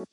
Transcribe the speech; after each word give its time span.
Good 0.00 0.06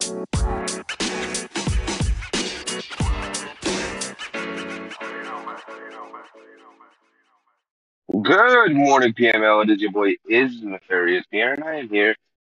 morning, 8.75 9.13
PML. 9.13 9.63
It 9.63 9.69
is 9.69 9.81
your 9.81 9.91
boy 9.91 10.15
Is 10.27 10.61
Nefarious 10.61 11.23
here, 11.31 11.53
and 11.53 11.63
I 11.63 11.75
am 11.75 11.87
here 11.87 12.15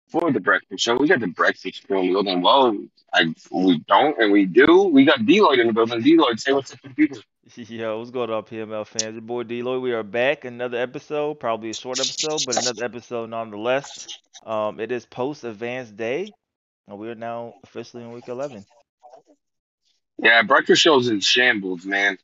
for 0.10 0.30
the 0.34 0.42
breakfast 0.42 0.84
show. 0.84 0.98
We 0.98 1.08
got 1.08 1.22
the 1.22 1.28
breakfast 1.28 1.88
show 1.88 2.02
building. 2.02 2.42
Well, 2.42 2.76
I 3.14 3.34
we 3.50 3.80
don't 3.88 4.20
and 4.20 4.34
we 4.34 4.46
do. 4.46 4.84
We 4.84 5.06
got 5.06 5.20
Deloitte 5.20 5.60
in 5.60 5.68
the 5.68 5.74
building. 5.74 6.02
Deloitte, 6.02 6.42
say 6.42 6.52
what's 6.52 6.74
up 6.74 6.82
to 6.82 6.90
people. 6.90 7.20
Yo, 7.56 7.98
what's 7.98 8.12
going 8.12 8.30
on, 8.30 8.44
PML 8.44 8.86
fans? 8.86 9.14
Your 9.14 9.22
boy 9.22 9.44
Deloitte. 9.44 9.82
We 9.82 9.94
are 9.94 10.04
back. 10.04 10.44
Another 10.44 10.78
episode, 10.78 11.40
probably 11.40 11.70
a 11.70 11.74
short 11.74 11.98
episode, 11.98 12.42
but 12.46 12.62
another 12.62 12.84
episode 12.84 13.30
nonetheless. 13.30 14.08
Um, 14.46 14.82
it 14.82 14.92
is 14.92 15.06
post 15.06 15.46
advanced 15.46 15.96
day, 15.96 16.30
and 16.88 16.98
we 16.98 17.10
are 17.10 17.16
now 17.16 17.56
officially 17.64 18.04
in 18.04 18.12
week 18.12 18.28
11. 18.28 18.66
Yeah, 20.18 20.44
breakfast 20.44 20.82
show's 20.82 21.08
in 21.10 21.20
shambles, 21.20 21.86
man. 21.86 22.18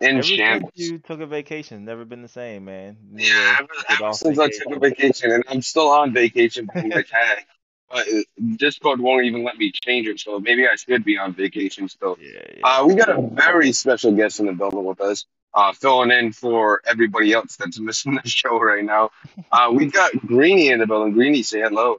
In 0.00 0.16
Ever 0.16 0.22
since 0.22 0.36
shambles. 0.38 0.72
you 0.74 0.98
took 0.98 1.20
a 1.20 1.26
vacation, 1.26 1.84
never 1.84 2.04
been 2.04 2.22
the 2.22 2.28
same, 2.28 2.64
man. 2.64 2.96
You 3.12 3.26
Yeah, 3.26 3.56
ever, 3.60 3.68
get 3.88 3.90
ever 3.98 4.04
off 4.04 4.16
since 4.16 4.38
I 4.38 4.48
took 4.48 4.76
a 4.76 4.78
vacation, 4.80 5.30
and 5.30 5.44
I'm 5.48 5.62
still 5.62 5.88
on 5.88 6.12
vacation 6.12 6.68
from 6.68 6.88
my 6.88 7.02
tag. 7.02 7.44
But 7.88 8.08
uh, 8.08 8.22
Discord 8.56 9.00
won't 9.00 9.26
even 9.26 9.44
let 9.44 9.56
me 9.56 9.70
change 9.72 10.08
it, 10.08 10.18
so 10.18 10.40
maybe 10.40 10.66
I 10.66 10.74
should 10.74 11.04
be 11.04 11.18
on 11.18 11.34
vacation 11.34 11.88
still. 11.88 12.18
Yeah, 12.20 12.40
yeah. 12.56 12.62
Uh, 12.64 12.84
we 12.86 12.94
got 12.96 13.08
a 13.10 13.20
very 13.22 13.70
special 13.72 14.12
guest 14.12 14.40
in 14.40 14.46
the 14.46 14.52
building 14.52 14.84
with 14.84 15.00
us, 15.00 15.24
uh, 15.54 15.72
filling 15.72 16.10
in 16.10 16.32
for 16.32 16.82
everybody 16.84 17.32
else 17.32 17.56
that's 17.56 17.78
missing 17.78 18.18
the 18.20 18.28
show 18.28 18.58
right 18.58 18.84
now. 18.84 19.10
Uh, 19.52 19.70
we 19.72 19.86
got 19.86 20.10
Greeny 20.26 20.68
in 20.70 20.80
the 20.80 20.86
building. 20.86 21.12
Greeny, 21.12 21.42
say 21.44 21.60
hello. 21.60 21.98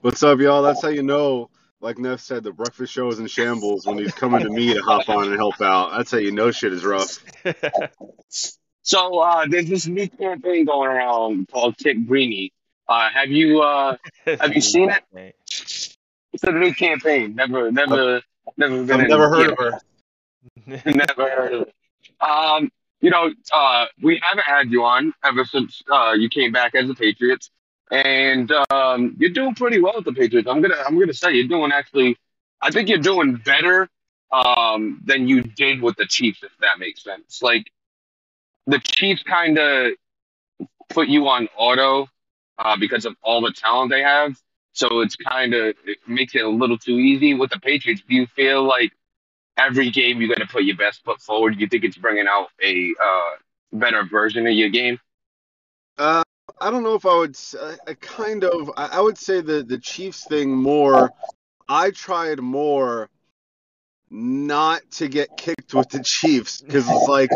What's 0.00 0.22
up, 0.22 0.38
y'all? 0.38 0.62
That's 0.62 0.80
how 0.80 0.88
you 0.88 1.02
know, 1.02 1.50
like 1.80 1.98
Neff 1.98 2.20
said, 2.20 2.44
the 2.44 2.52
breakfast 2.52 2.92
show 2.92 3.08
is 3.08 3.18
in 3.18 3.26
shambles 3.26 3.84
when 3.84 3.98
he's 3.98 4.12
coming 4.12 4.42
to 4.42 4.48
me 4.48 4.74
to 4.74 4.80
hop 4.80 5.08
on 5.08 5.28
and 5.28 5.36
help 5.36 5.60
out. 5.60 5.96
That's 5.96 6.12
how 6.12 6.18
you 6.18 6.30
know 6.30 6.50
shit 6.50 6.72
is 6.72 6.84
rough. 6.84 7.18
So 8.88 9.18
uh, 9.18 9.44
there's 9.46 9.68
this 9.68 9.86
new 9.86 10.08
campaign 10.08 10.64
going 10.64 10.88
around 10.88 11.48
called 11.48 11.76
Kick 11.76 12.06
Greeny. 12.06 12.54
Uh, 12.88 13.10
have 13.12 13.28
you 13.28 13.60
uh, 13.60 13.98
have 14.24 14.54
you 14.54 14.62
seen 14.62 14.88
it? 14.88 15.02
it? 15.12 15.36
It's 16.32 16.44
a 16.44 16.52
new 16.52 16.72
campaign. 16.72 17.34
Never, 17.34 17.70
never, 17.70 18.22
never 18.56 18.84
been. 18.84 19.02
I've 19.02 19.08
never 19.08 19.28
heard 19.28 19.44
yeah. 19.44 19.52
of 19.52 19.58
her. 19.58 19.80
Never 20.90 21.30
heard 21.30 21.52
of 21.52 21.62
it. 21.68 21.74
Um, 22.26 22.70
you 23.02 23.10
know, 23.10 23.30
uh, 23.52 23.84
we 24.02 24.18
haven't 24.22 24.44
had 24.44 24.70
you 24.70 24.84
on 24.84 25.12
ever 25.22 25.44
since 25.44 25.82
uh, 25.92 26.14
you 26.16 26.30
came 26.30 26.52
back 26.52 26.74
as 26.74 26.88
the 26.88 26.94
Patriots, 26.94 27.50
and 27.90 28.50
um, 28.70 29.16
you're 29.18 29.30
doing 29.30 29.54
pretty 29.54 29.80
well 29.80 29.94
with 29.96 30.04
the 30.04 30.12
Patriots. 30.12 30.48
I'm 30.48 30.60
gonna, 30.60 30.76
I'm 30.86 30.98
gonna 30.98 31.14
say 31.14 31.32
you're 31.32 31.48
doing 31.48 31.72
actually. 31.72 32.16
I 32.60 32.70
think 32.70 32.88
you're 32.88 32.98
doing 32.98 33.36
better 33.36 33.88
um, 34.32 35.00
than 35.04 35.28
you 35.28 35.42
did 35.42 35.80
with 35.80 35.96
the 35.96 36.06
Chiefs, 36.06 36.42
if 36.42 36.50
that 36.60 36.78
makes 36.78 37.02
sense. 37.04 37.40
Like 37.40 37.70
the 38.66 38.80
Chiefs 38.80 39.22
kind 39.22 39.58
of 39.58 39.92
put 40.88 41.08
you 41.08 41.28
on 41.28 41.48
auto 41.56 42.08
uh, 42.58 42.76
because 42.76 43.04
of 43.04 43.14
all 43.22 43.40
the 43.40 43.52
talent 43.52 43.90
they 43.90 44.02
have. 44.02 44.36
So 44.72 45.00
it's 45.00 45.16
kind 45.16 45.54
of 45.54 45.76
it 45.84 45.98
makes 46.06 46.34
it 46.34 46.44
a 46.44 46.48
little 46.48 46.78
too 46.78 46.98
easy 46.98 47.34
with 47.34 47.50
the 47.50 47.60
Patriots. 47.60 48.02
Do 48.08 48.14
you 48.14 48.26
feel 48.26 48.62
like 48.62 48.92
every 49.58 49.90
game 49.90 50.20
you're 50.20 50.28
going 50.28 50.46
to 50.46 50.52
put 50.52 50.64
your 50.64 50.76
best 50.76 51.04
foot 51.04 51.20
forward. 51.20 51.60
You 51.60 51.66
think 51.66 51.84
it's 51.84 51.96
bringing 51.98 52.26
out 52.28 52.48
a 52.62 52.94
uh, 53.02 53.30
better 53.72 54.04
version 54.04 54.46
of 54.46 54.52
your 54.52 54.70
game? 54.70 54.98
Uh, 55.98 56.22
I 56.60 56.70
don't 56.70 56.82
know 56.82 56.94
if 56.94 57.06
I 57.06 57.16
would. 57.16 57.36
I, 57.86 57.94
kind 57.94 58.44
of. 58.44 58.70
I, 58.76 58.86
I 58.86 59.00
would 59.00 59.18
say 59.18 59.40
the 59.40 59.62
the 59.62 59.78
Chiefs 59.78 60.26
thing 60.26 60.54
more. 60.54 61.12
I 61.68 61.90
tried 61.90 62.40
more 62.40 63.10
not 64.10 64.80
to 64.90 65.08
get 65.08 65.36
kicked 65.36 65.74
with 65.74 65.88
the 65.90 66.02
Chiefs 66.02 66.62
because 66.62 66.88
it's 66.88 67.08
like 67.08 67.30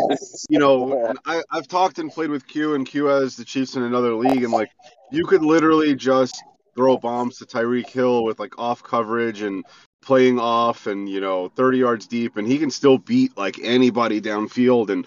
you 0.49 0.59
know 0.59 1.13
I 1.25 1.43
I've 1.51 1.67
talked 1.67 1.99
and 1.99 2.11
played 2.11 2.29
with 2.29 2.47
Q 2.47 2.75
and 2.75 2.85
Q 2.85 3.05
has 3.05 3.35
the 3.35 3.45
Chiefs 3.45 3.75
in 3.75 3.83
another 3.83 4.15
league 4.15 4.43
and 4.43 4.51
like 4.51 4.71
you 5.11 5.25
could 5.25 5.43
literally 5.43 5.95
just 5.95 6.41
throw 6.75 6.97
bombs 6.97 7.37
to 7.37 7.45
Tyreek 7.45 7.89
Hill 7.89 8.23
with 8.23 8.39
like 8.39 8.57
off 8.57 8.81
coverage 8.81 9.41
and 9.43 9.63
playing 10.01 10.39
off 10.39 10.87
and 10.87 11.07
you 11.07 11.21
know 11.21 11.49
30 11.49 11.77
yards 11.77 12.07
deep 12.07 12.37
and 12.37 12.47
he 12.47 12.57
can 12.57 12.71
still 12.71 12.97
beat 12.97 13.37
like 13.37 13.59
anybody 13.61 14.19
downfield 14.19 14.89
and 14.89 15.05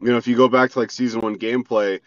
you 0.00 0.10
know 0.10 0.16
if 0.16 0.28
you 0.28 0.36
go 0.36 0.48
back 0.48 0.70
to 0.70 0.78
like 0.78 0.90
season 0.90 1.20
one 1.20 1.36
gameplay 1.36 2.00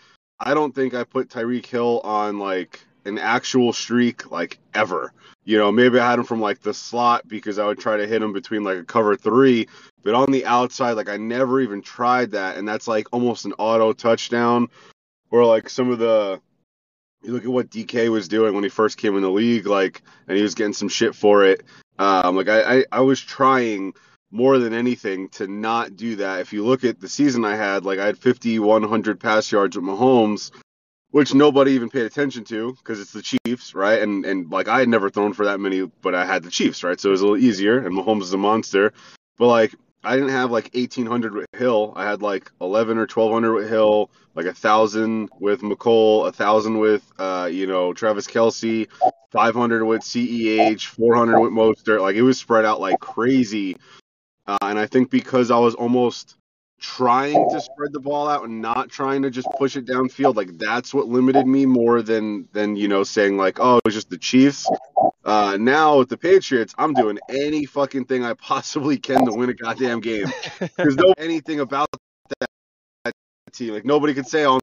I 0.43 0.55
don't 0.55 0.73
think 0.73 0.95
I 0.95 1.03
put 1.03 1.29
Tyreek 1.29 1.67
Hill 1.67 2.01
on 2.03 2.39
like 2.39 2.83
an 3.05 3.19
actual 3.19 3.73
streak 3.73 4.31
like 4.31 4.57
ever. 4.73 5.13
You 5.43 5.57
know, 5.57 5.71
maybe 5.71 5.99
I 5.99 6.09
had 6.09 6.19
him 6.19 6.25
from 6.25 6.41
like 6.41 6.61
the 6.61 6.73
slot 6.73 7.27
because 7.27 7.59
I 7.59 7.65
would 7.67 7.79
try 7.79 7.97
to 7.97 8.07
hit 8.07 8.23
him 8.23 8.33
between 8.33 8.63
like 8.63 8.77
a 8.79 8.83
cover 8.83 9.15
three, 9.15 9.67
but 10.03 10.15
on 10.15 10.31
the 10.31 10.45
outside, 10.45 10.93
like 10.93 11.09
I 11.09 11.17
never 11.17 11.61
even 11.61 11.81
tried 11.81 12.31
that, 12.31 12.57
and 12.57 12.67
that's 12.67 12.87
like 12.87 13.07
almost 13.11 13.45
an 13.45 13.53
auto 13.53 13.93
touchdown. 13.93 14.69
Or 15.29 15.45
like 15.45 15.69
some 15.69 15.91
of 15.91 15.99
the, 15.99 16.41
you 17.23 17.31
look 17.31 17.43
at 17.43 17.49
what 17.49 17.69
DK 17.69 18.09
was 18.09 18.27
doing 18.27 18.53
when 18.53 18.63
he 18.63 18.69
first 18.69 18.97
came 18.97 19.15
in 19.15 19.21
the 19.21 19.29
league, 19.29 19.65
like, 19.65 20.01
and 20.27 20.35
he 20.35 20.43
was 20.43 20.55
getting 20.55 20.73
some 20.73 20.89
shit 20.89 21.15
for 21.15 21.45
it. 21.45 21.63
Um, 21.99 22.35
like 22.35 22.49
I, 22.49 22.79
I, 22.79 22.85
I 22.91 22.99
was 23.01 23.21
trying 23.21 23.93
more 24.31 24.57
than 24.57 24.73
anything 24.73 25.27
to 25.29 25.47
not 25.47 25.95
do 25.95 26.15
that. 26.17 26.39
If 26.39 26.53
you 26.53 26.65
look 26.65 26.83
at 26.83 26.99
the 26.99 27.09
season 27.09 27.43
I 27.45 27.55
had, 27.55 27.85
like 27.85 27.99
I 27.99 28.05
had 28.05 28.17
5,100 28.17 29.19
pass 29.19 29.51
yards 29.51 29.75
with 29.75 29.85
Mahomes, 29.85 30.51
which 31.11 31.33
nobody 31.33 31.73
even 31.73 31.89
paid 31.89 32.05
attention 32.05 32.45
to 32.45 32.73
because 32.73 32.99
it's 32.99 33.11
the 33.11 33.21
Chiefs, 33.21 33.75
right? 33.75 34.01
And 34.01 34.25
and 34.25 34.49
like 34.49 34.67
I 34.67 34.79
had 34.79 34.89
never 34.89 35.09
thrown 35.09 35.33
for 35.33 35.45
that 35.45 35.59
many, 35.59 35.85
but 36.01 36.15
I 36.15 36.25
had 36.25 36.43
the 36.43 36.49
Chiefs, 36.49 36.83
right? 36.83 36.99
So 36.99 37.09
it 37.09 37.11
was 37.11 37.21
a 37.21 37.25
little 37.25 37.43
easier. 37.43 37.85
And 37.85 37.95
Mahomes 37.95 38.23
is 38.23 38.33
a 38.33 38.37
monster, 38.37 38.93
but 39.37 39.47
like 39.47 39.75
I 40.03 40.15
didn't 40.15 40.31
have 40.31 40.49
like 40.49 40.71
1800 40.73 41.35
with 41.35 41.45
Hill. 41.53 41.93
I 41.95 42.05
had 42.05 42.21
like 42.21 42.51
11 42.59 42.97
or 42.97 43.01
1200 43.01 43.53
with 43.53 43.69
Hill, 43.69 44.09
like 44.33 44.47
a 44.47 44.53
thousand 44.53 45.29
with 45.39 45.61
Mecole, 45.61 46.27
a 46.27 46.31
thousand 46.31 46.79
with 46.79 47.03
uh 47.19 47.49
you 47.51 47.67
know 47.67 47.93
Travis 47.93 48.27
Kelce, 48.27 48.87
500 49.31 49.85
with 49.85 50.01
Ceh, 50.01 50.81
400 50.81 51.39
with 51.39 51.51
Mostert. 51.51 52.01
Like 52.01 52.15
it 52.15 52.21
was 52.23 52.39
spread 52.39 52.65
out 52.65 52.79
like 52.79 52.99
crazy. 52.99 53.75
Uh, 54.47 54.57
and 54.61 54.79
I 54.79 54.85
think 54.87 55.09
because 55.09 55.51
I 55.51 55.57
was 55.59 55.75
almost 55.75 56.35
trying 56.79 57.47
to 57.51 57.61
spread 57.61 57.93
the 57.93 57.99
ball 57.99 58.27
out 58.27 58.43
and 58.43 58.61
not 58.61 58.89
trying 58.89 59.21
to 59.21 59.29
just 59.29 59.47
push 59.57 59.75
it 59.75 59.85
downfield, 59.85 60.35
like 60.35 60.57
that's 60.57 60.93
what 60.93 61.07
limited 61.07 61.45
me 61.45 61.65
more 61.65 62.01
than 62.01 62.47
than 62.53 62.75
you 62.75 62.87
know 62.87 63.03
saying 63.03 63.37
like, 63.37 63.59
oh, 63.59 63.77
it 63.77 63.85
was 63.85 63.93
just 63.93 64.09
the 64.09 64.17
Chiefs. 64.17 64.67
Uh, 65.23 65.57
now 65.59 65.99
with 65.99 66.09
the 66.09 66.17
Patriots, 66.17 66.73
I'm 66.77 66.93
doing 66.93 67.19
any 67.29 67.65
fucking 67.65 68.05
thing 68.05 68.23
I 68.23 68.33
possibly 68.33 68.97
can 68.97 69.25
to 69.25 69.31
win 69.31 69.49
a 69.49 69.53
goddamn 69.53 69.99
game. 69.99 70.25
There's 70.77 70.95
no 70.95 71.13
anything 71.17 71.59
about 71.59 71.89
that, 72.39 72.49
that 73.05 73.13
team. 73.53 73.73
Like 73.73 73.85
nobody 73.85 74.15
could 74.15 74.27
say, 74.27 74.45
oh, 74.47 74.59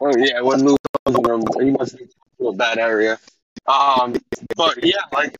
Oh 0.00 0.16
yeah, 0.16 0.40
when 0.40 0.64
Lou 0.64 0.76
was 1.06 1.14
in 1.16 1.24
him, 1.24 1.66
he 1.66 1.70
must 1.72 1.98
be 1.98 2.06
to 2.40 2.48
a 2.48 2.52
bad 2.52 2.78
area. 2.78 3.18
Um, 3.66 4.14
but 4.56 4.84
yeah, 4.84 4.96
like 5.12 5.36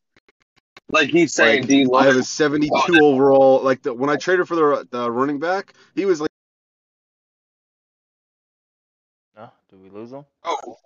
like 0.90 1.08
he's 1.10 1.32
saying, 1.32 1.62
Like, 1.62 1.68
D. 1.68 1.86
I 1.94 2.04
have 2.04 2.14
a 2.14 2.18
Lloyd, 2.18 2.24
72 2.24 2.74
Oh, 2.74 3.04
overall. 3.04 3.62
Like 3.62 3.82
the, 3.82 3.94
when 3.94 4.10
I 4.10 4.16
traded 4.16 4.48
for 4.48 4.56
the 4.56 4.88
the 4.90 5.10
running 5.10 5.38
back, 5.38 5.74
he 5.94 6.06
was 6.06 6.20
like 6.20 6.30
No? 9.36 9.50
Did 9.70 9.82
we 9.82 9.90
lose 9.90 10.12
him? 10.12 10.24
oh, 10.44 10.78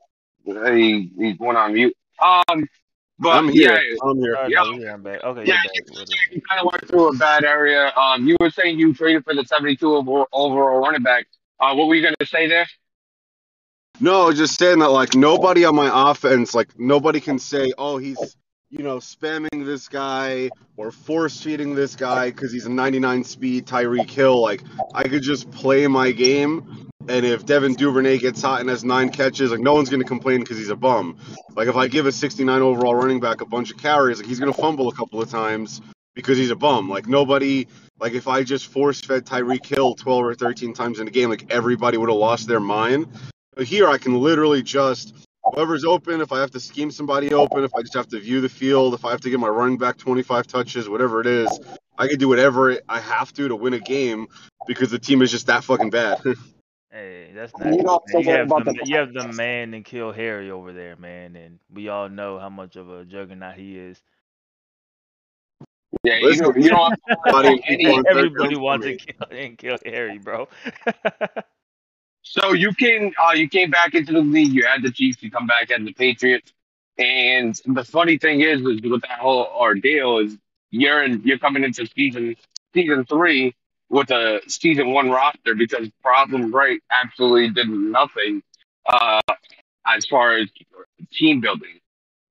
he 0.44 1.10
he 1.16 1.36
went 1.38 1.56
on 1.56 1.74
mute. 1.74 1.96
Um, 2.22 2.68
but 3.18 3.30
I'm 3.30 3.48
here. 3.48 3.80
yeah, 3.80 3.96
I'm 4.02 4.18
here. 4.18 4.36
Oh, 4.38 4.46
yeah. 4.46 4.62
no, 4.62 4.76
we- 4.76 4.88
I'm 4.88 5.02
back. 5.02 5.22
Okay, 5.24 5.46
Yeah, 5.46 5.62
you're 5.86 6.04
back. 6.04 6.16
you 6.30 6.40
kind 6.42 6.60
of 6.60 6.70
went 6.72 6.88
through 6.88 7.08
a 7.08 7.14
bad 7.14 7.44
area. 7.44 7.92
Um, 7.96 8.26
you 8.26 8.36
were 8.40 8.50
saying 8.50 8.78
you 8.78 8.92
traded 8.92 9.24
for 9.24 9.34
the 9.34 9.44
72 9.44 9.94
overall, 9.94 10.26
overall 10.32 10.80
running 10.80 11.02
back. 11.02 11.26
Uh, 11.60 11.74
what 11.74 11.86
were 11.86 11.94
you 11.94 12.02
gonna 12.02 12.16
say 12.26 12.48
there? 12.48 12.66
No, 14.00 14.32
just 14.32 14.58
saying 14.58 14.80
that 14.80 14.90
like 14.90 15.14
nobody 15.14 15.64
on 15.64 15.76
my 15.76 16.10
offense, 16.10 16.54
like 16.54 16.78
nobody 16.78 17.20
can 17.20 17.38
say, 17.38 17.72
oh, 17.78 17.98
he's 17.98 18.36
you 18.70 18.82
know 18.82 18.96
spamming 18.96 19.64
this 19.66 19.88
guy 19.88 20.48
or 20.76 20.90
force 20.90 21.40
feeding 21.40 21.74
this 21.74 21.94
guy 21.94 22.30
because 22.30 22.50
he's 22.52 22.64
a 22.64 22.70
99 22.70 23.22
speed 23.24 23.66
Tyreek 23.66 24.10
Hill. 24.10 24.40
Like 24.40 24.62
I 24.94 25.04
could 25.04 25.22
just 25.22 25.50
play 25.50 25.86
my 25.86 26.10
game, 26.10 26.88
and 27.08 27.24
if 27.26 27.44
Devin 27.46 27.74
Duvernay 27.74 28.18
gets 28.18 28.42
hot 28.42 28.60
and 28.60 28.70
has 28.70 28.82
nine 28.82 29.10
catches, 29.10 29.50
like 29.50 29.60
no 29.60 29.74
one's 29.74 29.90
gonna 29.90 30.04
complain 30.04 30.40
because 30.40 30.58
he's 30.58 30.70
a 30.70 30.76
bum. 30.76 31.18
Like 31.54 31.68
if 31.68 31.76
I 31.76 31.86
give 31.86 32.06
a 32.06 32.12
69 32.12 32.60
overall 32.62 32.94
running 32.94 33.20
back 33.20 33.40
a 33.40 33.46
bunch 33.46 33.70
of 33.70 33.78
carries, 33.78 34.18
like 34.18 34.26
he's 34.26 34.40
gonna 34.40 34.52
fumble 34.52 34.88
a 34.88 34.94
couple 34.94 35.20
of 35.20 35.30
times 35.30 35.80
because 36.14 36.38
he's 36.38 36.50
a 36.50 36.56
bum. 36.56 36.88
Like 36.88 37.06
nobody. 37.06 37.66
Like 38.00 38.14
if 38.14 38.26
I 38.26 38.42
just 38.42 38.66
force 38.66 39.00
fed 39.00 39.26
Tyreek 39.26 39.64
Hill 39.64 39.94
12 39.94 40.24
or 40.24 40.34
13 40.34 40.74
times 40.74 40.98
in 40.98 41.06
a 41.06 41.10
game, 41.12 41.30
like 41.30 41.52
everybody 41.52 41.98
would 41.98 42.08
have 42.08 42.18
lost 42.18 42.48
their 42.48 42.58
mind. 42.58 43.06
But 43.54 43.64
here 43.66 43.88
I 43.88 43.98
can 43.98 44.14
literally 44.20 44.62
just 44.62 45.14
whoever's 45.44 45.84
open, 45.84 46.20
if 46.20 46.32
I 46.32 46.40
have 46.40 46.50
to 46.52 46.60
scheme 46.60 46.90
somebody 46.90 47.32
open, 47.34 47.64
if 47.64 47.74
I 47.74 47.82
just 47.82 47.94
have 47.94 48.08
to 48.08 48.20
view 48.20 48.40
the 48.40 48.48
field, 48.48 48.94
if 48.94 49.04
I 49.04 49.10
have 49.10 49.20
to 49.22 49.30
get 49.30 49.40
my 49.40 49.48
running 49.48 49.76
back 49.78 49.98
25 49.98 50.46
touches, 50.46 50.88
whatever 50.88 51.20
it 51.20 51.26
is, 51.26 51.60
I 51.98 52.08
can 52.08 52.18
do 52.18 52.28
whatever 52.28 52.78
I 52.88 53.00
have 53.00 53.32
to 53.34 53.48
to 53.48 53.56
win 53.56 53.74
a 53.74 53.78
game 53.80 54.28
because 54.66 54.90
the 54.90 54.98
team 54.98 55.20
is 55.22 55.30
just 55.30 55.46
that 55.48 55.64
fucking 55.64 55.90
bad. 55.90 56.22
Hey, 56.94 57.30
that's 57.34 57.54
You 57.58 57.82
know. 57.82 58.00
You 58.08 58.12
forget 58.18 58.36
have 58.36 58.46
about 58.48 58.66
the 58.66 58.72
the 58.74 58.82
you 58.84 58.96
have 58.98 59.14
the 59.14 59.26
man 59.28 59.72
and 59.72 59.82
kill 59.82 60.12
Harry 60.12 60.50
over 60.50 60.74
there, 60.74 60.94
man, 60.94 61.36
and 61.36 61.58
we 61.72 61.88
all 61.88 62.10
know 62.10 62.38
how 62.38 62.50
much 62.50 62.76
of 62.76 62.90
a 62.90 63.06
juggernaut 63.06 63.54
he 63.54 63.78
is. 63.78 64.02
Yeah, 66.04 66.16
you 66.18 66.36
know, 66.36 66.52
you 66.54 66.68
don't 66.68 66.92
have 67.08 67.22
to 67.22 67.32
worry 67.32 67.60
Everybody- 67.66 67.86
about 67.86 68.06
Everybody 68.10 68.56
wants 68.56 68.84
to 68.86 68.96
kill 68.96 69.26
and 69.30 69.56
kill 69.56 69.78
Harry, 69.86 70.18
bro. 70.18 70.48
So 72.22 72.52
you 72.52 72.72
came, 72.74 73.12
uh, 73.22 73.32
you 73.32 73.48
came 73.48 73.70
back 73.70 73.94
into 73.94 74.12
the 74.12 74.20
league. 74.20 74.52
You 74.52 74.64
had 74.66 74.82
the 74.82 74.90
Chiefs. 74.90 75.22
You 75.22 75.30
come 75.30 75.46
back 75.46 75.70
as 75.70 75.84
the 75.84 75.92
Patriots. 75.92 76.52
And 76.98 77.58
the 77.66 77.84
funny 77.84 78.18
thing 78.18 78.40
is, 78.40 78.60
is 78.60 78.80
with 78.82 79.02
that 79.02 79.18
whole 79.18 79.46
ordeal 79.46 80.18
is 80.18 80.36
you're 80.70 81.02
in, 81.02 81.22
you're 81.24 81.38
coming 81.38 81.64
into 81.64 81.86
season 81.86 82.36
season 82.74 83.04
three 83.04 83.54
with 83.88 84.10
a 84.10 84.40
season 84.46 84.92
one 84.92 85.10
roster 85.10 85.54
because 85.54 85.88
Problem 86.02 86.52
right 86.54 86.80
absolutely 86.90 87.50
did 87.50 87.68
nothing 87.68 88.42
uh, 88.86 89.20
as 89.86 90.06
far 90.06 90.36
as 90.36 90.48
team 91.12 91.40
building. 91.40 91.78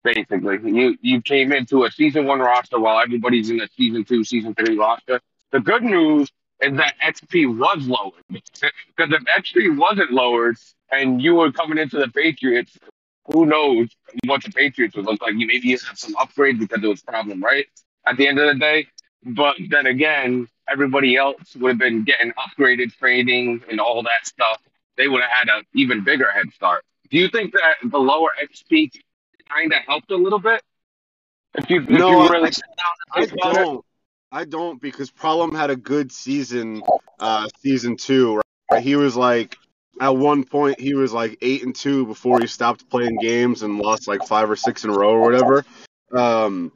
Basically, 0.04 0.58
you 0.64 0.98
you 1.02 1.22
came 1.22 1.52
into 1.52 1.84
a 1.86 1.92
season 1.92 2.26
one 2.26 2.40
roster 2.40 2.80
while 2.80 3.00
everybody's 3.00 3.50
in 3.52 3.62
a 3.62 3.68
season 3.78 4.04
two, 4.04 4.24
season 4.24 4.56
three 4.56 4.78
roster. 4.78 5.22
The 5.52 5.60
good 5.60 5.84
news 5.84 6.32
is 6.62 6.78
that 6.78 6.96
XP 7.04 7.58
was 7.58 7.88
lowered 7.88 8.24
because 8.30 9.10
if 9.12 9.24
XP 9.24 9.78
wasn't 9.78 10.12
lowered 10.12 10.58
and 10.92 11.22
you 11.22 11.36
were 11.36 11.52
coming 11.52 11.78
into 11.78 11.98
the 11.98 12.08
Patriots, 12.10 12.78
who 13.26 13.46
knows 13.46 13.90
what 14.26 14.44
the 14.44 14.52
Patriots 14.52 14.96
would 14.96 15.06
look 15.06 15.22
like? 15.22 15.34
You 15.36 15.48
maybe 15.48 15.68
you 15.70 15.78
have 15.88 15.98
some 15.98 16.14
upgrades 16.16 16.60
because 16.60 16.84
it 16.84 16.88
was 16.88 17.02
problem, 17.02 17.44
right? 17.44 17.66
At 18.06 18.18
the 18.18 18.28
end 18.28 18.40
of 18.40 18.54
the 18.54 18.60
day, 18.60 18.88
but 19.24 19.56
then 19.70 19.86
again, 19.86 20.48
everybody 20.70 21.16
else 21.16 21.56
would 21.56 21.70
have 21.70 21.78
been 21.78 22.04
getting 22.04 22.32
upgraded 22.34 22.94
training 22.98 23.64
and 23.70 23.80
all 23.80 24.04
that 24.04 24.26
stuff. 24.26 24.62
They 24.98 25.08
would 25.08 25.22
have 25.22 25.32
had 25.32 25.48
an 25.50 25.64
even 25.74 26.04
bigger 26.04 26.30
head 26.32 26.52
start. 26.54 26.84
Do 27.10 27.18
you 27.18 27.28
think 27.30 27.54
that 27.54 27.76
the 27.84 27.98
lower 27.98 28.30
XP 28.42 28.92
kind 29.50 29.74
of 29.74 29.80
helped 29.88 30.12
a 30.12 30.16
little 30.16 30.40
bit? 30.40 30.62
If 31.56 31.70
you, 31.70 31.82
if 31.82 31.90
No, 31.90 32.10
you 32.10 32.30
really 32.30 32.52
I 33.14 33.20
and 33.22 33.30
think 33.30 33.34
about 33.34 33.56
it? 33.56 33.64
don't. 33.66 33.86
I 34.32 34.46
don't 34.46 34.82
because 34.82 35.12
Problem 35.12 35.54
had 35.54 35.70
a 35.70 35.76
good 35.76 36.12
season, 36.12 36.82
uh, 37.20 37.50
season 37.60 37.98
two. 37.98 38.42
Right? 38.72 38.82
He 38.82 38.96
was 38.96 39.16
like 39.16 39.58
at 40.00 40.16
one 40.16 40.46
point 40.46 40.80
he 40.80 40.94
was 40.94 41.12
like 41.12 41.38
eight 41.42 41.64
and 41.64 41.76
two 41.76 42.06
before 42.06 42.40
he 42.40 42.48
stopped 42.48 42.90
playing 42.90 43.18
games 43.18 43.62
and 43.62 43.78
lost 43.78 44.08
like 44.08 44.26
five 44.26 44.50
or 44.50 44.56
six 44.56 44.86
in 44.86 44.90
a 44.90 44.94
row 44.94 45.12
or 45.12 45.22
whatever. 45.22 45.66
Um, 46.16 46.72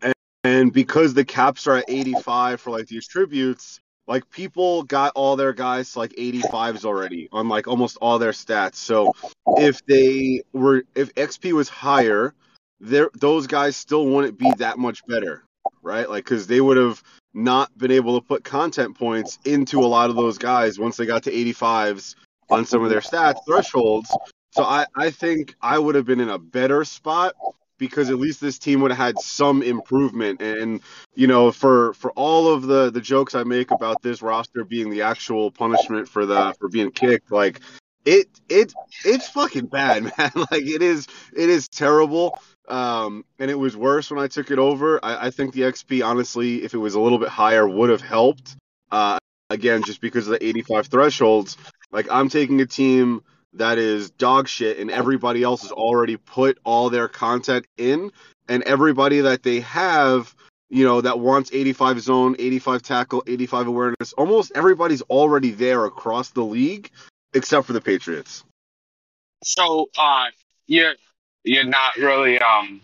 and, 0.00 0.14
and 0.44 0.72
because 0.72 1.12
the 1.12 1.24
caps 1.24 1.66
are 1.66 1.76
at 1.76 1.84
85 1.86 2.60
for 2.62 2.70
like 2.70 2.86
these 2.86 3.06
tributes, 3.06 3.78
like 4.06 4.28
people 4.30 4.82
got 4.84 5.12
all 5.14 5.36
their 5.36 5.52
guys 5.52 5.92
to 5.92 5.98
like 5.98 6.12
85s 6.12 6.86
already 6.86 7.28
on 7.30 7.48
like 7.48 7.68
almost 7.68 7.98
all 8.00 8.18
their 8.18 8.32
stats. 8.32 8.76
So 8.76 9.12
if 9.58 9.84
they 9.84 10.42
were 10.54 10.84
if 10.94 11.14
XP 11.14 11.52
was 11.52 11.68
higher, 11.68 12.34
there 12.80 13.10
those 13.14 13.46
guys 13.46 13.76
still 13.76 14.06
wouldn't 14.06 14.38
be 14.38 14.50
that 14.56 14.78
much 14.78 15.06
better 15.06 15.44
right? 15.82 16.08
Like, 16.08 16.24
because 16.24 16.46
they 16.46 16.60
would 16.60 16.76
have 16.76 17.02
not 17.32 17.76
been 17.78 17.90
able 17.90 18.20
to 18.20 18.26
put 18.26 18.44
content 18.44 18.98
points 18.98 19.38
into 19.44 19.80
a 19.80 19.86
lot 19.86 20.10
of 20.10 20.16
those 20.16 20.38
guys 20.38 20.78
once 20.78 20.96
they 20.96 21.06
got 21.06 21.22
to 21.24 21.30
85s 21.30 22.16
on 22.50 22.64
some 22.64 22.82
of 22.82 22.90
their 22.90 23.00
stats 23.00 23.38
thresholds. 23.46 24.14
So 24.52 24.64
I, 24.64 24.86
I 24.96 25.10
think 25.10 25.54
I 25.62 25.78
would 25.78 25.94
have 25.94 26.06
been 26.06 26.20
in 26.20 26.30
a 26.30 26.38
better 26.38 26.84
spot 26.84 27.34
because 27.78 28.10
at 28.10 28.18
least 28.18 28.40
this 28.40 28.58
team 28.58 28.80
would 28.80 28.90
have 28.90 28.98
had 28.98 29.18
some 29.18 29.62
improvement. 29.62 30.42
And 30.42 30.80
you 31.14 31.26
know, 31.26 31.52
for 31.52 31.94
for 31.94 32.10
all 32.12 32.52
of 32.52 32.62
the 32.62 32.90
the 32.90 33.00
jokes 33.00 33.34
I 33.34 33.44
make 33.44 33.70
about 33.70 34.02
this 34.02 34.22
roster 34.22 34.64
being 34.64 34.90
the 34.90 35.02
actual 35.02 35.50
punishment 35.50 36.08
for 36.08 36.26
the 36.26 36.54
for 36.58 36.68
being 36.68 36.90
kicked, 36.90 37.30
like 37.30 37.60
it 38.04 38.28
it 38.48 38.72
it's 39.04 39.28
fucking 39.28 39.66
bad, 39.66 40.04
man. 40.18 40.30
Like 40.34 40.66
it 40.66 40.82
is 40.82 41.06
it 41.34 41.48
is 41.48 41.68
terrible. 41.68 42.38
Um, 42.68 43.24
and 43.40 43.50
it 43.50 43.58
was 43.58 43.76
worse 43.76 44.10
when 44.10 44.20
I 44.20 44.28
took 44.28 44.52
it 44.52 44.58
over. 44.60 45.04
I, 45.04 45.26
I 45.26 45.30
think 45.30 45.54
the 45.54 45.62
XP, 45.62 46.06
honestly, 46.06 46.62
if 46.62 46.72
it 46.72 46.78
was 46.78 46.94
a 46.94 47.00
little 47.00 47.18
bit 47.18 47.28
higher, 47.28 47.66
would 47.66 47.90
have 47.90 48.00
helped. 48.00 48.54
Uh, 48.92 49.18
again, 49.50 49.82
just 49.82 50.00
because 50.00 50.28
of 50.28 50.38
the 50.38 50.46
85 50.46 50.86
thresholds. 50.86 51.56
Like 51.92 52.06
I'm 52.10 52.28
taking 52.28 52.60
a 52.60 52.66
team 52.66 53.22
that 53.54 53.78
is 53.78 54.10
dog 54.12 54.48
shit, 54.48 54.78
and 54.78 54.90
everybody 54.90 55.42
else 55.42 55.62
has 55.62 55.72
already 55.72 56.16
put 56.16 56.58
all 56.64 56.88
their 56.88 57.08
content 57.08 57.66
in, 57.76 58.12
and 58.48 58.62
everybody 58.62 59.22
that 59.22 59.42
they 59.42 59.60
have, 59.60 60.34
you 60.68 60.84
know, 60.84 61.00
that 61.00 61.18
wants 61.18 61.50
85 61.52 62.00
zone, 62.00 62.36
85 62.38 62.82
tackle, 62.82 63.24
85 63.26 63.66
awareness, 63.66 64.12
almost 64.16 64.52
everybody's 64.54 65.02
already 65.02 65.50
there 65.50 65.84
across 65.84 66.30
the 66.30 66.44
league, 66.44 66.92
except 67.34 67.66
for 67.66 67.72
the 67.72 67.80
Patriots. 67.80 68.44
So, 69.42 69.88
uh, 69.98 70.26
you're 70.66 70.94
you're 71.44 71.64
not 71.64 71.96
really 71.96 72.38
um. 72.38 72.80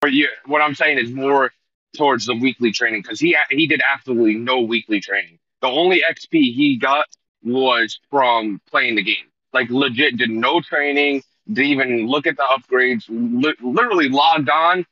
What 0.00 0.12
you 0.12 0.28
what 0.46 0.60
I'm 0.60 0.74
saying 0.74 0.98
is 0.98 1.10
more 1.10 1.52
towards 1.96 2.26
the 2.26 2.34
weekly 2.34 2.72
training 2.72 3.02
because 3.02 3.20
he 3.20 3.36
he 3.50 3.66
did 3.66 3.80
absolutely 3.86 4.34
no 4.34 4.60
weekly 4.60 5.00
training. 5.00 5.38
The 5.60 5.68
only 5.68 6.02
XP 6.08 6.30
he 6.32 6.76
got 6.76 7.06
was 7.44 8.00
from 8.10 8.60
playing 8.70 8.96
the 8.96 9.02
game. 9.02 9.26
Like 9.52 9.70
legit, 9.70 10.16
did 10.16 10.30
no 10.30 10.60
training, 10.60 11.22
didn't 11.46 11.70
even 11.70 12.06
look 12.06 12.26
at 12.26 12.36
the 12.36 12.42
upgrades. 12.42 13.04
Li- 13.08 13.54
literally 13.60 14.08
logged 14.08 14.48
on, 14.48 14.86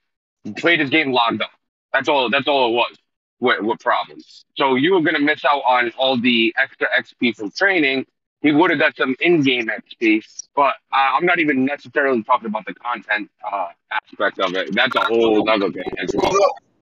played 0.57 0.81
his 0.81 0.91
game, 0.91 1.13
logged 1.13 1.43
up. 1.43 1.51
That's 1.93 2.09
all. 2.09 2.31
That's 2.31 2.47
all 2.47 2.69
it 2.69 2.73
was. 2.75 2.97
With, 3.41 3.63
with 3.63 3.81
problems. 3.81 4.45
So 4.57 4.75
you 4.75 4.93
were 4.93 5.01
gonna 5.01 5.19
miss 5.19 5.45
out 5.47 5.63
on 5.65 5.91
all 5.97 6.21
the 6.21 6.55
extra 6.59 6.87
XP 6.97 7.37
from 7.37 7.51
training 7.51 8.05
he 8.43 8.53
would 8.53 8.71
have 8.71 8.79
got 8.81 8.97
some 8.97 9.15
in-game 9.21 9.69
XP, 9.69 10.25
but 10.57 10.75
uh, 10.93 11.17
I'm 11.17 11.27
not 11.27 11.39
even 11.39 11.65
necessarily 11.65 12.23
talking 12.23 12.47
about 12.47 12.65
the 12.67 12.75
content 12.75 13.31
uh, 13.51 13.69
aspect 13.93 14.39
of 14.41 14.55
it. 14.55 14.75
That's 14.75 14.97
a 14.97 15.01
whole 15.01 15.49
other 15.49 15.71
thing 15.71 15.93
as 15.99 16.15
well. 16.15 16.33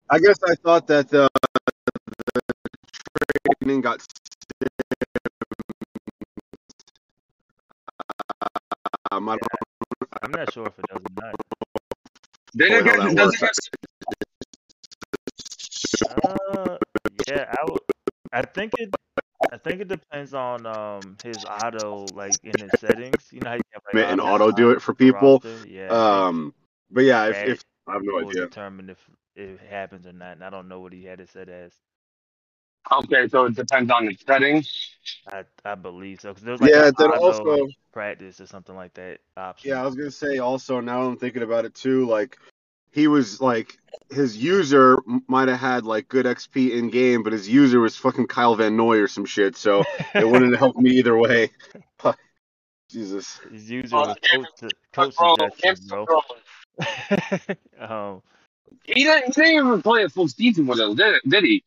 I 0.09 0.19
guess 0.19 0.37
I 0.47 0.55
thought 0.55 0.87
that 0.87 1.09
the, 1.09 1.29
the 2.33 2.41
training 3.61 3.81
got 3.81 4.01
um, 9.11 9.29
I 9.29 9.37
don't 9.37 9.41
I'm 10.23 10.31
not 10.31 10.53
sure 10.53 10.67
if 10.67 10.79
it 10.79 10.85
does 10.89 11.01
or 11.01 11.23
not. 11.23 11.35
Then 12.53 12.69
know 12.71 12.79
again, 12.79 12.99
how 13.01 13.13
doesn't 13.13 13.41
works. 13.41 13.59
Uh, 16.25 16.77
yeah, 17.27 17.45
I 17.51 17.65
would. 17.71 17.81
I 18.31 18.41
think 18.43 18.73
it. 18.79 18.93
I 19.51 19.57
think 19.57 19.81
it 19.81 19.87
depends 19.87 20.33
on 20.33 20.65
um 20.65 21.17
his 21.23 21.43
auto 21.45 22.11
like 22.15 22.39
in 22.43 22.59
his 22.59 22.73
settings. 22.79 23.27
You 23.31 23.41
know 23.41 23.49
how 23.49 23.55
you 23.55 23.61
have 23.73 23.83
like 23.93 24.11
and 24.11 24.21
auto 24.21 24.45
auto 24.45 24.51
do 24.51 24.71
it 24.71 24.81
for 24.81 24.93
people. 24.93 25.41
roster? 25.43 25.67
Yeah. 25.67 25.89
Um, 25.89 26.53
but 26.91 27.03
yeah, 27.03 27.27
if, 27.29 27.47
if 27.47 27.63
I 27.87 27.93
have 27.93 28.01
no 28.03 28.15
will 28.19 28.29
idea. 28.29 28.45
determine 28.45 28.89
if 28.89 28.97
if 29.35 29.61
it 29.61 29.69
happens 29.69 30.07
or 30.07 30.13
not. 30.13 30.33
And 30.33 30.43
I 30.43 30.49
don't 30.49 30.67
know 30.67 30.79
what 30.79 30.93
he 30.93 31.03
had 31.03 31.19
it 31.19 31.29
set 31.29 31.49
as. 31.49 31.73
Okay, 32.91 33.27
so 33.29 33.45
it 33.45 33.55
depends 33.55 33.91
on 33.91 34.05
the 34.05 34.17
settings. 34.27 34.89
I 35.31 35.43
I 35.63 35.75
believe 35.75 36.21
so 36.21 36.29
because 36.29 36.43
there's 36.43 36.61
like 36.61 36.71
Yeah, 36.73 36.91
then 36.97 37.11
also, 37.11 37.67
practice 37.93 38.41
or 38.41 38.47
something 38.47 38.75
like 38.75 38.93
that 38.95 39.19
option. 39.37 39.71
yeah, 39.71 39.81
I 39.81 39.85
was 39.85 39.95
gonna 39.95 40.11
say 40.11 40.39
also 40.39 40.79
now 40.79 41.03
I'm 41.03 41.17
thinking 41.17 41.43
about 41.43 41.65
it 41.65 41.73
too. 41.73 42.05
Like 42.07 42.37
he 42.93 43.07
was 43.07 43.41
like 43.41 43.77
his 44.09 44.37
user 44.37 44.99
might 45.27 45.47
have 45.47 45.59
had 45.59 45.83
like 45.83 46.07
good 46.07 46.25
XP 46.25 46.71
in 46.71 46.89
game, 46.89 47.23
but 47.23 47.33
his 47.33 47.49
user 47.49 47.79
was 47.79 47.97
fucking 47.97 48.27
Kyle 48.27 48.55
Van 48.55 48.77
Noy 48.77 48.99
or 48.99 49.07
some 49.07 49.25
shit, 49.25 49.57
so 49.57 49.83
it 50.13 50.27
wouldn't 50.27 50.55
help 50.55 50.77
me 50.77 50.91
either 50.91 51.17
way. 51.17 51.49
Jesus. 52.89 53.39
His 53.51 53.69
user 53.71 53.95
was 53.95 54.15
coach 54.31 54.47
to 54.59 54.69
coach 54.91 55.15
Bro, 55.15 55.35
suggestions, 55.35 55.89
bro, 55.89 56.05
bro. 56.05 56.21
um, 57.79 58.21
he 58.83 59.03
didn't, 59.03 59.35
he 59.35 59.41
didn't 59.41 59.67
even 59.67 59.81
play 59.81 60.03
a 60.03 60.09
full 60.09 60.27
season 60.27 60.67
with 60.67 60.79
us, 60.79 60.95
did, 60.95 61.21
did 61.27 61.43
he? 61.43 61.63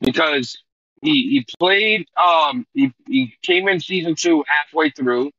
Because 0.00 0.56
he 1.02 1.10
he 1.10 1.46
played. 1.58 2.06
Um, 2.16 2.66
he 2.74 2.92
he 3.08 3.34
came 3.42 3.66
in 3.66 3.80
season 3.80 4.14
two 4.14 4.44
halfway 4.46 4.90
through, 4.90 5.32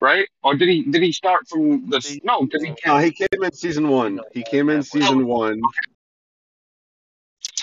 right? 0.00 0.26
Or 0.42 0.54
did 0.54 0.68
he 0.68 0.82
did 0.82 1.02
he 1.02 1.12
start 1.12 1.48
from 1.48 1.88
the 1.90 2.20
no? 2.24 2.42
Because 2.42 2.62
he 2.62 2.74
No, 2.86 2.98
he 2.98 3.10
came 3.12 3.42
in 3.42 3.52
season 3.52 3.88
one. 3.88 4.20
He 4.32 4.42
came 4.42 4.68
in 4.68 4.82
season 4.82 5.26
one. 5.26 5.60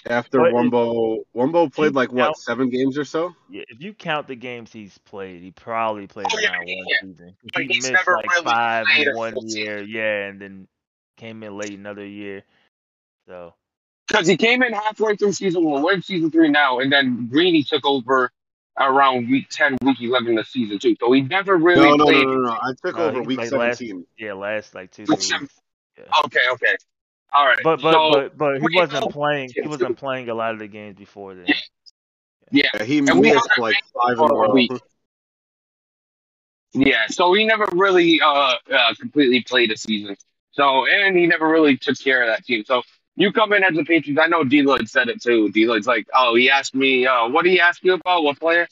After 0.06 0.40
But 0.40 0.48
it- 0.48 0.54
Wumbo, 0.54 1.20
Wumbo 1.36 1.74
played 1.74 1.94
like 1.94 2.12
Now- 2.12 2.30
what 2.30 2.38
seven 2.38 2.70
games 2.70 2.98
or 2.98 3.06
so. 3.06 3.34
yeah, 3.50 3.64
if 3.70 3.82
you 3.82 3.94
count 3.94 4.28
the 4.28 4.36
games 4.36 4.72
he's 4.74 4.98
played, 5.00 5.42
he 5.42 5.52
probably 5.52 6.08
played 6.08 6.28
Oh, 6.34 6.40
yeah, 6.40 6.52
around 6.52 6.68
yeah, 6.68 6.76
one 6.76 6.86
yeah. 6.90 6.98
season. 7.02 7.38
He 7.56 7.64
he's 7.68 7.84
missed 7.84 7.94
never 7.94 8.18
like 8.18 8.30
really 8.32 8.44
five 8.44 8.86
in 8.98 9.16
one 9.16 9.34
full 9.34 9.46
year, 9.46 9.82
yeah, 9.82 10.26
and 10.28 10.42
then 10.42 10.68
came 11.16 11.42
in 11.44 11.58
late 11.58 11.78
another 11.78 12.06
year. 12.06 12.44
So 13.28 13.54
Because 14.10 14.28
he 14.28 14.36
came 14.36 14.62
in 14.62 14.74
halfway 14.74 15.16
through 15.16 15.32
season 15.34 15.64
one. 15.64 15.82
We're 15.84 15.94
in 15.94 16.02
season 16.02 16.32
three 16.32 16.50
now, 16.50 16.80
and 16.80 16.92
then 16.92 17.28
Greeny 17.28 17.64
took 17.64 17.86
over 17.86 18.30
around 18.80 19.30
week 19.30 19.48
ten, 19.50 19.78
week 19.84 20.02
eleven 20.02 20.38
of 20.38 20.48
season 20.48 20.80
two. 20.80 20.96
So 21.00 21.12
he 21.12 21.22
never 21.22 21.58
really 21.58 21.82
No, 21.82 21.90
no, 21.92 21.96
no, 21.96 22.06
played. 22.06 22.26
no, 22.28 22.34
no. 22.36 22.52
I 22.52 22.74
took 22.84 22.98
No, 22.98 23.06
over 23.08 23.22
he 23.22 23.28
week 23.28 23.38
played 23.40 23.52
last- 23.52 23.78
seventeen. 23.80 24.06
yeah, 24.18 24.34
last 24.34 24.74
like 24.76 24.92
two 24.92 25.04
Week 25.04 25.20
three 25.20 25.22
seven- 25.22 25.42
weeks. 25.44 25.62
Yeah. 25.98 26.04
Okay, 26.26 26.40
okay. 26.54 26.76
All 27.34 27.46
right. 27.46 27.58
But 27.64 27.82
but 27.82 27.92
so, 27.94 28.12
but 28.14 28.38
but 28.38 28.62
he 28.62 28.68
wasn't 28.76 29.12
playing. 29.12 29.52
He 29.54 29.62
wasn't 29.68 29.98
playing 29.98 30.30
a 30.30 30.34
lot 30.36 30.54
of 30.54 30.60
the 30.60 30.68
games 30.68 30.98
before 30.98 31.36
then. 31.36 31.46
Yeah. 31.48 31.56
yeah, 32.52 32.64
Yeah, 32.76 32.84
he 32.84 32.98
And 33.00 33.20
missed 33.22 33.36
haven't 33.36 33.58
like 33.58 33.76
five 33.94 34.18
in 34.18 34.24
a 34.24 34.28
for 34.28 34.46
a 34.46 34.48
row. 34.50 34.54
week. 34.54 34.72
yeah. 36.74 37.08
So 37.08 37.34
he 37.34 37.46
never 37.46 37.68
really 37.74 38.20
uh, 38.22 38.56
uh 38.74 38.94
completely 39.00 39.42
played 39.42 39.72
a 39.72 39.78
season. 39.78 40.16
So 40.52 40.86
and 40.88 41.16
he 41.18 41.28
never 41.28 41.48
really 41.48 41.78
took 41.78 42.00
care 42.00 42.22
of 42.22 42.28
that 42.28 42.44
team. 42.46 42.64
So 42.66 42.84
you 43.16 43.32
come 43.32 43.54
in 43.54 43.64
as 43.64 43.78
a 43.78 43.84
Patriots. 43.84 44.20
I 44.24 44.28
know 44.28 44.44
D-Lloyd 44.44 44.90
said 44.90 45.10
it 45.10 45.22
too. 45.22 45.50
D-Lloyd's 45.52 45.88
like, 45.88 46.08
oh, 46.16 46.36
he 46.36 46.50
asked 46.50 46.76
me, 46.76 47.06
uh, 47.06 47.28
what 47.28 47.44
did 47.44 47.52
he 47.52 47.60
ask 47.60 47.84
you 47.84 47.94
about? 47.94 48.24
What 48.24 48.40
player? 48.40 48.68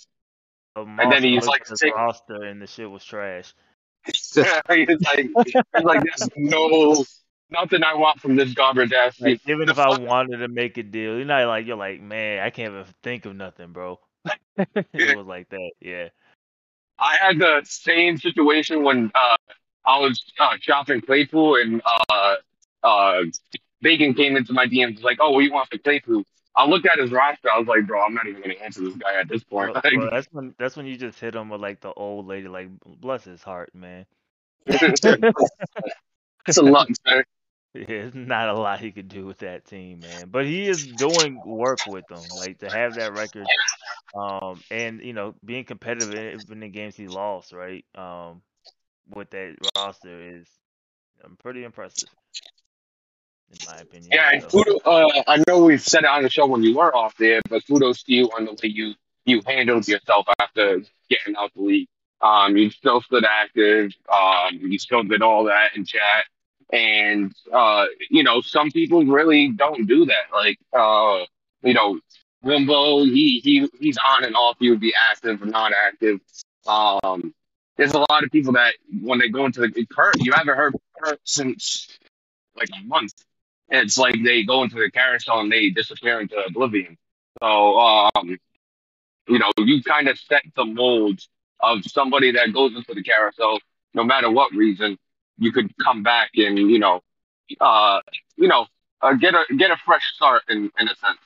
So 0.76 0.84
And 0.84 1.12
then 1.12 1.24
he's 1.24 1.46
like, 1.46 1.66
say- 1.68 1.92
roster 1.92 2.44
and 2.44 2.62
the 2.62 2.68
shit 2.68 2.90
was 2.90 3.04
trash. 3.04 3.54
he's 4.06 4.38
like, 4.38 5.30
he's 5.46 5.84
like, 5.84 6.02
there's 6.04 6.30
no 6.36 7.06
nothing 7.52 7.84
I 7.84 7.94
want 7.94 8.20
from 8.20 8.36
this 8.36 8.54
garbage 8.54 8.94
ass. 8.94 9.20
Like 9.22 9.42
even 9.48 9.66
The 9.68 9.74
if 9.74 9.80
I 9.80 10.00
wanted 10.00 10.38
to 10.38 10.48
make 10.48 10.78
a 10.78 10.84
deal, 10.84 11.18
you're 11.18 11.26
not 11.26 11.46
like 11.48 11.68
you're 11.68 11.78
like, 11.78 12.02
man, 12.02 12.40
I 12.40 12.50
can't 12.50 12.72
even 12.72 12.86
think 13.04 13.26
of 13.26 13.36
nothing, 13.36 13.74
bro. 13.74 14.00
it 14.58 15.18
was 15.18 15.28
like 15.28 15.50
that, 15.50 15.72
yeah. 15.80 16.10
I 16.98 17.18
had 17.18 17.40
the 17.40 17.62
same 17.64 18.18
situation 18.18 18.84
when 18.84 19.12
uh, 19.14 19.38
I 19.86 20.00
was 20.00 20.24
uh, 20.40 20.56
shopping 20.60 21.02
Claypool 21.02 21.56
and 21.58 21.82
uh, 22.10 22.36
uh, 22.84 23.22
Bacon 23.82 24.14
came 24.14 24.38
into 24.38 24.54
my 24.54 24.68
DMs 24.68 25.02
like, 25.02 25.18
"Oh, 25.20 25.40
you 25.40 25.52
want 25.52 25.70
for 25.70 25.78
Claypool?" 25.78 26.24
I 26.56 26.66
looked 26.66 26.86
at 26.86 27.00
his 27.00 27.12
roster. 27.12 27.50
I 27.50 27.60
was 27.60 27.68
like, 27.68 27.88
"Bro, 27.88 28.06
I'm 28.06 28.14
not 28.14 28.28
even 28.28 28.42
gonna 28.42 28.56
answer 28.56 28.82
this 28.82 28.96
guy 28.96 29.20
at 29.20 29.28
this 29.28 29.44
point." 29.44 29.74
Bro, 29.82 29.82
bro, 29.82 30.10
that's 30.10 30.28
when 30.32 30.56
that's 30.58 30.76
when 30.76 30.86
you 30.86 30.98
just 30.98 31.20
hit 31.20 31.36
him 31.36 31.50
with 31.50 31.62
like 31.62 31.82
the 31.82 31.94
old 31.94 32.28
lady, 32.28 32.48
like 32.48 32.70
bless 32.86 33.24
his 33.24 33.42
heart, 33.42 33.74
man. 33.74 34.06
It's 36.48 36.58
a 36.58 36.64
lot, 36.64 36.88
sir. 37.08 37.24
Yeah, 37.74 37.86
There's 37.88 38.16
not 38.16 38.50
a 38.50 38.54
lot 38.54 38.80
he 38.80 38.92
could 38.92 39.08
do 39.08 39.26
with 39.26 39.40
that 39.40 39.66
team, 39.66 40.00
man. 40.02 40.30
But 40.30 40.46
he 40.46 40.68
is 40.68 40.88
doing 40.88 41.42
work 41.46 41.80
with 41.88 42.06
them, 42.08 42.22
like 42.40 42.60
to 42.60 42.70
have 42.70 42.96
that 42.96 43.14
record, 43.14 43.48
um, 44.14 44.60
and 44.70 45.02
you 45.02 45.14
know, 45.14 45.36
being 45.46 45.64
competitive 45.64 46.14
in, 46.14 46.52
in 46.52 46.60
the 46.60 46.68
games 46.68 46.96
he 46.96 47.08
lost, 47.08 47.54
right? 47.54 47.86
Um, 47.96 48.42
with 49.10 49.30
that 49.32 49.56
roster 49.78 50.38
is 50.40 50.48
um, 51.24 51.38
pretty 51.42 51.64
impressive, 51.64 52.10
in 53.52 53.58
my 53.68 53.78
opinion. 53.78 54.10
Yeah, 54.12 54.32
and 54.34 54.44
So, 54.44 54.64
kudos. 54.64 54.82
Uh, 54.86 55.24
I 55.28 55.44
know 55.48 55.64
we've 55.64 55.82
said 55.82 56.04
it 56.04 56.10
on 56.10 56.24
the 56.24 56.30
show 56.30 56.48
when 56.48 56.64
you 56.64 56.78
were 56.78 56.96
off 56.96 57.16
there, 57.18 57.42
but 57.50 57.66
kudos 57.68 58.04
to 58.04 58.14
you 58.14 58.26
on 58.38 58.46
the 58.46 58.52
way 58.52 58.70
you 58.70 58.94
you 59.26 59.42
handled 59.46 59.88
yourself 59.88 60.26
after 60.40 60.82
getting 61.10 61.36
out 61.38 61.52
the 61.56 61.62
league. 61.62 61.88
Um, 62.22 62.56
you 62.56 62.70
still 62.70 63.02
stood 63.02 63.26
active. 63.26 63.92
Um, 64.12 64.60
you 64.62 64.80
still 64.80 65.04
did 65.04 65.22
all 65.22 65.46
that 65.46 65.76
in 65.76 65.86
chat, 65.86 66.26
and 66.72 67.34
uh, 67.52 67.86
you 68.10 68.24
know 68.24 68.42
some 68.42 68.72
people 68.72 69.06
really 69.06 69.50
don't 69.50 69.88
do 69.88 70.06
that. 70.06 70.34
Like, 70.34 70.60
uh, 70.74 71.26
you 71.64 71.74
know, 71.74 72.00
Wimbo, 72.44 73.06
he 73.06 73.40
he 73.44 73.68
he's 73.80 73.98
on 73.98 74.24
and 74.24 74.36
off. 74.36 74.58
He 74.60 74.70
would 74.70 74.80
be 74.80 74.94
active 75.12 75.42
or 75.42 75.48
not 75.48 75.74
active. 75.74 76.20
Um, 76.68 77.34
there's 77.78 77.94
a 77.94 78.06
lot 78.10 78.24
of 78.24 78.32
people 78.32 78.54
that 78.54 78.76
when 79.02 79.18
they 79.20 79.30
go 79.30 79.46
into 79.46 79.62
the 79.62 79.86
Kurt, 79.88 80.20
you 80.20 80.34
haven't 80.34 80.56
heard 80.56 80.76
Kurt 81.02 81.20
since 81.24 81.88
like 82.56 82.70
a 82.80 82.84
month 82.86 83.14
it's 83.72 83.98
like 83.98 84.16
they 84.24 84.44
go 84.44 84.64
into 84.64 84.76
the 84.76 84.92
carousel 84.92 85.40
and 85.40 85.52
they 85.52 85.70
disappear 85.70 86.20
into 86.20 86.36
oblivion. 86.38 86.98
So, 87.42 87.80
um, 87.80 88.38
you 89.28 89.40
know, 89.40 89.52
you 89.58 89.82
kind 89.84 90.08
of 90.08 90.20
set 90.20 90.44
the 90.56 90.66
mold 90.66 91.22
of 91.60 91.84
somebody 91.86 92.32
that 92.32 92.54
goes 92.54 92.76
into 92.76 92.94
the 92.94 93.04
carousel, 93.04 93.60
no 93.94 94.04
matter 94.04 94.30
what 94.30 94.52
reason, 94.54 94.98
you 95.38 95.52
could 95.52 95.72
come 95.78 96.04
back 96.04 96.32
and, 96.36 96.58
you 96.58 96.80
know, 96.80 97.02
uh, 97.60 98.02
you 98.36 98.48
know, 98.48 98.66
uh, 99.02 99.14
get 99.14 99.34
a 99.34 99.44
get 99.58 99.72
a 99.72 99.78
fresh 99.86 100.04
start 100.16 100.44
in 100.50 100.72
in 100.80 100.88
a 100.88 100.96
sense. 100.96 101.20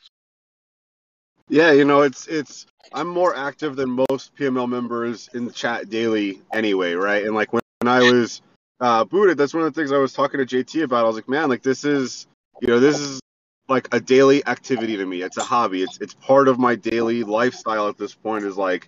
Yeah, 1.47 1.71
you 1.71 1.85
know, 1.85 2.01
it's 2.01 2.27
it's 2.27 2.65
I'm 2.93 3.07
more 3.07 3.35
active 3.35 3.75
than 3.75 3.89
most 4.09 4.35
PML 4.35 4.69
members 4.69 5.29
in 5.33 5.45
the 5.45 5.51
chat 5.51 5.89
daily 5.89 6.41
anyway, 6.53 6.93
right? 6.93 7.23
And 7.23 7.35
like 7.35 7.53
when, 7.53 7.61
when 7.79 7.87
I 7.87 7.99
was 7.99 8.41
uh, 8.79 9.03
booted, 9.03 9.37
that's 9.37 9.53
one 9.53 9.63
of 9.63 9.73
the 9.73 9.79
things 9.79 9.91
I 9.91 9.97
was 9.97 10.13
talking 10.13 10.43
to 10.43 10.45
JT 10.45 10.83
about. 10.83 11.03
I 11.03 11.07
was 11.07 11.15
like, 11.15 11.29
man, 11.29 11.49
like 11.49 11.61
this 11.61 11.83
is, 11.83 12.27
you 12.61 12.67
know, 12.67 12.79
this 12.79 12.99
is 12.99 13.19
like 13.67 13.87
a 13.93 13.99
daily 13.99 14.45
activity 14.47 14.97
to 14.97 15.05
me. 15.05 15.21
It's 15.21 15.37
a 15.37 15.43
hobby. 15.43 15.81
It's 15.81 15.99
it's 15.99 16.13
part 16.13 16.47
of 16.47 16.59
my 16.59 16.75
daily 16.75 17.23
lifestyle 17.23 17.87
at 17.89 17.97
this 17.97 18.13
point. 18.13 18.45
Is 18.45 18.57
like 18.57 18.87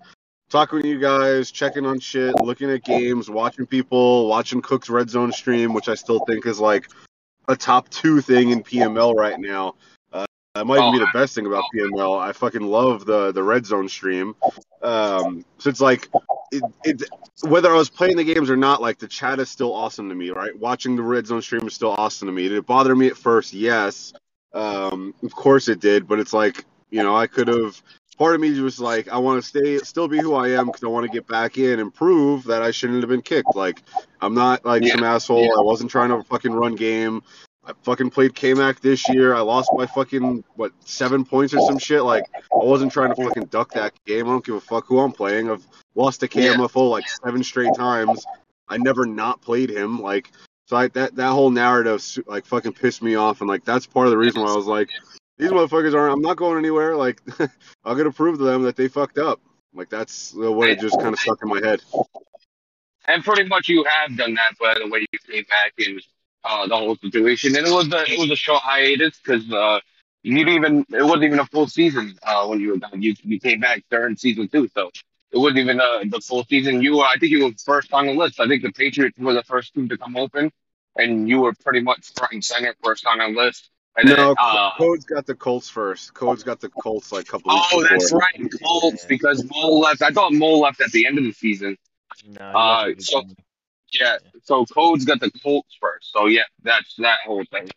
talking 0.49 0.81
to 0.81 0.87
you 0.87 0.99
guys, 0.99 1.51
checking 1.51 1.85
on 1.85 1.99
shit, 1.99 2.33
looking 2.41 2.69
at 2.69 2.83
games, 2.83 3.29
watching 3.29 3.65
people, 3.65 4.27
watching 4.27 4.61
Cook's 4.61 4.89
Red 4.89 5.09
Zone 5.09 5.31
stream, 5.31 5.73
which 5.73 5.89
I 5.89 5.95
still 5.95 6.19
think 6.27 6.45
is 6.45 6.59
like 6.59 6.89
a 7.47 7.55
top 7.55 7.89
two 7.89 8.21
thing 8.21 8.51
in 8.51 8.63
PML 8.63 9.15
right 9.15 9.39
now. 9.39 9.75
That 10.57 10.65
might 10.65 10.79
even 10.79 10.91
be 10.93 10.99
the 10.99 11.11
best 11.13 11.35
thing 11.35 11.45
about 11.45 11.65
PML. 11.73 12.19
I 12.19 12.31
fucking 12.33 12.61
love 12.61 13.05
the 13.05 13.31
the 13.31 13.43
red 13.43 13.65
zone 13.65 13.87
stream. 13.87 14.35
Um, 14.81 15.45
so 15.59 15.69
it's 15.69 15.81
like, 15.81 16.09
it, 16.51 16.63
it 16.83 17.03
whether 17.41 17.71
I 17.71 17.75
was 17.77 17.89
playing 17.89 18.17
the 18.17 18.23
games 18.23 18.49
or 18.49 18.57
not, 18.57 18.81
like 18.81 18.97
the 18.97 19.07
chat 19.07 19.39
is 19.39 19.49
still 19.49 19.73
awesome 19.73 20.09
to 20.09 20.15
me, 20.15 20.31
right? 20.31 20.57
Watching 20.57 20.95
the 20.95 21.03
red 21.03 21.27
zone 21.27 21.41
stream 21.41 21.67
is 21.67 21.73
still 21.75 21.91
awesome 21.91 22.27
to 22.27 22.31
me. 22.31 22.49
Did 22.49 22.57
it 22.57 22.65
bother 22.65 22.95
me 22.95 23.07
at 23.07 23.17
first? 23.17 23.53
Yes, 23.53 24.13
um, 24.53 25.13
of 25.23 25.31
course 25.33 25.67
it 25.67 25.79
did. 25.79 26.07
But 26.07 26.19
it's 26.19 26.33
like, 26.33 26.65
you 26.89 27.03
know, 27.03 27.15
I 27.15 27.27
could 27.27 27.47
have. 27.47 27.81
Part 28.17 28.33
of 28.33 28.41
me 28.41 28.59
was 28.61 28.79
like, 28.79 29.09
I 29.09 29.19
want 29.19 29.43
to 29.43 29.47
stay, 29.47 29.77
still 29.77 30.07
be 30.07 30.17
who 30.19 30.33
I 30.33 30.47
am 30.49 30.65
because 30.65 30.83
I 30.83 30.87
want 30.87 31.05
to 31.05 31.11
get 31.11 31.27
back 31.27 31.59
in 31.59 31.79
and 31.79 31.93
prove 31.93 32.45
that 32.45 32.63
I 32.63 32.71
shouldn't 32.71 33.01
have 33.03 33.09
been 33.09 33.21
kicked. 33.21 33.55
Like, 33.55 33.83
I'm 34.21 34.33
not 34.33 34.65
like 34.65 34.81
Yeah. 34.81 34.93
some 34.93 35.03
asshole. 35.03 35.55
I 35.55 35.61
wasn't 35.61 35.91
trying 35.91 36.09
to 36.09 36.23
fucking 36.23 36.51
run 36.51 36.73
game. 36.73 37.21
I 37.67 37.73
fucking 37.83 38.11
played 38.11 38.33
KMAC 38.33 38.79
this 38.79 39.09
year. 39.09 39.35
I 39.35 39.41
lost 39.41 39.69
by 39.75 39.85
fucking 39.87 40.45
what 40.55 40.71
seven 40.85 41.25
points 41.25 41.53
or 41.53 41.59
some 41.67 41.77
shit. 41.77 42.01
Like 42.01 42.23
I 42.33 42.63
wasn't 42.63 42.93
trying 42.93 43.13
to 43.13 43.21
fucking 43.21 43.45
duck 43.45 43.73
that 43.73 43.93
game. 44.05 44.25
I 44.25 44.29
don't 44.29 44.45
give 44.45 44.55
a 44.55 44.61
fuck 44.61 44.85
who 44.87 44.99
I'm 44.99 45.11
playing. 45.11 45.51
I've 45.51 45.67
lost 45.93 46.21
to 46.21 46.29
KMFO 46.29 46.89
like 46.89 47.03
seven 47.09 47.43
straight 47.43 47.75
times. 47.75 48.25
I 48.69 48.77
never 48.77 49.05
not 49.05 49.41
played 49.41 49.69
him. 49.69 50.01
Like 50.01 50.31
so 50.67 50.77
I, 50.77 50.87
that 50.89 51.15
that 51.17 51.31
whole 51.31 51.49
narrative 51.49 52.01
like 52.25 52.45
fucking 52.45 52.71
pissed 52.71 53.01
me 53.01 53.15
off. 53.15 53.41
And 53.41 53.49
like 53.49 53.65
that's 53.65 53.85
part 53.85 54.07
of 54.07 54.11
the 54.11 54.17
reason 54.17 54.41
why 54.41 54.53
I 54.53 54.55
was 54.55 54.65
like, 54.65 54.89
these 55.37 55.51
motherfuckers 55.51 55.93
aren't. 55.93 56.13
I'm 56.13 56.21
not 56.21 56.37
going 56.37 56.57
anywhere. 56.57 56.95
Like 56.95 57.21
I'm 57.83 57.97
gonna 57.97 58.13
prove 58.13 58.37
to 58.37 58.45
them 58.45 58.61
that 58.63 58.77
they 58.77 58.87
fucked 58.87 59.17
up. 59.17 59.41
Like 59.73 59.89
that's 59.89 60.31
the 60.31 60.49
way 60.49 60.71
it 60.71 60.79
just 60.79 60.99
kind 61.01 61.13
of 61.13 61.19
stuck 61.19 61.39
in 61.43 61.49
my 61.49 61.59
head. 61.61 61.81
And 63.07 63.25
pretty 63.25 63.43
much 63.43 63.67
you 63.67 63.83
have 63.83 64.15
done 64.15 64.35
that 64.35 64.57
by 64.57 64.73
the 64.79 64.87
way 64.87 65.05
you 65.11 65.19
came 65.29 65.43
back 65.49 65.73
in 65.77 65.99
uh, 66.47 66.67
the 66.67 66.75
whole 66.75 66.95
situation. 66.95 67.55
And 67.55 67.67
it 67.67 67.71
was 67.73 67.91
a 67.91 68.11
it 68.11 68.19
was 68.19 68.31
a 68.31 68.35
short 68.35 68.61
hiatus 68.63 69.19
because 69.19 69.51
uh, 69.51 69.79
you 70.23 70.35
didn't 70.37 70.53
even 70.53 70.85
it 70.89 71.03
wasn't 71.03 71.25
even 71.25 71.39
a 71.39 71.45
full 71.45 71.67
season 71.67 72.17
uh, 72.23 72.45
when 72.47 72.59
you 72.59 72.69
were 72.71 72.77
done. 72.77 73.01
You 73.01 73.15
you 73.23 73.39
came 73.39 73.59
back 73.59 73.83
during 73.89 74.15
season 74.15 74.47
two, 74.47 74.67
so 74.73 74.91
it 75.31 75.37
wasn't 75.37 75.59
even 75.59 75.79
uh, 75.79 75.99
the 76.09 76.21
full 76.21 76.43
season. 76.45 76.81
You 76.81 76.97
were 76.97 77.03
I 77.03 77.15
think 77.19 77.31
you 77.31 77.45
were 77.45 77.51
first 77.63 77.93
on 77.93 78.07
the 78.07 78.13
list. 78.13 78.39
I 78.39 78.47
think 78.47 78.63
the 78.63 78.71
Patriots 78.71 79.17
were 79.19 79.33
the 79.33 79.43
first 79.43 79.73
team 79.73 79.89
to 79.89 79.97
come 79.97 80.15
open, 80.15 80.51
and 80.95 81.27
you 81.29 81.41
were 81.41 81.53
pretty 81.53 81.81
much 81.81 82.13
front 82.15 82.33
and 82.33 82.43
center 82.43 82.75
first 82.83 83.05
on 83.05 83.19
the 83.19 83.27
list. 83.27 83.69
And 83.97 84.09
No, 84.09 84.15
then, 84.15 84.35
uh, 84.39 84.71
Code's 84.77 85.05
got 85.05 85.25
the 85.25 85.33
Colts 85.33 85.69
first. 85.69 86.13
Code's 86.13 86.43
got 86.43 86.59
the 86.59 86.69
Colts 86.69 87.11
like 87.11 87.23
a 87.23 87.31
couple 87.31 87.51
weeks 87.51 87.67
oh, 87.73 87.81
before. 87.81 87.97
that's 87.97 88.13
right, 88.13 88.51
Colts 88.63 89.05
because 89.05 89.43
Mole 89.49 89.79
left. 89.79 90.03
I 90.03 90.11
thought 90.11 90.33
Mole 90.33 90.59
left 90.61 90.81
at 90.81 90.91
the 90.91 91.07
end 91.07 91.17
of 91.17 91.23
the 91.23 91.31
season. 91.31 91.77
no, 92.27 92.41
uh, 92.45 92.91
so- 92.99 93.23
good. 93.23 93.37
Yeah, 93.91 94.17
so 94.43 94.65
Code's 94.65 95.05
got 95.05 95.19
the 95.19 95.31
Colts 95.43 95.75
first. 95.79 96.11
So 96.11 96.25
yeah, 96.27 96.43
that's 96.63 96.95
that 96.97 97.19
whole 97.25 97.43
thing. 97.51 97.69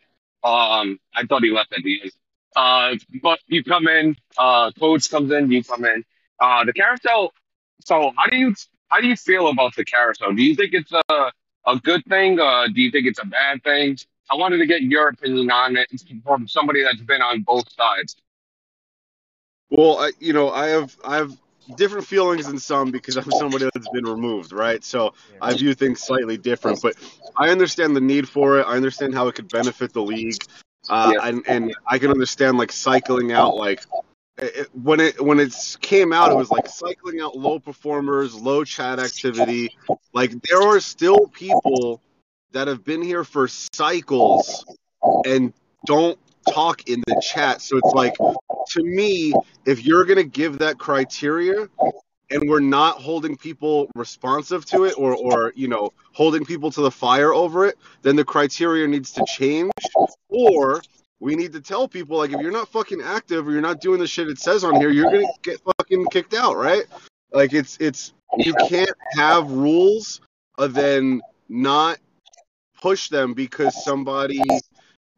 Um, 0.43 0.99
I 1.15 1.25
thought 1.27 1.43
he 1.43 1.51
left 1.51 1.73
at 1.73 1.83
the 1.83 2.01
end. 2.01 2.11
Uh, 2.55 2.95
but 3.21 3.39
you 3.47 3.63
come 3.63 3.87
in, 3.87 4.17
uh, 4.37 4.71
Codes 4.77 5.07
comes 5.07 5.31
in, 5.31 5.51
you 5.51 5.63
come 5.63 5.85
in. 5.85 6.03
Uh, 6.39 6.65
the 6.65 6.73
carousel. 6.73 7.31
So 7.85 8.11
how 8.17 8.27
do 8.27 8.35
you 8.37 8.55
how 8.89 8.99
do 8.99 9.07
you 9.07 9.15
feel 9.15 9.47
about 9.47 9.75
the 9.75 9.85
carousel? 9.85 10.33
Do 10.33 10.43
you 10.43 10.55
think 10.55 10.73
it's 10.73 10.91
a 10.91 11.31
a 11.65 11.79
good 11.79 12.03
thing? 12.05 12.39
Uh, 12.39 12.67
do 12.67 12.81
you 12.81 12.91
think 12.91 13.07
it's 13.07 13.19
a 13.19 13.25
bad 13.25 13.63
thing? 13.63 13.97
I 14.29 14.35
wanted 14.35 14.57
to 14.57 14.65
get 14.65 14.81
your 14.81 15.09
opinion 15.09 15.51
on 15.51 15.77
it 15.77 15.89
from 16.23 16.47
somebody 16.47 16.83
that's 16.83 17.01
been 17.01 17.21
on 17.21 17.41
both 17.41 17.71
sides. 17.71 18.15
Well, 19.69 19.99
I, 19.99 20.11
you 20.19 20.33
know, 20.33 20.49
I 20.51 20.67
have 20.67 20.97
I 21.03 21.15
have 21.17 21.37
different 21.75 22.05
feelings 22.05 22.47
than 22.47 22.59
some 22.59 22.91
because 22.91 23.17
I'm 23.17 23.31
somebody 23.31 23.69
that's 23.73 23.89
been 23.89 24.05
removed, 24.05 24.51
right? 24.51 24.83
So 24.83 25.13
I 25.39 25.53
view 25.53 25.73
things 25.73 26.01
slightly 26.01 26.37
different, 26.37 26.81
but 26.81 26.95
I 27.37 27.49
understand 27.49 27.95
the 27.95 28.01
need 28.01 28.27
for 28.27 28.59
it. 28.59 28.63
I 28.67 28.75
understand 28.75 29.13
how 29.13 29.27
it 29.27 29.35
could 29.35 29.49
benefit 29.49 29.93
the 29.93 30.01
league, 30.01 30.43
uh, 30.89 31.13
Yeah. 31.15 31.27
and 31.27 31.43
and 31.47 31.73
I 31.87 31.99
can 31.99 32.11
understand 32.11 32.57
like 32.57 32.71
cycling 32.71 33.31
out 33.31 33.55
like 33.55 33.85
it, 34.37 34.69
when 34.73 34.99
it 34.99 35.23
when 35.23 35.39
it 35.39 35.53
came 35.81 36.13
out, 36.13 36.31
it 36.31 36.35
was 36.35 36.51
like 36.51 36.67
cycling 36.67 37.21
out 37.21 37.37
low 37.37 37.59
performers, 37.59 38.33
low 38.33 38.63
chat 38.63 38.99
activity. 38.99 39.69
Like 40.13 40.33
there 40.41 40.61
are 40.61 40.79
still 40.79 41.27
people 41.27 42.01
that 42.51 42.67
have 42.67 42.83
been 42.83 43.01
here 43.01 43.23
for 43.23 43.47
cycles 43.47 44.65
and 45.25 45.53
don't 45.85 46.19
talk 46.47 46.87
in 46.89 47.01
the 47.07 47.21
chat. 47.21 47.61
So 47.61 47.77
it's 47.77 47.93
like 47.93 48.15
to 48.73 48.83
me, 48.83 49.33
if 49.65 49.85
you're 49.85 50.05
gonna 50.05 50.23
give 50.23 50.59
that 50.59 50.77
criteria, 50.77 51.67
and 52.31 52.49
we're 52.49 52.59
not 52.59 52.97
holding 52.99 53.35
people 53.35 53.89
responsive 53.95 54.65
to 54.65 54.85
it 54.85 54.97
or 54.97 55.15
or 55.15 55.53
you 55.55 55.67
know 55.67 55.91
holding 56.13 56.45
people 56.45 56.71
to 56.71 56.81
the 56.81 56.91
fire 56.91 57.33
over 57.33 57.65
it 57.65 57.77
then 58.01 58.15
the 58.15 58.25
criteria 58.25 58.87
needs 58.87 59.11
to 59.11 59.23
change. 59.27 59.71
Or 60.29 60.81
we 61.19 61.35
need 61.35 61.53
to 61.53 61.61
tell 61.61 61.87
people 61.87 62.17
like 62.17 62.31
if 62.31 62.39
you're 62.39 62.51
not 62.51 62.69
fucking 62.69 63.01
active 63.01 63.47
or 63.47 63.51
you're 63.51 63.61
not 63.61 63.81
doing 63.81 63.99
the 63.99 64.07
shit 64.07 64.29
it 64.29 64.39
says 64.39 64.63
on 64.63 64.75
here 64.75 64.89
you're 64.89 65.11
gonna 65.11 65.27
get 65.43 65.61
fucking 65.77 66.07
kicked 66.07 66.33
out 66.33 66.55
right? 66.55 66.83
Like 67.31 67.53
it's 67.53 67.77
it's 67.79 68.13
you 68.37 68.53
can't 68.53 68.97
have 69.17 69.51
rules 69.51 70.21
and 70.57 70.73
then 70.73 71.21
not 71.49 71.99
push 72.81 73.09
them 73.09 73.33
because 73.33 73.83
somebody 73.83 74.41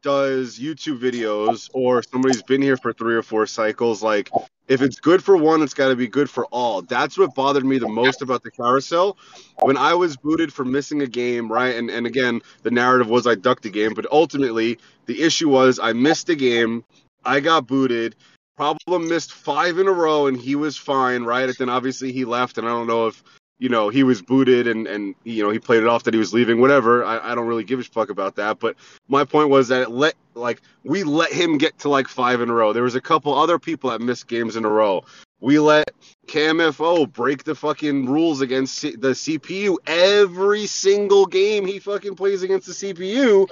does 0.04 0.60
YouTube 0.60 1.00
videos 1.00 1.70
or 1.74 2.04
somebody's 2.04 2.44
been 2.44 2.62
here 2.62 2.78
for 2.78 2.94
three 2.94 3.16
or 3.16 3.24
four 3.24 3.48
cycles, 3.48 4.04
like 4.04 4.30
if 4.68 4.82
it's 4.82 5.00
good 5.00 5.24
for 5.24 5.36
one, 5.36 5.62
it's 5.62 5.74
got 5.74 5.90
to 5.90 5.96
be 5.96 6.08
good 6.08 6.30
for 6.30 6.46
all. 6.46 6.82
That's 6.84 7.18
what 7.18 7.36
bothered 7.36 7.66
me 7.66 7.80
the 7.80 7.90
most 7.90 8.22
about 8.22 8.44
the 8.44 8.52
carousel. 8.52 9.18
When 9.62 9.78
I 9.78 9.94
was 9.94 10.16
booted 10.16 10.54
for 10.54 10.64
missing 10.64 11.02
a 11.02 11.08
game, 11.08 11.52
right? 11.52 11.76
And 11.76 11.90
and 11.90 12.06
again, 12.06 12.42
the 12.62 12.72
narrative 12.72 13.10
was 13.10 13.26
I 13.26 13.36
ducked 13.36 13.66
a 13.66 13.70
game, 13.70 13.94
but 13.94 14.06
ultimately 14.12 14.78
the 15.06 15.22
issue 15.22 15.50
was 15.50 15.80
I 15.80 15.94
missed 15.94 16.30
a 16.30 16.36
game, 16.36 16.86
I 17.26 17.40
got 17.40 17.68
booted. 17.68 18.16
Problem 18.56 19.10
missed 19.10 19.34
five 19.34 19.80
in 19.80 19.88
a 19.88 19.92
row, 19.92 20.28
and 20.28 20.38
he 20.38 20.56
was 20.56 20.78
fine, 20.78 21.24
right? 21.24 21.50
And 21.50 21.56
then 21.58 21.70
obviously 21.70 22.12
he 22.12 22.24
left, 22.24 22.60
and 22.60 22.68
I 22.68 22.70
don't 22.70 22.88
know 22.88 23.08
if 23.08 23.24
you 23.64 23.70
know, 23.70 23.88
he 23.88 24.04
was 24.04 24.22
booted 24.22 24.68
and, 24.68 24.88
and 24.88 25.16
you 25.24 25.42
know, 25.42 25.50
he 25.50 25.58
played 25.58 25.84
it 25.84 25.88
off 25.88 26.04
that 26.04 26.14
he 26.14 26.18
was 26.18 26.34
leaving, 26.34 26.60
whatever. 26.60 27.06
I, 27.06 27.32
I 27.32 27.34
don't 27.34 27.48
really 27.48 27.64
give 27.64 27.80
a 27.80 27.84
fuck 27.84 28.10
about 28.10 28.36
that. 28.36 28.60
But 28.60 28.76
my 29.08 29.24
point 29.24 29.48
was 29.48 29.70
that 29.70 29.84
it 29.84 29.90
let 29.90 30.16
like 30.34 30.62
we 30.84 31.06
let 31.06 31.32
him 31.32 31.58
get 31.58 31.80
to 31.80 31.88
like 31.88 32.10
five 32.10 32.42
in 32.42 32.50
a 32.50 32.54
row. 32.54 32.74
There 32.74 32.84
was 32.84 32.96
a 32.96 33.02
couple 33.02 33.34
other 33.34 33.58
people 33.58 33.92
that 33.92 34.02
missed 34.02 34.28
games 34.28 34.58
in 34.58 34.66
a 34.66 34.70
row. 34.70 35.06
We 35.40 35.60
let 35.60 35.92
KMFO 36.28 37.10
break 37.14 37.46
the 37.46 37.56
fucking 37.56 38.08
rules 38.08 38.42
against 38.42 38.80
C- 38.80 38.98
the 38.98 39.12
CPU 39.12 39.78
every 39.88 40.66
single 40.66 41.26
game 41.26 41.66
he 41.66 41.80
fucking 41.80 42.16
plays 42.16 42.44
against 42.44 42.68
the 42.68 42.74
CPU. 42.74 43.48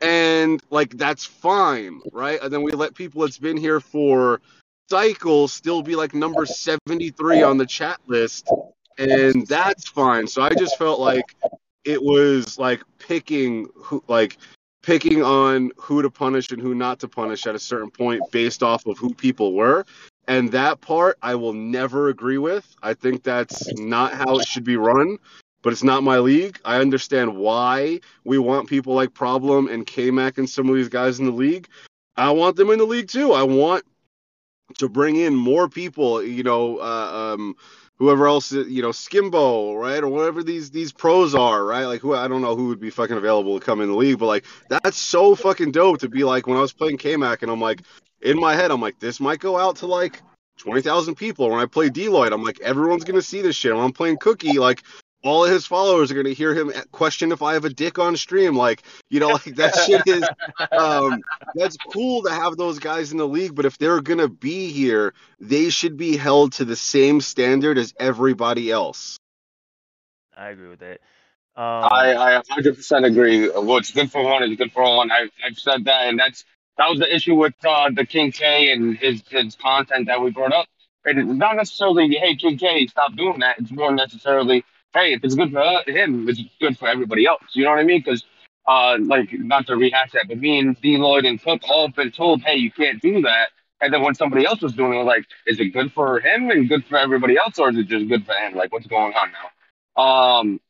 And 0.00 0.62
like 0.70 0.96
that's 0.96 1.24
fine, 1.24 2.02
right? 2.12 2.40
And 2.40 2.52
then 2.52 2.62
we 2.62 2.70
let 2.70 2.94
people 2.94 3.22
that's 3.22 3.38
been 3.38 3.56
here 3.56 3.80
for 3.80 4.40
cycles 4.88 5.52
still 5.52 5.82
be 5.82 5.96
like 5.96 6.14
number 6.14 6.46
73 6.46 7.42
on 7.42 7.56
the 7.58 7.66
chat 7.66 7.98
list 8.06 8.48
and 8.98 9.46
that's 9.46 9.88
fine. 9.88 10.26
So 10.26 10.42
I 10.42 10.50
just 10.50 10.78
felt 10.78 11.00
like 11.00 11.34
it 11.84 12.02
was 12.02 12.58
like 12.58 12.82
picking 12.98 13.68
who, 13.74 14.02
like 14.08 14.38
picking 14.82 15.22
on 15.22 15.70
who 15.76 16.02
to 16.02 16.10
punish 16.10 16.50
and 16.52 16.60
who 16.60 16.74
not 16.74 17.00
to 17.00 17.08
punish 17.08 17.46
at 17.46 17.54
a 17.54 17.58
certain 17.58 17.90
point 17.90 18.22
based 18.30 18.62
off 18.62 18.86
of 18.86 18.96
who 18.98 19.12
people 19.14 19.52
were. 19.52 19.84
And 20.28 20.50
that 20.52 20.80
part 20.80 21.18
I 21.22 21.34
will 21.34 21.52
never 21.52 22.08
agree 22.08 22.38
with. 22.38 22.74
I 22.82 22.94
think 22.94 23.22
that's 23.22 23.72
not 23.74 24.12
how 24.12 24.38
it 24.38 24.46
should 24.46 24.64
be 24.64 24.76
run, 24.76 25.18
but 25.62 25.72
it's 25.72 25.84
not 25.84 26.02
my 26.02 26.18
league. 26.18 26.58
I 26.64 26.80
understand 26.80 27.36
why 27.36 28.00
we 28.24 28.38
want 28.38 28.68
people 28.68 28.94
like 28.94 29.14
Problem 29.14 29.68
and 29.68 29.86
KMac 29.86 30.38
and 30.38 30.48
some 30.48 30.68
of 30.68 30.74
these 30.74 30.88
guys 30.88 31.20
in 31.20 31.26
the 31.26 31.32
league. 31.32 31.68
I 32.16 32.30
want 32.30 32.56
them 32.56 32.70
in 32.70 32.78
the 32.78 32.84
league 32.84 33.08
too. 33.08 33.32
I 33.32 33.42
want 33.42 33.84
to 34.78 34.88
bring 34.88 35.16
in 35.16 35.34
more 35.34 35.68
people, 35.68 36.22
you 36.22 36.42
know, 36.42 36.78
uh, 36.78 37.34
um, 37.34 37.56
whoever 37.96 38.26
else 38.26 38.52
you 38.52 38.82
know 38.82 38.90
skimbo 38.90 39.78
right 39.80 40.02
or 40.02 40.08
whatever 40.08 40.42
these 40.42 40.70
these 40.70 40.92
pros 40.92 41.34
are 41.34 41.64
right? 41.64 41.84
Like 41.84 42.00
who 42.00 42.14
i 42.14 42.28
don't 42.28 42.42
know 42.42 42.54
who 42.54 42.68
would 42.68 42.80
be 42.80 42.90
fucking 42.90 43.16
available 43.16 43.58
to 43.58 43.64
come 43.64 43.80
in 43.80 43.88
the 43.88 43.96
league 43.96 44.18
but 44.18 44.26
like 44.26 44.44
that's 44.68 44.98
so 44.98 45.34
fucking 45.34 45.72
dope 45.72 45.98
to 46.00 46.08
be 46.08 46.24
like 46.24 46.46
when 46.46 46.56
i 46.56 46.60
was 46.60 46.72
playing 46.72 46.98
kmac 46.98 47.42
and 47.42 47.50
i'm 47.50 47.60
like 47.60 47.82
in 48.22 48.38
my 48.38 48.54
head 48.54 48.70
i'm 48.70 48.80
like 48.80 48.98
this 48.98 49.20
might 49.20 49.40
go 49.40 49.58
out 49.58 49.76
to 49.76 49.86
like 49.86 50.22
20,000 50.58 51.14
people. 51.14 51.50
When 51.50 51.60
i 51.60 51.66
play 51.66 51.90
deloitte 51.90 52.32
i'm 52.32 52.42
like 52.42 52.60
everyone's 52.60 53.04
gonna 53.04 53.22
see 53.22 53.42
this 53.42 53.56
shit. 53.56 53.74
When 53.74 53.84
i'm 53.84 53.92
playing 53.92 54.18
cookie 54.18 54.58
like 54.58 54.82
all 55.26 55.44
of 55.44 55.50
his 55.50 55.66
followers 55.66 56.10
are 56.10 56.14
going 56.14 56.26
to 56.26 56.34
hear 56.34 56.54
him 56.54 56.72
question 56.92 57.32
if 57.32 57.42
I 57.42 57.54
have 57.54 57.64
a 57.64 57.70
dick 57.70 57.98
on 57.98 58.16
stream. 58.16 58.56
Like, 58.56 58.82
you 59.10 59.20
know, 59.20 59.28
like 59.28 59.56
that 59.56 59.74
shit 59.86 60.02
is, 60.06 60.28
um, 60.72 61.22
that's 61.54 61.76
cool 61.92 62.22
to 62.22 62.30
have 62.30 62.56
those 62.56 62.78
guys 62.78 63.12
in 63.12 63.18
the 63.18 63.28
league. 63.28 63.54
But 63.54 63.64
if 63.64 63.78
they're 63.78 64.00
going 64.00 64.18
to 64.18 64.28
be 64.28 64.70
here, 64.70 65.14
they 65.40 65.70
should 65.70 65.96
be 65.96 66.16
held 66.16 66.52
to 66.54 66.64
the 66.64 66.76
same 66.76 67.20
standard 67.20 67.78
as 67.78 67.94
everybody 67.98 68.70
else. 68.70 69.18
I 70.36 70.50
agree 70.50 70.68
with 70.68 70.80
that. 70.80 71.00
Um, 71.56 71.64
I, 71.90 72.36
I 72.36 72.42
100% 72.42 73.06
agree. 73.06 73.48
What's 73.48 73.90
good 73.90 74.12
for 74.12 74.22
one 74.22 74.42
is 74.42 74.56
good 74.56 74.72
for 74.72 74.82
all. 74.82 75.00
And 75.00 75.10
I, 75.10 75.30
I've 75.44 75.58
said 75.58 75.86
that. 75.86 76.08
And 76.08 76.18
that's, 76.18 76.44
that 76.76 76.90
was 76.90 76.98
the 76.98 77.14
issue 77.14 77.34
with 77.34 77.54
uh, 77.64 77.90
the 77.94 78.04
King 78.04 78.32
K 78.32 78.72
and 78.72 78.96
his, 78.96 79.22
his 79.28 79.54
content 79.54 80.08
that 80.08 80.20
we 80.20 80.30
brought 80.30 80.52
up. 80.52 80.66
It's 81.06 81.18
not 81.18 81.56
necessarily, 81.56 82.14
hey, 82.16 82.34
King 82.36 82.58
K, 82.58 82.86
stop 82.88 83.16
doing 83.16 83.38
that. 83.38 83.58
It's 83.58 83.70
more 83.70 83.94
necessarily, 83.94 84.64
hey, 84.94 85.14
if 85.14 85.24
it's 85.24 85.34
good 85.34 85.52
for 85.52 85.82
him, 85.90 86.28
it's 86.28 86.42
good 86.60 86.78
for 86.78 86.88
everybody 86.88 87.26
else. 87.26 87.42
You 87.52 87.64
know 87.64 87.70
what 87.70 87.80
I 87.80 87.84
mean? 87.84 88.02
Because, 88.04 88.24
uh, 88.66 88.98
like, 89.00 89.32
not 89.32 89.66
to 89.68 89.76
rehash 89.76 90.12
that, 90.12 90.28
but 90.28 90.38
me 90.38 90.58
and 90.58 90.80
Deloitte 90.80 91.26
and 91.26 91.42
Cook 91.42 91.62
all 91.68 91.88
been 91.88 92.10
told, 92.10 92.42
hey, 92.42 92.56
you 92.56 92.70
can't 92.70 93.00
do 93.00 93.22
that. 93.22 93.48
And 93.80 93.92
then 93.92 94.02
when 94.02 94.14
somebody 94.14 94.46
else 94.46 94.62
was 94.62 94.72
doing 94.72 94.94
it, 94.94 94.98
was 94.98 95.06
like, 95.06 95.26
is 95.46 95.60
it 95.60 95.66
good 95.66 95.92
for 95.92 96.20
him 96.20 96.50
and 96.50 96.68
good 96.68 96.84
for 96.86 96.98
everybody 96.98 97.36
else, 97.36 97.58
or 97.58 97.70
is 97.70 97.76
it 97.76 97.88
just 97.88 98.08
good 98.08 98.24
for 98.24 98.32
him? 98.32 98.54
Like, 98.54 98.72
what's 98.72 98.86
going 98.86 99.12
on 99.12 99.32
now? 99.32 100.02
Um, 100.02 100.60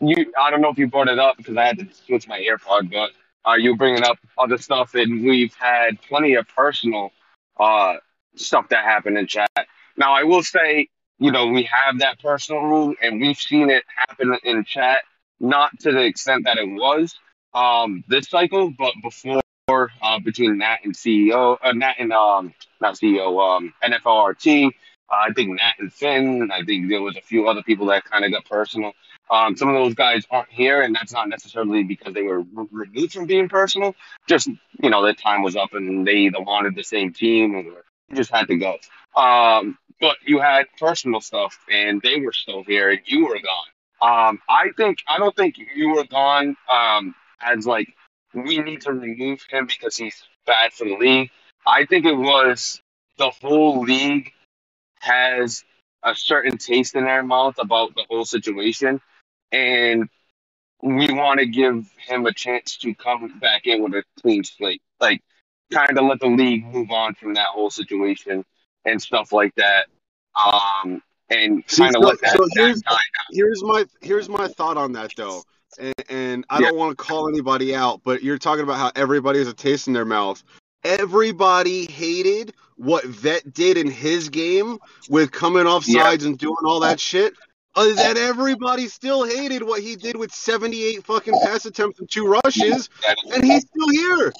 you, 0.00 0.32
I 0.40 0.50
don't 0.50 0.60
know 0.60 0.70
if 0.70 0.78
you 0.78 0.86
brought 0.88 1.08
it 1.08 1.18
up 1.18 1.36
because 1.36 1.56
I 1.56 1.66
had 1.66 1.78
to 1.78 1.88
switch 2.06 2.28
my 2.28 2.40
AirPod, 2.40 2.92
but 2.92 3.10
uh, 3.48 3.54
you 3.54 3.76
bringing 3.76 4.04
up 4.04 4.18
other 4.38 4.58
stuff, 4.58 4.94
and 4.94 5.24
we've 5.24 5.54
had 5.54 6.00
plenty 6.02 6.34
of 6.34 6.46
personal 6.48 7.12
uh 7.58 7.94
stuff 8.36 8.68
that 8.68 8.84
happened 8.84 9.18
in 9.18 9.26
chat. 9.26 9.50
Now, 9.96 10.14
I 10.14 10.22
will 10.24 10.44
say 10.44 10.88
you 11.18 11.32
know, 11.32 11.46
we 11.48 11.64
have 11.64 12.00
that 12.00 12.20
personal 12.20 12.62
rule 12.62 12.94
and 13.02 13.20
we've 13.20 13.38
seen 13.38 13.70
it 13.70 13.84
happen 13.94 14.36
in 14.44 14.64
chat, 14.64 15.02
not 15.40 15.78
to 15.80 15.92
the 15.92 16.02
extent 16.02 16.44
that 16.44 16.58
it 16.58 16.68
was 16.68 17.18
um, 17.54 18.04
this 18.08 18.28
cycle, 18.28 18.72
but 18.76 18.92
before 19.02 19.40
uh, 19.68 20.18
between 20.24 20.58
Nat 20.58 20.78
and 20.84 20.94
CEO, 20.94 21.58
uh, 21.62 21.72
Nat 21.72 21.94
and 21.98 22.12
um, 22.12 22.54
not 22.80 22.96
CEO, 22.96 23.56
um, 23.56 23.74
NFLRT. 23.82 24.66
Uh, 24.66 24.70
I 25.10 25.32
think 25.32 25.50
Nat 25.50 25.74
and 25.78 25.92
Finn. 25.92 26.50
I 26.52 26.62
think 26.62 26.88
there 26.88 27.02
was 27.02 27.16
a 27.16 27.20
few 27.20 27.48
other 27.48 27.62
people 27.62 27.86
that 27.86 28.04
kind 28.04 28.24
of 28.24 28.30
got 28.30 28.44
personal. 28.44 28.92
Um, 29.30 29.56
some 29.56 29.68
of 29.68 29.74
those 29.74 29.94
guys 29.94 30.24
aren't 30.30 30.50
here, 30.50 30.80
and 30.82 30.94
that's 30.94 31.12
not 31.12 31.28
necessarily 31.28 31.82
because 31.82 32.14
they 32.14 32.22
were 32.22 32.42
removed 32.70 33.12
from 33.12 33.26
being 33.26 33.48
personal. 33.48 33.94
Just 34.26 34.48
you 34.82 34.90
know, 34.90 35.02
their 35.02 35.14
time 35.14 35.42
was 35.42 35.56
up, 35.56 35.74
and 35.74 36.06
they 36.06 36.16
either 36.16 36.40
wanted 36.40 36.74
the 36.74 36.82
same 36.82 37.12
team 37.12 37.54
or 37.54 37.84
just 38.14 38.30
had 38.30 38.48
to 38.48 38.56
go. 38.56 38.78
Um, 39.20 39.76
but 40.00 40.16
you 40.24 40.40
had 40.40 40.66
personal 40.78 41.20
stuff, 41.20 41.58
and 41.70 42.00
they 42.02 42.20
were 42.20 42.32
still 42.32 42.64
here, 42.64 42.90
and 42.90 43.00
you 43.04 43.26
were 43.26 43.38
gone. 43.38 44.28
Um, 44.30 44.38
I 44.48 44.70
think 44.76 44.98
I 45.08 45.18
don't 45.18 45.34
think 45.34 45.56
you 45.74 45.90
were 45.90 46.04
gone 46.04 46.56
um, 46.72 47.14
as 47.40 47.66
like 47.66 47.88
we 48.34 48.58
need 48.58 48.82
to 48.82 48.92
remove 48.92 49.44
him 49.50 49.66
because 49.66 49.96
he's 49.96 50.22
bad 50.46 50.72
for 50.72 50.84
the 50.84 50.96
league. 50.96 51.30
I 51.66 51.84
think 51.84 52.06
it 52.06 52.16
was 52.16 52.80
the 53.16 53.30
whole 53.30 53.80
league 53.80 54.32
has 55.00 55.64
a 56.02 56.14
certain 56.14 56.58
taste 56.58 56.94
in 56.94 57.04
their 57.04 57.22
mouth 57.22 57.56
about 57.58 57.94
the 57.94 58.04
whole 58.08 58.24
situation, 58.24 59.00
and 59.50 60.08
we 60.80 61.12
want 61.12 61.40
to 61.40 61.46
give 61.46 61.90
him 62.06 62.26
a 62.26 62.32
chance 62.32 62.76
to 62.78 62.94
come 62.94 63.38
back 63.40 63.66
in 63.66 63.82
with 63.82 63.94
a 63.94 64.04
clean 64.20 64.44
slate. 64.44 64.80
Like, 65.00 65.20
kind 65.72 65.98
of 65.98 66.04
let 66.04 66.20
the 66.20 66.28
league 66.28 66.64
move 66.64 66.90
on 66.92 67.14
from 67.14 67.34
that 67.34 67.46
whole 67.46 67.70
situation 67.70 68.44
and 68.90 69.00
stuff 69.00 69.32
like 69.32 69.54
that. 69.56 69.86
Um, 70.34 71.02
and 71.30 71.66
kind 71.66 71.94
of 71.94 72.02
so, 72.02 72.08
let 72.08 72.20
that, 72.20 72.36
so 72.36 72.46
here's, 72.54 72.82
that 72.82 72.98
here's 73.32 73.62
my 73.62 73.84
here's 74.00 74.28
my 74.28 74.48
thought 74.48 74.76
on 74.76 74.92
that 74.92 75.12
though. 75.16 75.42
And, 75.78 75.94
and 76.08 76.44
I 76.48 76.60
yeah. 76.60 76.68
don't 76.68 76.78
want 76.78 76.96
to 76.96 77.04
call 77.04 77.28
anybody 77.28 77.74
out, 77.74 78.00
but 78.04 78.22
you're 78.22 78.38
talking 78.38 78.64
about 78.64 78.78
how 78.78 78.90
everybody 78.96 79.38
has 79.38 79.48
a 79.48 79.54
taste 79.54 79.86
in 79.86 79.92
their 79.92 80.06
mouth. 80.06 80.42
Everybody 80.84 81.84
hated 81.86 82.54
what 82.76 83.04
Vet 83.04 83.52
did 83.52 83.76
in 83.76 83.90
his 83.90 84.28
game 84.28 84.78
with 85.10 85.30
coming 85.32 85.66
off 85.66 85.84
sides 85.84 86.24
yeah. 86.24 86.30
and 86.30 86.38
doing 86.38 86.56
all 86.64 86.80
that 86.80 86.98
shit. 86.98 87.34
Uh, 87.76 87.80
Other 87.80 87.94
than 87.94 88.16
everybody 88.16 88.88
still 88.88 89.24
hated 89.24 89.62
what 89.62 89.82
he 89.82 89.96
did 89.96 90.16
with 90.16 90.32
78 90.32 91.04
fucking 91.04 91.34
pass 91.42 91.64
attempts 91.66 92.00
and 92.00 92.10
two 92.10 92.26
rushes, 92.26 92.88
and 93.32 93.44
he's 93.44 93.64
still 93.66 93.88
here. 93.90 94.32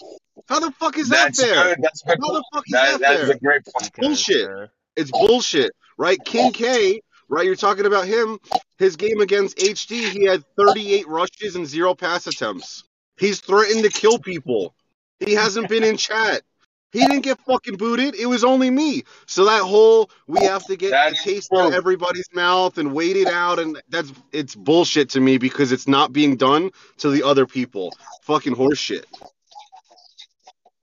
How 0.48 0.60
the 0.60 0.70
fuck 0.72 0.96
is 0.98 1.08
that's 1.08 1.38
that 1.38 1.46
fair? 1.46 1.74
Good. 1.74 1.82
That's 1.82 2.02
good. 2.02 2.18
How 2.20 2.32
the 2.32 2.44
fuck 2.52 2.64
is 2.66 2.72
that, 2.72 3.00
that, 3.00 3.18
that's 3.18 3.30
a 3.30 3.38
great 3.38 3.62
point. 3.64 3.92
Bullshit. 3.96 4.48
It's 4.96 5.10
bullshit, 5.10 5.72
right? 5.96 6.18
King 6.24 6.52
K, 6.52 7.00
right? 7.28 7.44
You're 7.44 7.54
talking 7.54 7.86
about 7.86 8.06
him. 8.06 8.38
His 8.78 8.96
game 8.96 9.20
against 9.20 9.58
HD, 9.58 10.08
he 10.10 10.24
had 10.24 10.44
38 10.56 11.06
rushes 11.08 11.56
and 11.56 11.66
zero 11.66 11.94
pass 11.94 12.26
attempts. 12.26 12.84
He's 13.18 13.40
threatened 13.40 13.84
to 13.84 13.90
kill 13.90 14.18
people. 14.18 14.74
He 15.20 15.34
hasn't 15.34 15.68
been 15.68 15.84
in 15.84 15.96
chat. 15.96 16.42
He 16.90 17.00
didn't 17.00 17.20
get 17.20 17.38
fucking 17.40 17.76
booted. 17.76 18.14
It 18.14 18.26
was 18.26 18.44
only 18.44 18.70
me. 18.70 19.04
So 19.26 19.44
that 19.44 19.62
whole 19.62 20.10
we 20.26 20.40
have 20.44 20.64
to 20.66 20.76
get 20.76 20.90
that 20.90 21.12
a 21.12 21.16
taste 21.16 21.52
out 21.52 21.68
of 21.68 21.74
everybody's 21.74 22.28
mouth 22.32 22.78
and 22.78 22.94
wait 22.94 23.16
it 23.16 23.28
out, 23.28 23.58
and 23.58 23.80
that's 23.90 24.12
it's 24.32 24.54
bullshit 24.54 25.10
to 25.10 25.20
me 25.20 25.36
because 25.36 25.70
it's 25.70 25.86
not 25.86 26.12
being 26.12 26.36
done 26.36 26.70
to 26.98 27.10
the 27.10 27.22
other 27.22 27.46
people. 27.46 27.92
Fucking 28.22 28.54
horseshit. 28.54 29.04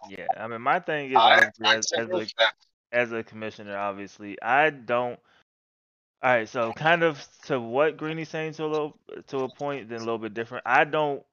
Yeah, 0.07 0.27
I 0.37 0.47
mean, 0.47 0.61
my 0.61 0.79
thing 0.79 1.09
is 1.09 1.17
I, 1.17 1.49
as, 1.63 1.91
as, 1.91 2.09
a, 2.09 2.27
as 2.91 3.11
a 3.11 3.23
commissioner, 3.23 3.75
obviously, 3.75 4.39
I 4.41 4.69
don't. 4.69 5.19
All 6.21 6.31
right, 6.31 6.47
so 6.47 6.71
kind 6.73 7.03
of 7.03 7.23
to 7.45 7.59
what 7.59 7.97
Greeny's 7.97 8.29
saying 8.29 8.53
to 8.53 8.65
a 8.65 8.67
little 8.67 8.97
to 9.27 9.39
a 9.39 9.49
point, 9.49 9.89
then 9.89 9.97
a 9.97 10.03
little 10.03 10.17
bit 10.19 10.33
different. 10.33 10.63
I 10.67 10.83
don't. 10.83 11.23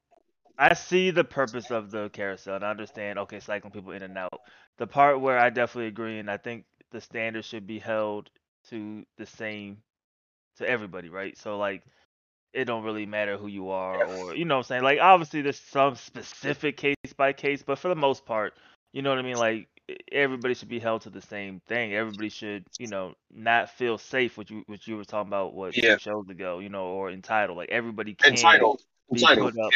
I 0.59 0.75
see 0.75 1.11
the 1.11 1.25
purpose 1.25 1.71
of 1.71 1.91
the 1.91 2.11
carousel 2.11 2.57
and 2.57 2.65
I 2.65 2.71
understand. 2.71 3.19
Okay, 3.21 3.41
cycling 3.41 3.73
people 3.73 3.93
in 3.93 4.03
and 4.03 4.17
out. 4.19 4.41
The 4.79 4.87
part 4.87 5.21
where 5.21 5.39
I 5.39 5.51
definitely 5.51 5.89
agree, 5.89 6.19
and 6.19 6.31
I 6.31 6.37
think 6.37 6.65
the 6.91 7.01
standard 7.01 7.45
should 7.45 7.67
be 7.67 7.79
held 7.79 8.31
to 8.71 9.05
the 9.19 9.27
same 9.27 9.79
to 10.59 10.69
everybody, 10.69 11.09
right? 11.09 11.37
So 11.39 11.59
like, 11.59 11.83
it 12.53 12.65
don't 12.67 12.85
really 12.85 13.07
matter 13.07 13.37
who 13.37 13.47
you 13.47 13.71
are, 13.71 14.05
or 14.05 14.35
you 14.35 14.45
know 14.45 14.57
what 14.57 14.61
I'm 14.61 14.65
saying. 14.65 14.83
Like, 14.83 14.99
obviously 15.01 15.43
there's 15.43 15.59
some 15.59 15.95
specific 15.97 16.77
case 16.77 16.97
by 17.17 17.33
case, 17.33 17.63
but 17.63 17.79
for 17.79 17.89
the 17.89 17.95
most 17.97 18.27
part, 18.27 18.55
you 18.93 19.03
know 19.03 19.11
what 19.11 19.19
I 19.19 19.23
mean. 19.23 19.39
Like, 19.39 19.69
everybody 20.11 20.55
should 20.55 20.69
be 20.69 20.79
held 20.79 21.03
to 21.03 21.11
the 21.11 21.21
same 21.23 21.61
thing. 21.67 21.95
Everybody 21.95 22.29
should, 22.29 22.65
you 22.79 22.87
know, 22.89 23.15
not 23.33 23.71
feel 23.71 23.99
safe. 23.99 24.37
What 24.37 24.51
you 24.51 24.63
what 24.67 24.87
you 24.87 24.97
were 24.97 25.05
talking 25.05 25.29
about 25.29 25.55
what 25.55 25.77
Yeah. 25.77 25.97
shows 25.97 26.29
ago, 26.29 26.59
you 26.59 26.69
know, 26.69 26.87
or 26.87 27.11
entitled. 27.11 27.57
Like 27.57 27.71
everybody 27.71 28.15
can 28.15 28.33
Entitled. 28.33 28.83
be 29.13 29.21
Entitled. 29.21 29.55
put 29.55 29.61
up. 29.63 29.73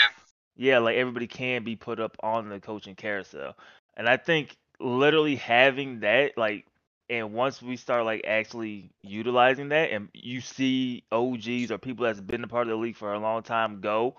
Yeah, 0.56 0.78
like 0.78 0.96
everybody 0.96 1.26
can 1.26 1.64
be 1.64 1.76
put 1.76 2.00
up 2.00 2.16
on 2.22 2.48
the 2.48 2.61
coaching 2.61 2.94
carousel. 2.94 3.56
And 3.96 4.09
I 4.09 4.16
think 4.16 4.56
literally 4.80 5.36
having 5.36 6.00
that, 6.00 6.36
like, 6.36 6.66
and 7.08 7.32
once 7.32 7.62
we 7.62 7.76
start 7.76 8.04
like 8.04 8.22
actually 8.26 8.90
utilizing 9.02 9.68
that, 9.70 9.90
and 9.92 10.08
you 10.12 10.40
see 10.40 11.04
OGs 11.12 11.70
or 11.70 11.78
people 11.78 12.04
that's 12.04 12.20
been 12.20 12.44
a 12.44 12.48
part 12.48 12.66
of 12.66 12.70
the 12.70 12.76
league 12.76 12.96
for 12.96 13.12
a 13.12 13.18
long 13.18 13.42
time 13.42 13.80
go, 13.80 14.16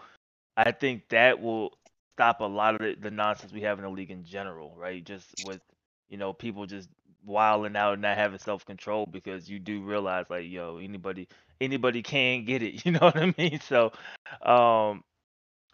I 0.58 0.72
think 0.72 1.10
that 1.10 1.42
will 1.42 1.78
stop 2.16 2.42
a 2.42 2.46
lot 2.46 2.76
of 2.76 2.82
the, 2.82 2.96
the 3.00 3.12
nonsense 3.12 3.52
we 3.54 3.62
have 3.62 3.78
in 3.80 3.84
the 3.86 3.92
league 3.92 4.12
in 4.12 4.24
general, 4.26 4.74
right? 4.78 5.04
Just 5.04 5.36
with 5.38 5.62
you 6.10 6.18
know 6.18 6.34
people 6.34 6.66
just 6.66 6.90
wilding 7.26 7.76
out 7.76 7.94
and 7.94 8.02
not 8.02 8.18
having 8.18 8.40
self 8.40 8.66
control 8.66 9.06
because 9.06 9.50
you 9.50 9.60
do 9.60 9.82
realize 9.82 10.26
like 10.30 10.46
yo 10.50 10.78
anybody 10.78 11.28
anybody 11.62 12.02
can 12.02 12.46
get 12.46 12.64
it, 12.64 12.86
you 12.86 12.92
know 12.94 13.00
what 13.00 13.18
I 13.18 13.34
mean? 13.38 13.60
So, 13.62 13.92
um, 14.42 15.04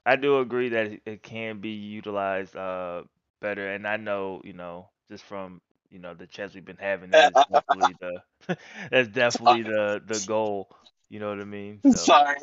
I 0.06 0.16
do 0.18 0.40
agree 0.40 0.70
that 0.70 0.88
it, 0.88 1.02
it 1.06 1.24
can 1.24 1.60
be 1.60 1.72
utilized 1.72 2.56
uh 2.56 3.04
better, 3.44 3.70
and 3.70 3.88
I 3.88 3.98
know 3.98 4.42
you 4.44 4.54
know 4.54 4.90
just 5.10 5.24
from 5.26 5.62
you 5.92 6.00
know 6.00 6.16
the 6.16 6.26
chats 6.26 6.56
we've 6.56 6.66
been 6.66 6.78
having, 6.78 7.12
that 7.12 7.34
is 7.38 7.44
definitely 7.54 7.96
the 8.00 8.58
that's 8.92 9.10
definitely 9.10 9.62
the 9.64 10.02
the 10.08 10.20
goal. 10.22 10.70
You 11.10 11.20
know 11.20 11.30
what 11.30 11.40
I 11.40 11.44
mean? 11.44 11.82
So 11.84 11.92
Sorry. 11.92 12.38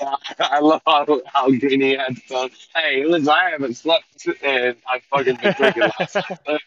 I 0.40 0.60
love 0.60 0.80
how, 0.86 1.20
how 1.26 1.48
Greeny 1.50 1.96
had 1.96 2.16
fun. 2.22 2.50
Hey, 2.74 3.04
listen, 3.04 3.28
I 3.28 3.50
haven't 3.50 3.74
slept 3.74 4.26
and 4.42 4.76
I've 4.90 5.02
fucking 5.04 5.36
been 5.36 5.52
drinking 5.52 5.82
last 5.98 6.16
night. 6.16 6.60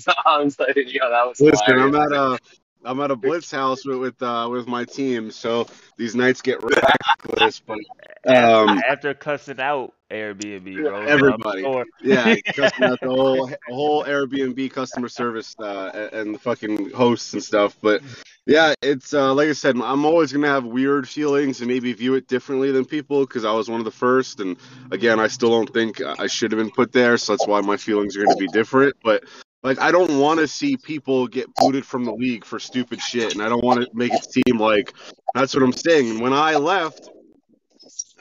So 0.00 0.12
I'm 0.24 0.50
saying, 0.50 0.74
yo, 0.76 1.10
that 1.10 1.26
was 1.26 1.40
Listen, 1.40 1.78
I'm 1.78 1.94
at 1.94 2.12
a 2.12 2.38
I'm 2.84 3.00
at 3.00 3.10
a 3.10 3.16
blitz 3.16 3.50
house 3.50 3.84
with 3.84 3.98
with, 3.98 4.22
uh, 4.22 4.48
with 4.50 4.66
my 4.66 4.84
team, 4.84 5.30
so 5.30 5.66
these 5.96 6.14
nights 6.14 6.42
get 6.42 6.62
ridiculous. 6.62 7.60
But 7.60 7.78
after, 8.26 8.54
um, 8.54 8.82
after 8.88 9.14
cussing 9.14 9.60
out 9.60 9.94
Airbnb, 10.10 10.82
bro, 10.82 11.02
everybody, 11.02 11.64
yeah, 12.02 12.34
customer 12.54 12.86
out 12.86 13.00
the 13.00 13.08
whole 13.08 13.50
whole 13.68 14.04
Airbnb 14.04 14.70
customer 14.70 15.08
service 15.08 15.54
uh, 15.58 15.90
and 15.94 16.12
and 16.12 16.34
the 16.34 16.38
fucking 16.38 16.90
hosts 16.90 17.32
and 17.32 17.42
stuff. 17.42 17.76
But 17.80 18.02
yeah, 18.46 18.74
it's 18.82 19.14
uh, 19.14 19.32
like 19.34 19.48
I 19.48 19.52
said, 19.52 19.76
I'm 19.76 20.04
always 20.04 20.32
gonna 20.32 20.48
have 20.48 20.64
weird 20.64 21.08
feelings 21.08 21.60
and 21.60 21.68
maybe 21.68 21.92
view 21.94 22.14
it 22.14 22.28
differently 22.28 22.70
than 22.70 22.84
people 22.84 23.20
because 23.20 23.44
I 23.44 23.52
was 23.52 23.70
one 23.70 23.80
of 23.80 23.86
the 23.86 23.90
first, 23.90 24.40
and 24.40 24.56
again, 24.90 25.18
I 25.18 25.28
still 25.28 25.50
don't 25.50 25.72
think 25.72 26.02
I 26.02 26.26
should 26.26 26.52
have 26.52 26.58
been 26.58 26.70
put 26.70 26.92
there, 26.92 27.16
so 27.16 27.32
that's 27.32 27.46
why 27.46 27.62
my 27.62 27.78
feelings 27.78 28.16
are 28.16 28.24
gonna 28.24 28.36
be 28.36 28.48
different. 28.48 28.96
But 29.02 29.24
like, 29.64 29.80
I 29.80 29.90
don't 29.90 30.18
want 30.18 30.40
to 30.40 30.46
see 30.46 30.76
people 30.76 31.26
get 31.26 31.52
booted 31.56 31.86
from 31.86 32.04
the 32.04 32.12
league 32.12 32.44
for 32.44 32.60
stupid 32.60 33.00
shit, 33.00 33.32
and 33.32 33.42
I 33.42 33.48
don't 33.48 33.64
want 33.64 33.80
to 33.80 33.88
make 33.94 34.12
it 34.12 34.30
seem 34.30 34.58
like 34.58 34.92
that's 35.34 35.54
what 35.54 35.64
I'm 35.64 35.72
saying. 35.72 36.20
When 36.20 36.32
I 36.32 36.56
left, 36.56 37.08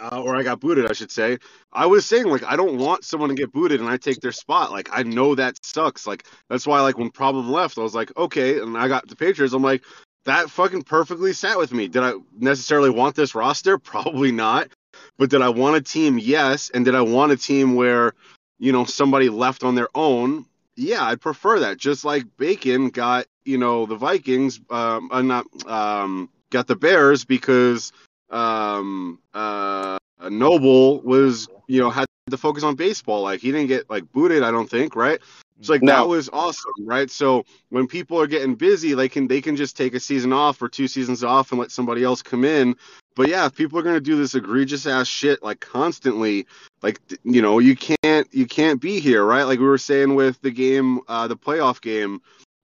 uh, 0.01 0.21
or 0.21 0.35
I 0.35 0.43
got 0.43 0.59
booted, 0.59 0.89
I 0.89 0.93
should 0.93 1.11
say, 1.11 1.37
I 1.71 1.85
was 1.85 2.05
saying 2.05 2.27
like 2.27 2.43
I 2.43 2.55
don't 2.55 2.77
want 2.77 3.03
someone 3.03 3.29
to 3.29 3.35
get 3.35 3.51
booted 3.51 3.81
and 3.81 3.89
I 3.89 3.97
take 3.97 4.21
their 4.21 4.31
spot. 4.31 4.71
Like 4.71 4.89
I 4.91 5.03
know 5.03 5.35
that 5.35 5.63
sucks. 5.63 6.07
Like 6.07 6.25
that's 6.49 6.65
why 6.65 6.81
like 6.81 6.97
when 6.97 7.11
Problem 7.11 7.51
left, 7.51 7.77
I 7.77 7.81
was 7.81 7.93
like, 7.93 8.15
okay, 8.17 8.59
and 8.59 8.77
I 8.77 8.87
got 8.87 9.07
the 9.07 9.15
Patriots. 9.15 9.53
I'm 9.53 9.61
like, 9.61 9.83
that 10.25 10.49
fucking 10.49 10.83
perfectly 10.83 11.33
sat 11.33 11.57
with 11.57 11.73
me. 11.73 11.87
Did 11.87 12.03
I 12.03 12.13
necessarily 12.37 12.89
want 12.89 13.15
this 13.15 13.35
roster? 13.35 13.77
Probably 13.79 14.31
not. 14.31 14.69
But 15.17 15.29
did 15.29 15.41
I 15.41 15.49
want 15.49 15.75
a 15.75 15.81
team? 15.81 16.17
Yes. 16.17 16.69
And 16.73 16.85
did 16.85 16.95
I 16.95 17.01
want 17.01 17.31
a 17.31 17.37
team 17.37 17.75
where, 17.75 18.13
you 18.59 18.71
know, 18.71 18.85
somebody 18.85 19.29
left 19.29 19.63
on 19.63 19.75
their 19.75 19.89
own? 19.95 20.45
Yeah, 20.75 21.03
I'd 21.03 21.21
prefer 21.21 21.59
that. 21.59 21.77
Just 21.77 22.03
like 22.03 22.25
Bacon 22.37 22.89
got, 22.89 23.25
you 23.45 23.57
know, 23.57 23.85
the 23.85 23.95
Vikings, 23.95 24.59
um, 24.69 25.09
uh, 25.11 25.21
not 25.21 25.45
um, 25.67 26.29
got 26.49 26.67
the 26.67 26.75
Bears 26.75 27.25
because 27.25 27.91
um, 28.29 29.19
uh, 29.33 29.97
Noble 30.29 31.01
was, 31.01 31.47
you 31.67 31.79
know, 31.79 31.89
had 31.89 32.05
to 32.29 32.37
focus 32.37 32.63
on 32.63 32.75
baseball. 32.75 33.21
Like 33.21 33.41
he 33.41 33.51
didn't 33.51 33.67
get 33.67 33.89
like 33.89 34.11
booted, 34.11 34.43
I 34.43 34.51
don't 34.51 34.69
think, 34.69 34.95
right? 34.95 35.19
It's 35.59 35.69
like 35.69 35.83
No. 35.83 35.93
that 35.93 36.07
was 36.07 36.29
awesome, 36.33 36.73
right? 36.79 37.09
So 37.09 37.45
when 37.69 37.87
people 37.87 38.19
are 38.19 38.27
getting 38.27 38.55
busy, 38.55 38.93
they 38.95 39.07
can 39.07 39.27
they 39.27 39.41
can 39.41 39.55
just 39.55 39.77
take 39.77 39.93
a 39.93 39.99
season 39.99 40.33
off 40.33 40.61
or 40.61 40.67
two 40.67 40.87
seasons 40.87 41.23
off 41.23 41.51
and 41.51 41.59
let 41.59 41.71
somebody 41.71 42.03
else 42.03 42.21
come 42.21 42.43
in. 42.43 42.75
But 43.15 43.29
yeah, 43.29 43.45
if 43.45 43.55
people 43.55 43.77
are 43.77 43.83
gonna 43.83 43.99
do 43.99 44.15
this 44.15 44.35
egregious 44.35 44.85
ass 44.85 45.07
shit 45.07 45.43
like 45.43 45.59
constantly, 45.59 46.47
like 46.81 46.99
you 47.23 47.41
know, 47.41 47.59
you 47.59 47.75
can't 47.75 48.27
you 48.33 48.45
can't 48.45 48.81
be 48.81 48.99
here, 48.99 49.23
right? 49.23 49.43
Like 49.43 49.59
we 49.59 49.65
were 49.65 49.77
saying 49.77 50.15
with 50.15 50.41
the 50.41 50.51
game, 50.51 51.01
uh, 51.07 51.27
the 51.27 51.37
playoff 51.37 51.81
game 51.81 52.21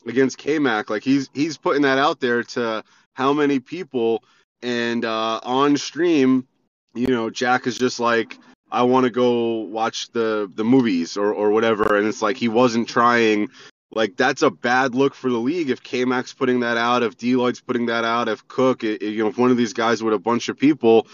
against 0.07 0.39
KMac, 0.39 0.89
like 0.89 1.03
he's 1.03 1.29
he's 1.33 1.57
putting 1.57 1.83
that 1.83 1.99
out 1.99 2.19
there 2.19 2.43
to 2.43 2.83
how 3.13 3.33
many 3.33 3.59
people, 3.59 4.23
and 4.61 5.05
uh, 5.05 5.39
on 5.43 5.77
stream, 5.77 6.47
you 6.93 7.07
know, 7.07 7.29
Jack 7.29 7.67
is 7.67 7.77
just 7.77 7.99
like, 7.99 8.37
I 8.71 8.83
want 8.83 9.03
to 9.03 9.09
go 9.09 9.59
watch 9.61 10.11
the 10.11 10.51
the 10.55 10.63
movies 10.63 11.17
or 11.17 11.33
or 11.33 11.51
whatever, 11.51 11.95
and 11.95 12.07
it's 12.07 12.21
like 12.21 12.37
he 12.37 12.47
wasn't 12.47 12.87
trying. 12.87 13.49
Like 13.91 14.17
that's 14.17 14.41
a 14.41 14.51
bad 14.51 14.93
look 14.93 15.15
for 15.15 15.29
the 15.29 15.37
league 15.37 15.69
if 15.69 15.81
K-Mac's 15.81 16.33
putting 16.33 16.59
that 16.59 16.77
out, 16.77 17.03
if 17.03 17.17
Deloitte's 17.17 17.61
putting 17.61 17.87
that 17.87 18.05
out, 18.05 18.29
if 18.29 18.47
Cook, 18.47 18.83
you 18.83 19.17
know, 19.17 19.27
if 19.27 19.37
one 19.37 19.51
of 19.51 19.57
these 19.57 19.73
guys 19.73 20.03
with 20.03 20.13
a 20.13 20.19
bunch 20.19 20.49
of 20.49 20.57
people 20.57 21.07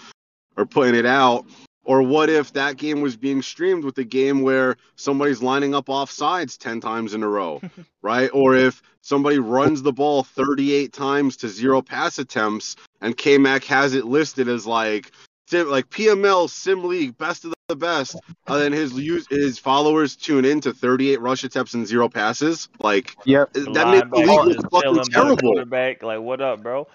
are 0.58 0.66
putting 0.66 0.96
it 0.96 1.06
out, 1.06 1.46
or 1.86 2.02
what 2.02 2.30
if 2.30 2.52
that 2.54 2.78
game 2.78 3.02
was 3.02 3.16
being 3.16 3.42
streamed 3.42 3.86
with 3.86 3.98
a 4.00 4.04
game 4.04 4.42
where 4.42 4.76
somebody's 4.96 5.42
lining 5.42 5.76
up 5.76 5.90
off 5.90 6.12
sides 6.12 6.58
10 6.58 6.82
times 6.82 7.14
in 7.14 7.24
a 7.24 7.28
row, 7.28 7.62
right? 8.02 8.30
Or 8.34 8.56
if 8.56 8.82
somebody 9.02 9.38
runs 9.40 9.82
the 9.84 9.94
ball 9.94 10.24
38 10.24 10.92
times 10.92 11.38
to 11.38 11.48
zero 11.48 11.82
pass 11.82 12.18
attempts 12.18 12.76
and 13.02 13.16
K-Mac 13.16 13.64
has 13.66 13.94
it 13.94 14.06
listed 14.06 14.50
as 14.50 14.66
like 14.66 15.12
sim, 15.48 15.70
like 15.70 15.90
PML 15.90 16.50
Sim 16.50 16.84
League 16.84 17.18
best 17.18 17.46
of 17.46 17.54
the 17.68 17.76
best, 17.76 18.16
and 18.48 18.62
then 18.62 18.72
his 18.72 18.94
use 18.94 19.26
his 19.30 19.58
followers 19.58 20.16
tune 20.16 20.46
in 20.46 20.62
to 20.62 20.74
38 20.74 21.20
rush 21.22 21.44
attempts 21.44 21.74
and 21.74 21.88
zero 21.88 22.10
passes, 22.10 22.70
like 22.80 23.16
Yep. 23.26 23.54
That 23.54 23.88
makes 23.88 24.10
the 24.12 24.18
league 24.18 24.62
look 24.62 24.72
fucking 24.72 25.04
chilling 25.12 25.36
by 25.36 25.64
the 25.64 25.66
terrible. 25.66 26.04
Like, 26.04 26.20
what 26.20 26.42
up, 26.42 26.62
bro? 26.62 26.88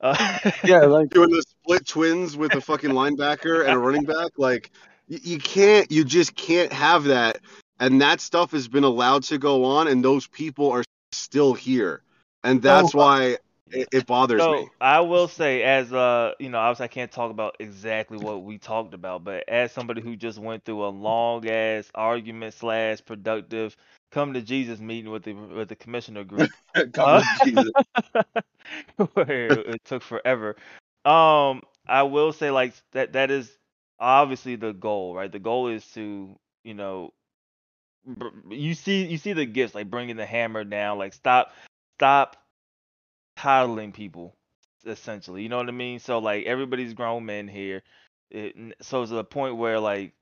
Uh, 0.00 0.38
Yeah, 0.64 0.80
like 0.84 1.10
doing 1.10 1.30
the 1.30 1.42
split 1.42 1.86
twins 1.86 2.36
with 2.36 2.54
a 2.54 2.60
fucking 2.60 2.90
linebacker 2.90 3.64
and 3.64 3.74
a 3.74 3.78
running 3.78 4.04
back. 4.04 4.32
Like 4.36 4.70
you, 5.08 5.18
you 5.22 5.38
can't, 5.38 5.90
you 5.90 6.04
just 6.04 6.34
can't 6.34 6.72
have 6.72 7.04
that. 7.04 7.38
And 7.78 8.00
that 8.00 8.20
stuff 8.20 8.52
has 8.52 8.68
been 8.68 8.84
allowed 8.84 9.24
to 9.24 9.38
go 9.38 9.64
on, 9.64 9.86
and 9.88 10.02
those 10.02 10.26
people 10.26 10.70
are 10.70 10.82
still 11.12 11.52
here, 11.52 12.02
and 12.42 12.62
that's 12.62 12.94
Oh. 12.94 12.98
why 12.98 13.36
it, 13.70 13.88
it 13.92 14.06
bothers 14.06 14.42
So 14.42 14.52
me. 14.62 14.68
I 14.80 15.00
will 15.00 15.28
say, 15.28 15.62
as 15.62 15.92
uh, 15.92 16.32
you 16.38 16.50
know, 16.50 16.58
obviously 16.58 16.84
I 16.84 16.88
can't 16.88 17.10
talk 17.10 17.30
about 17.30 17.56
exactly 17.60 18.18
what 18.18 18.42
we 18.42 18.58
talked 18.58 18.94
about, 18.94 19.24
but 19.24 19.48
as 19.48 19.72
somebody 19.72 20.00
who 20.02 20.16
just 20.16 20.38
went 20.38 20.64
through 20.64 20.84
a 20.84 20.88
long 20.88 21.48
ass 21.48 21.90
argument 21.94 22.54
slash 22.54 23.04
productive 23.04 23.76
come 24.12 24.34
to 24.34 24.42
Jesus 24.42 24.78
meeting 24.80 25.10
with 25.10 25.24
the 25.24 25.32
with 25.32 25.68
the 25.68 25.76
commissioner 25.76 26.24
group, 26.24 26.52
Come 26.94 27.22
to 27.22 27.40
Jesus. 27.44 27.72
where 29.14 29.58
it 29.60 29.84
took 29.84 30.02
forever. 30.02 30.56
Um, 31.04 31.62
I 31.86 32.02
will 32.02 32.32
say 32.32 32.50
like 32.50 32.74
that 32.92 33.12
that 33.14 33.30
is 33.30 33.50
obviously 33.98 34.56
the 34.56 34.72
goal, 34.72 35.14
right? 35.14 35.30
The 35.30 35.38
goal 35.38 35.68
is 35.68 35.86
to 35.92 36.36
you 36.64 36.74
know, 36.74 37.12
you 38.50 38.74
see 38.74 39.06
you 39.06 39.18
see 39.18 39.32
the 39.32 39.46
gifts 39.46 39.74
like 39.74 39.90
bringing 39.90 40.16
the 40.16 40.26
hammer 40.26 40.64
down, 40.64 40.98
like 40.98 41.14
stop 41.14 41.52
stop 41.98 42.36
coddling 43.36 43.92
people 43.92 44.34
essentially. 44.86 45.42
You 45.42 45.48
know 45.48 45.58
what 45.58 45.68
I 45.68 45.72
mean? 45.72 45.98
So 46.00 46.18
like 46.18 46.46
everybody's 46.46 46.94
grown 46.94 47.26
men 47.26 47.48
here. 47.48 47.82
It, 48.30 48.56
so 48.82 49.02
it's 49.02 49.12
a 49.12 49.24
point 49.24 49.56
where 49.56 49.80
like 49.80 50.14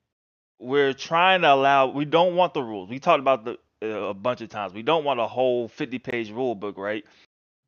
we're 0.61 0.93
trying 0.95 1.43
to 1.43 1.53
allow 1.53 1.89
we 1.89 2.05
don't 2.07 2.37
want 2.37 2.55
the 2.55 2.63
rules. 2.63 2.91
We 2.91 2.99
talked 3.01 3.21
about 3.21 3.45
the 3.45 3.59
uh, 3.83 4.09
a 4.11 4.15
bunch 4.15 4.41
of 4.41 4.49
times. 4.51 4.75
We 4.75 4.83
don't 4.83 5.05
want 5.05 5.21
a 5.21 5.27
whole 5.29 5.69
50 5.69 5.99
page 6.01 6.31
rule 6.31 6.55
book, 6.55 6.79
right? 6.79 7.05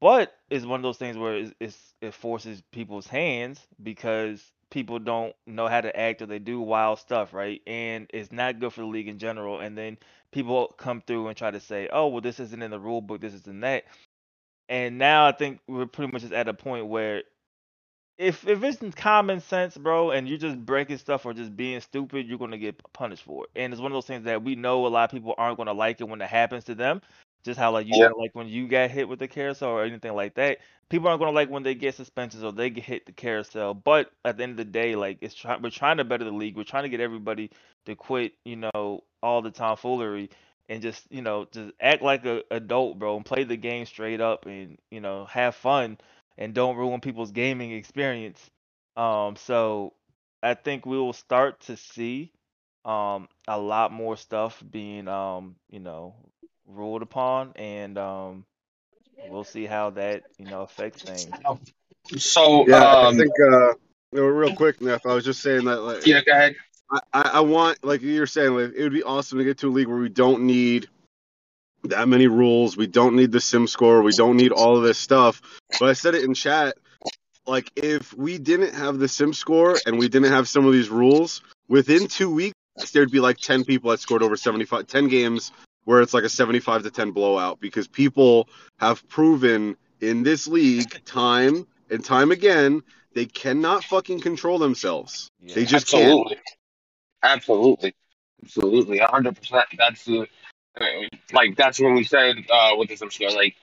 But 0.00 0.34
it's 0.50 0.66
one 0.66 0.80
of 0.80 0.84
those 0.84 0.98
things 0.98 1.16
where 1.18 1.36
it's, 1.36 1.54
it's, 1.60 1.94
it 2.02 2.14
forces 2.14 2.62
people's 2.72 3.06
hands 3.06 3.60
because 3.82 4.44
people 4.70 4.98
don't 4.98 5.34
know 5.46 5.68
how 5.68 5.80
to 5.80 5.96
act 5.98 6.22
or 6.22 6.26
they 6.26 6.38
do 6.38 6.60
wild 6.60 6.98
stuff, 7.00 7.34
right? 7.34 7.62
And 7.66 8.06
it's 8.12 8.32
not 8.32 8.60
good 8.60 8.72
for 8.74 8.82
the 8.82 8.86
league 8.88 9.08
in 9.08 9.18
general. 9.18 9.60
And 9.60 9.76
then 9.76 9.98
people 10.32 10.74
come 10.78 11.02
through 11.06 11.28
and 11.28 11.36
try 11.36 11.50
to 11.50 11.60
say, 11.60 11.88
oh, 11.92 12.08
well, 12.08 12.20
this 12.20 12.40
isn't 12.40 12.62
in 12.62 12.70
the 12.70 12.80
rule 12.80 13.00
book, 13.00 13.22
this 13.22 13.34
isn't 13.34 13.60
that. 13.60 13.84
And 14.68 14.98
now 14.98 15.26
I 15.26 15.32
think 15.32 15.60
we're 15.68 15.86
pretty 15.86 16.12
much 16.12 16.22
just 16.22 16.32
at 16.32 16.48
a 16.48 16.54
point 16.54 16.86
where 16.86 17.22
if 18.18 18.46
if 18.48 18.62
it's 18.64 18.78
common 18.94 19.40
sense, 19.40 19.76
bro, 19.76 20.10
and 20.10 20.28
you're 20.28 20.38
just 20.38 20.58
breaking 20.64 20.98
stuff 20.98 21.26
or 21.26 21.34
just 21.34 21.56
being 21.56 21.80
stupid, 21.80 22.26
you're 22.26 22.38
gonna 22.38 22.58
get 22.58 22.80
punished 22.92 23.24
for 23.24 23.44
it. 23.44 23.50
And 23.60 23.72
it's 23.72 23.80
one 23.80 23.92
of 23.92 23.96
those 23.96 24.06
things 24.06 24.24
that 24.24 24.42
we 24.42 24.54
know 24.54 24.86
a 24.86 24.88
lot 24.88 25.04
of 25.04 25.10
people 25.10 25.34
aren't 25.36 25.58
gonna 25.58 25.74
like 25.74 26.00
it 26.00 26.08
when 26.08 26.20
it 26.22 26.28
happens 26.28 26.64
to 26.64 26.74
them. 26.74 27.02
Just 27.44 27.60
how 27.60 27.70
like 27.70 27.86
you 27.86 27.92
Yeah. 27.94 28.08
like 28.16 28.34
when 28.34 28.48
you 28.48 28.66
got 28.68 28.90
hit 28.90 29.08
with 29.08 29.18
the 29.18 29.28
carousel 29.28 29.68
or 29.68 29.84
anything 29.84 30.14
like 30.14 30.34
that. 30.34 30.58
People 30.88 31.08
aren't 31.08 31.20
gonna 31.20 31.32
like 31.32 31.50
when 31.50 31.62
they 31.62 31.74
get 31.74 31.94
suspensions 31.94 32.42
or 32.42 32.52
they 32.52 32.70
get 32.70 32.84
hit 32.84 33.06
the 33.06 33.12
carousel. 33.12 33.74
But 33.74 34.10
at 34.24 34.36
the 34.36 34.44
end 34.44 34.52
of 34.52 34.56
the 34.56 34.64
day, 34.64 34.96
like 34.96 35.18
it's 35.20 35.34
try- 35.34 35.56
we're 35.56 35.70
trying 35.70 35.98
to 35.98 36.04
better 36.04 36.24
the 36.24 36.32
league. 36.32 36.56
We're 36.56 36.64
trying 36.64 36.84
to 36.84 36.88
get 36.88 37.00
everybody 37.00 37.50
to 37.84 37.94
quit, 37.94 38.32
you 38.44 38.56
know, 38.56 39.04
all 39.22 39.42
the 39.42 39.50
tomfoolery 39.50 40.30
and 40.68 40.82
just 40.82 41.06
you 41.10 41.22
know 41.22 41.46
just 41.50 41.72
act 41.80 42.02
like 42.02 42.24
a 42.26 42.42
adult, 42.50 42.98
bro, 42.98 43.16
and 43.16 43.24
play 43.24 43.44
the 43.44 43.56
game 43.56 43.86
straight 43.86 44.20
up 44.20 44.46
and 44.46 44.78
you 44.90 45.00
know 45.00 45.26
have 45.26 45.54
fun 45.54 45.98
and 46.38 46.54
don't 46.54 46.76
ruin 46.76 47.00
people's 47.00 47.32
gaming 47.32 47.72
experience. 47.72 48.50
Um, 48.96 49.36
so 49.36 49.92
I 50.42 50.54
think 50.54 50.86
we 50.86 50.96
will 50.98 51.12
start 51.12 51.60
to 51.62 51.76
see 51.76 52.32
um 52.84 53.28
a 53.48 53.58
lot 53.58 53.92
more 53.92 54.16
stuff 54.16 54.62
being 54.70 55.08
um 55.08 55.56
you 55.70 55.80
know 55.80 56.14
ruled 56.66 57.02
upon, 57.02 57.52
and 57.56 57.98
um 57.98 58.44
we'll 59.22 59.44
see 59.44 59.66
how 59.66 59.90
that 59.90 60.24
you 60.38 60.46
know 60.46 60.62
affects 60.62 61.02
things. 61.02 61.36
So, 62.18 62.66
Yeah, 62.66 62.84
I 63.02 63.06
um, 63.08 63.16
think 63.16 63.32
uh, 63.52 63.74
real 64.12 64.52
quick, 64.52 64.80
Neff. 64.80 65.06
I 65.06 65.14
was 65.14 65.24
just 65.24 65.40
saying 65.42 65.64
that 65.64 65.80
like, 65.80 66.02
yeah, 66.04 66.20
go 66.24 66.32
ahead. 66.32 66.54
I, 66.90 67.00
I 67.12 67.40
want 67.40 67.84
like 67.84 68.02
you're 68.02 68.26
saying 68.26 68.54
like 68.54 68.72
it 68.74 68.82
would 68.82 68.92
be 68.92 69.02
awesome 69.02 69.38
to 69.38 69.44
get 69.44 69.58
to 69.58 69.68
a 69.68 69.70
league 69.70 69.88
where 69.88 69.98
we 69.98 70.08
don't 70.08 70.42
need 70.42 70.88
that 71.84 72.08
many 72.08 72.26
rules. 72.26 72.76
We 72.76 72.86
don't 72.86 73.16
need 73.16 73.32
the 73.32 73.40
sim 73.40 73.66
score. 73.66 74.02
We 74.02 74.12
don't 74.12 74.36
need 74.36 74.52
all 74.52 74.76
of 74.76 74.82
this 74.82 74.98
stuff. 74.98 75.42
But 75.78 75.88
I 75.88 75.92
said 75.92 76.14
it 76.14 76.24
in 76.24 76.34
chat. 76.34 76.76
Like 77.46 77.70
if 77.76 78.12
we 78.14 78.38
didn't 78.38 78.74
have 78.74 78.98
the 78.98 79.08
sim 79.08 79.32
score 79.32 79.76
and 79.86 79.98
we 79.98 80.08
didn't 80.08 80.32
have 80.32 80.48
some 80.48 80.66
of 80.66 80.72
these 80.72 80.88
rules, 80.88 81.42
within 81.68 82.08
two 82.08 82.32
weeks 82.32 82.54
there'd 82.92 83.10
be 83.10 83.20
like 83.20 83.38
ten 83.38 83.64
people 83.64 83.90
that 83.90 84.00
scored 84.00 84.22
over 84.22 84.36
75, 84.36 84.86
10 84.86 85.08
games 85.08 85.52
where 85.84 86.00
it's 86.00 86.12
like 86.12 86.24
a 86.24 86.28
seventy-five 86.28 86.82
to 86.82 86.90
ten 86.90 87.12
blowout 87.12 87.60
because 87.60 87.86
people 87.86 88.48
have 88.78 89.08
proven 89.08 89.76
in 90.00 90.22
this 90.24 90.46
league 90.46 91.04
time 91.04 91.66
and 91.90 92.04
time 92.04 92.32
again 92.32 92.82
they 93.14 93.24
cannot 93.24 93.82
fucking 93.82 94.20
control 94.20 94.58
themselves. 94.58 95.30
Yeah. 95.40 95.54
They 95.54 95.64
just 95.64 95.88
can't. 95.88 96.28
Absolutely. 97.22 97.94
Absolutely. 98.42 98.98
Hundred 98.98 99.36
percent. 99.36 99.66
That's 99.76 100.04
the 100.04 100.26
like 101.32 101.56
that's 101.56 101.80
when 101.80 101.94
we 101.94 102.04
said 102.04 102.36
uh 102.52 102.72
with 102.76 102.88
the 102.88 102.96
score, 102.96 103.30
like 103.30 103.56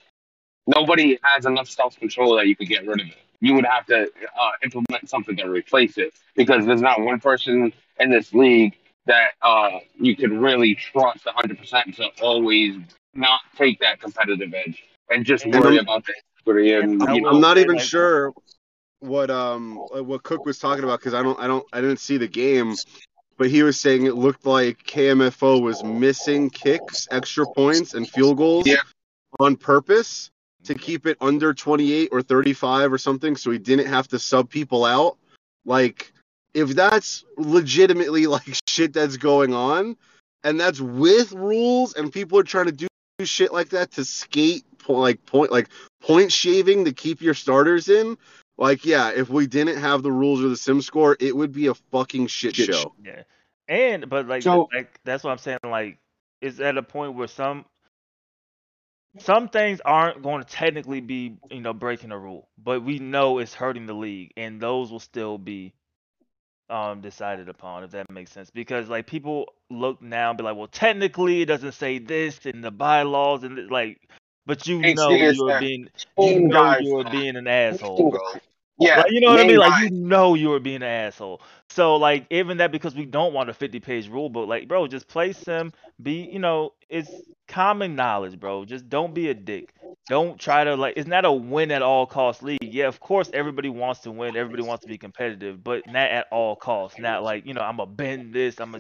nobody 0.68 1.20
has 1.24 1.46
enough 1.46 1.70
self 1.70 1.98
control 2.00 2.36
that 2.38 2.48
you 2.48 2.56
could 2.56 2.68
get 2.68 2.86
rid 2.88 3.02
of 3.02 3.08
it. 3.08 3.18
You 3.40 3.54
would 3.56 3.66
have 3.66 3.86
to 3.88 4.04
uh, 4.04 4.52
implement 4.64 5.10
something 5.10 5.36
to 5.38 5.50
replace 5.50 5.98
it 5.98 6.14
because 6.36 6.66
there's 6.66 6.82
not 6.82 7.02
one 7.02 7.20
person 7.20 7.74
in 8.00 8.10
this 8.10 8.34
league 8.34 8.76
that 9.06 9.32
uh 9.42 9.80
you 9.96 10.16
could 10.16 10.32
really 10.32 10.76
trust 10.76 11.26
a 11.26 11.32
hundred 11.32 11.58
percent 11.60 11.96
to 11.96 12.08
always 12.22 12.78
not 13.14 13.42
take 13.58 13.80
that 13.80 14.00
competitive 14.00 14.54
edge 14.54 14.84
and 15.10 15.26
just 15.26 15.46
worry 15.46 15.76
I'm- 15.76 15.84
about 15.84 16.06
the 16.06 16.14
and 16.46 17.04
I 17.04 17.14
you 17.14 17.22
know 17.22 17.30
I'm 17.30 17.42
not 17.42 17.58
even 17.58 17.76
like- 17.76 17.86
sure 17.86 18.34
what 19.00 19.30
um 19.30 19.76
what 19.76 20.24
Cook 20.24 20.46
was 20.46 20.58
talking 20.58 20.84
about 20.84 21.00
because 21.00 21.14
I 21.14 21.22
don't 21.22 21.40
I 21.40 21.48
don't 21.48 21.66
I 21.74 21.82
didn't 21.82 22.00
see 22.00 22.18
the 22.18 22.28
game, 22.28 22.74
but 23.38 23.50
he 23.50 23.64
was 23.64 23.80
saying 23.80 24.06
it 24.06 24.16
looked 24.16 24.46
like 24.46 24.84
KMFO 24.86 25.62
was 25.62 25.84
missing 25.84 26.50
kicks, 26.50 27.08
extra 27.12 27.46
points, 27.56 27.94
and 27.94 28.08
field 28.10 28.38
goals 28.38 28.68
Yeah. 28.68 28.82
on 29.40 29.56
purpose 29.56 30.30
to 30.64 30.76
keep 30.76 31.06
it 31.06 31.18
under 31.20 31.54
28 31.54 32.10
or 32.12 32.22
35 32.22 32.94
or 32.94 32.98
something, 32.98 33.36
so 33.36 33.52
he 33.52 33.58
didn't 33.58 33.88
have 33.88 34.08
to 34.10 34.20
sub 34.20 34.50
people 34.50 34.86
out. 34.86 35.18
Like 35.66 36.14
if 36.54 36.70
that's 36.70 37.26
legitimately 37.38 38.28
like 38.28 38.56
shit 38.68 38.94
that's 38.94 39.18
going 39.18 39.54
on, 39.54 39.98
and 40.44 40.60
that's 40.60 40.80
with 40.80 41.32
rules, 41.32 41.94
and 41.96 42.12
people 42.12 42.38
are 42.38 42.44
trying 42.44 42.66
to 42.66 42.72
do 42.72 42.88
shit 43.24 43.54
like 43.54 43.70
that 43.70 43.92
to 43.92 44.04
skate 44.04 44.66
like 44.90 45.26
point 45.26 45.50
like 45.52 45.70
point 46.02 46.32
shaving 46.32 46.84
to 46.86 46.92
keep 46.92 47.22
your 47.22 47.34
starters 47.34 47.88
in. 47.88 48.18
Like, 48.58 48.86
yeah, 48.86 49.10
if 49.16 49.30
we 49.30 49.48
didn't 49.48 49.78
have 49.78 50.04
the 50.04 50.12
rules 50.12 50.44
or 50.44 50.50
the 50.50 50.58
sim 50.58 50.82
score, 50.82 51.18
it 51.20 51.36
would 51.36 51.52
be 51.52 51.68
a 51.68 51.74
fucking 51.74 52.28
shit 52.28 52.56
Shit 52.56 52.74
show. 52.74 52.94
Yeah, 53.04 53.24
and 53.68 54.10
but 54.10 54.28
like 54.28 54.44
So- 54.44 54.70
like 54.74 55.00
that's 55.04 55.24
what 55.24 55.32
I'm 55.32 55.38
saying. 55.40 55.60
Like, 55.64 55.98
it's 56.42 56.60
at 56.60 56.78
a 56.78 56.84
point 56.84 57.16
where 57.16 57.28
some 57.28 57.66
some 59.20 59.48
things 59.48 59.80
aren't 59.86 60.24
going 60.24 60.44
to 60.44 60.50
technically 60.50 61.00
be 61.02 61.38
you 61.52 61.62
know 61.62 61.74
breaking 61.74 62.12
a 62.12 62.18
rule, 62.18 62.48
but 62.58 62.84
we 62.84 63.00
know 63.00 63.40
it's 63.40 63.54
hurting 63.54 63.86
the 63.86 63.94
league, 63.94 64.32
and 64.38 64.62
those 64.62 64.92
will 64.92 65.00
still 65.00 65.38
be 65.38 65.74
um 66.70 67.02
decided 67.02 67.50
upon 67.50 67.84
if 67.84 67.92
that 67.92 68.10
makes 68.10 68.32
sense. 68.32 68.50
Because 68.52 68.88
like 68.90 69.08
people 69.08 69.54
look 69.70 70.02
now 70.02 70.30
and 70.30 70.38
be 70.38 70.44
like, 70.44 70.56
well, 70.56 70.68
technically 70.68 71.42
it 71.42 71.46
doesn't 71.46 71.74
say 71.74 71.98
this 72.00 72.46
in 72.46 72.62
the 72.62 72.72
bylaws, 72.72 73.44
and 73.44 73.70
like, 73.72 74.00
but 74.46 74.68
you 74.68 74.84
know 74.84 75.24
you 75.24 75.46
are 75.46 75.54
being 75.54 75.90
you 76.18 76.40
know 76.42 76.72
you 76.72 76.96
are 76.98 77.04
being 77.04 77.36
an 77.36 77.48
asshole, 77.48 78.06
bro. 78.06 78.20
Yeah, 78.78 79.04
Like, 79.04 79.12
you 79.12 79.22
know 79.22 79.30
what 79.30 79.40
I 79.40 79.44
mean? 79.44 79.58
Like 79.58 79.76
you 79.76 79.90
know 79.90 80.34
you 80.36 80.50
were 80.50 80.60
being 80.60 80.78
an 80.78 80.84
asshole. 80.84 81.42
So 81.74 81.96
like 81.96 82.28
even 82.30 82.58
that 82.58 82.72
because 82.72 82.94
we 82.94 83.06
don't 83.06 83.34
want 83.34 83.50
a 83.50 83.54
50 83.54 83.80
page 83.80 84.08
rule 84.08 84.30
book, 84.30 84.48
like 84.48 84.68
bro, 84.68 84.86
just 84.86 85.08
play 85.08 85.34
sim. 85.34 85.74
Be 86.02 86.30
you 86.32 86.38
know 86.38 86.74
it's 86.88 87.10
common 87.48 87.96
knowledge, 87.96 88.40
bro. 88.40 88.64
Just 88.64 88.90
don't 88.90 89.14
be 89.16 89.30
a 89.30 89.34
dick. 89.34 89.74
Don't 90.08 90.40
try 90.40 90.64
to 90.66 90.76
like. 90.76 90.94
It's 90.98 91.08
not 91.08 91.26
a 91.26 91.32
win 91.32 91.72
at 91.72 91.82
all 91.82 92.06
cost 92.06 92.44
league. 92.44 92.60
Yeah, 92.62 92.88
of 92.88 93.00
course 93.00 93.32
everybody 93.34 93.70
wants 93.70 94.02
to 94.02 94.12
win. 94.12 94.36
Everybody 94.36 94.62
wants 94.62 94.84
to 94.84 94.88
be 94.88 95.00
competitive, 95.00 95.64
but 95.64 95.88
not 95.88 96.12
at 96.12 96.28
all 96.30 96.56
costs. 96.56 97.00
Not 97.00 97.24
like 97.24 97.48
you 97.48 97.56
know 97.56 97.62
I'm 97.62 97.80
a 97.80 97.88
bend 97.88 98.34
this. 98.36 98.60
I'm 98.60 98.76
a 98.76 98.80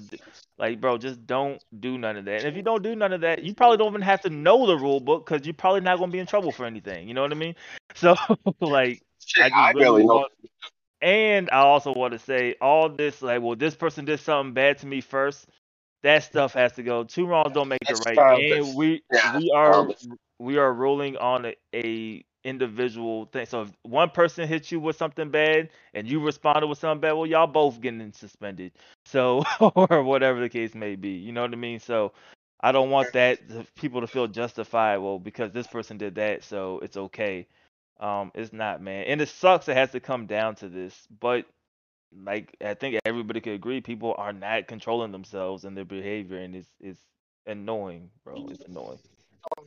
like 0.59 0.79
bro. 0.79 0.99
Just 0.99 1.25
don't 1.25 1.63
do 1.79 1.97
none 1.97 2.17
of 2.17 2.25
that. 2.25 2.39
And 2.41 2.45
if 2.45 2.55
you 2.55 2.61
don't 2.61 2.83
do 2.83 2.95
none 2.95 3.11
of 3.13 3.21
that, 3.21 3.41
you 3.43 3.55
probably 3.55 3.77
don't 3.77 3.89
even 3.89 4.01
have 4.01 4.21
to 4.21 4.29
know 4.29 4.67
the 4.67 4.77
rule 4.77 4.99
book 4.99 5.25
because 5.25 5.47
you're 5.47 5.55
probably 5.55 5.81
not 5.81 5.97
gonna 5.97 6.11
be 6.11 6.19
in 6.19 6.27
trouble 6.27 6.51
for 6.51 6.65
anything. 6.65 7.07
You 7.07 7.15
know 7.15 7.23
what 7.23 7.31
I 7.31 7.35
mean? 7.35 7.55
So 7.95 8.15
like. 8.59 9.01
Shit, 9.25 9.51
I 9.53 9.69
I 9.69 9.71
really 9.71 9.83
barely 9.83 10.05
know. 10.05 10.15
want- 10.15 10.31
and 11.03 11.49
I 11.51 11.59
also 11.59 11.93
want 11.93 12.13
to 12.13 12.19
say 12.19 12.55
all 12.61 12.89
this 12.89 13.21
like, 13.21 13.43
well, 13.43 13.57
this 13.57 13.75
person 13.75 14.05
did 14.05 14.21
something 14.21 14.55
bad 14.55 14.79
to 14.79 14.87
me 14.87 15.01
first. 15.01 15.47
That 16.03 16.23
stuff 16.23 16.53
has 16.53 16.73
to 16.73 16.83
go. 16.83 17.03
Two 17.05 17.27
wrongs 17.27 17.53
don't 17.53 17.69
make 17.69 17.79
That's 17.87 17.91
it 17.91 17.95
right. 18.07 18.25
childish. 18.27 18.61
And 18.61 18.75
we 18.75 19.03
Yeah, 19.11 19.21
we 19.23 19.51
are 19.55 19.87
childish. 19.87 20.07
we 20.39 20.57
are 20.57 20.73
ruling 20.73 21.17
on 21.17 21.45
a, 21.47 21.55
a 21.75 22.25
individual 22.45 23.25
thing. 23.27 23.47
So 23.47 23.63
if 23.63 23.71
one 23.83 24.11
person 24.11 24.47
hits 24.47 24.71
you 24.71 24.79
with 24.79 24.97
something 24.97 25.31
bad 25.31 25.69
and 25.93 26.07
you 26.07 26.21
responded 26.21 26.67
with 26.67 26.79
something 26.79 27.01
bad, 27.01 27.13
well, 27.13 27.27
y'all 27.27 27.47
both 27.47 27.81
getting 27.81 28.13
suspended. 28.13 28.73
So 29.05 29.43
or 29.59 30.03
whatever 30.03 30.41
the 30.41 30.49
case 30.49 30.75
may 30.75 30.95
be. 30.95 31.11
You 31.11 31.33
know 31.33 31.41
what 31.41 31.53
I 31.53 31.57
mean? 31.57 31.79
So 31.79 32.13
I 32.61 32.71
don't 32.73 32.91
want 32.91 33.13
that 33.13 33.39
people 33.75 34.01
to 34.01 34.07
feel 34.07 34.27
justified. 34.27 34.99
Well, 34.99 35.19
because 35.19 35.51
this 35.51 35.67
person 35.67 35.97
did 35.97 36.15
that, 36.15 36.43
so 36.43 36.79
it's 36.79 36.97
okay. 36.97 37.47
Um, 37.99 38.31
it's 38.35 38.51
not, 38.51 38.81
man, 38.81 39.05
and 39.05 39.21
it 39.21 39.29
sucks. 39.29 39.67
It 39.67 39.77
has 39.77 39.91
to 39.91 39.99
come 39.99 40.25
down 40.25 40.55
to 40.55 40.67
this, 40.67 41.07
but 41.19 41.45
like 42.25 42.55
I 42.63 42.73
think 42.73 42.99
everybody 43.05 43.41
could 43.41 43.53
agree, 43.53 43.81
people 43.81 44.15
are 44.17 44.33
not 44.33 44.67
controlling 44.67 45.11
themselves 45.11 45.63
and 45.63 45.75
their 45.75 45.85
behavior, 45.85 46.37
and 46.37 46.55
it's 46.55 46.69
it's 46.79 47.01
annoying, 47.45 48.09
bro. 48.23 48.47
It's 48.49 48.63
annoying. 48.65 48.99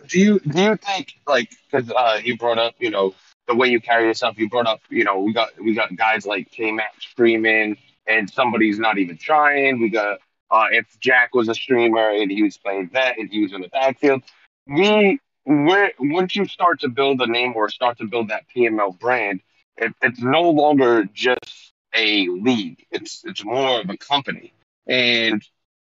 Do 0.08 0.18
you 0.18 0.40
do 0.40 0.62
you 0.62 0.76
think 0.76 1.14
like 1.26 1.50
because 1.70 1.90
uh, 1.90 2.20
you 2.22 2.36
brought 2.36 2.58
up 2.58 2.74
you 2.78 2.90
know 2.90 3.14
the 3.46 3.54
way 3.54 3.68
you 3.68 3.80
carry 3.80 4.06
yourself? 4.06 4.38
You 4.38 4.48
brought 4.48 4.66
up 4.66 4.80
you 4.90 5.04
know 5.04 5.20
we 5.20 5.32
got 5.32 5.50
we 5.62 5.74
got 5.74 5.94
guys 5.96 6.26
like 6.26 6.50
K 6.50 6.72
Max 6.72 6.92
streaming 7.00 7.76
and 8.06 8.30
somebody's 8.30 8.78
not 8.78 8.98
even 8.98 9.16
trying. 9.16 9.80
We 9.80 9.90
got 9.90 10.18
uh, 10.50 10.66
if 10.70 10.98
Jack 11.00 11.34
was 11.34 11.48
a 11.48 11.54
streamer 11.54 12.10
and 12.10 12.30
he 12.30 12.42
was 12.42 12.56
playing 12.56 12.88
vet 12.90 13.18
and 13.18 13.28
he 13.30 13.42
was 13.42 13.52
in 13.52 13.60
the 13.60 13.68
backfield, 13.68 14.22
we 14.66 15.18
where 15.46 15.92
once 16.00 16.34
you 16.34 16.44
start 16.46 16.80
to 16.80 16.88
build 16.88 17.20
a 17.20 17.26
name 17.26 17.54
or 17.54 17.68
start 17.68 17.98
to 17.98 18.04
build 18.04 18.28
that 18.28 18.44
PML 18.54 18.98
brand, 18.98 19.40
it, 19.76 19.94
it's 20.02 20.20
no 20.20 20.50
longer 20.50 21.04
just 21.14 21.72
a 21.94 22.28
league. 22.28 22.84
It's 22.90 23.24
it's 23.24 23.44
more 23.44 23.80
of 23.80 23.88
a 23.88 23.96
company. 23.96 24.52
And 24.88 25.42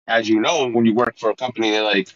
as 0.06 0.28
you 0.28 0.40
know, 0.40 0.66
when 0.68 0.86
you 0.86 0.94
work 0.94 1.18
for 1.18 1.30
a 1.30 1.36
company, 1.36 1.70
they're 1.70 1.82
like, 1.82 2.08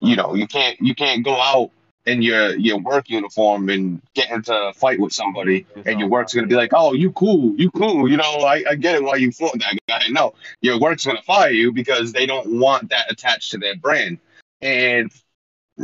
you 0.00 0.16
know, 0.16 0.34
you 0.34 0.48
can't 0.48 0.80
you 0.80 0.94
can't 0.94 1.24
go 1.24 1.40
out 1.40 1.70
in 2.04 2.20
your 2.20 2.56
your 2.56 2.78
work 2.78 3.08
uniform 3.08 3.68
and 3.68 4.02
get 4.14 4.30
into 4.30 4.52
a 4.52 4.72
fight 4.72 4.98
with 4.98 5.12
somebody, 5.12 5.66
and 5.84 6.00
your 6.00 6.08
work's 6.08 6.34
gonna 6.34 6.48
be 6.48 6.56
like, 6.56 6.72
oh, 6.74 6.94
you 6.94 7.12
cool, 7.12 7.54
you 7.56 7.70
cool. 7.70 8.10
You 8.10 8.16
know, 8.16 8.40
I, 8.40 8.64
I 8.70 8.74
get 8.74 8.96
it 8.96 9.04
why 9.04 9.16
you 9.16 9.30
fought 9.30 9.58
that 9.60 9.78
guy. 9.88 10.02
No, 10.10 10.34
your 10.62 10.80
work's 10.80 11.06
gonna 11.06 11.22
fire 11.22 11.50
you 11.50 11.72
because 11.72 12.12
they 12.12 12.26
don't 12.26 12.58
want 12.58 12.90
that 12.90 13.10
attached 13.10 13.52
to 13.52 13.58
their 13.58 13.76
brand, 13.76 14.18
and 14.60 15.12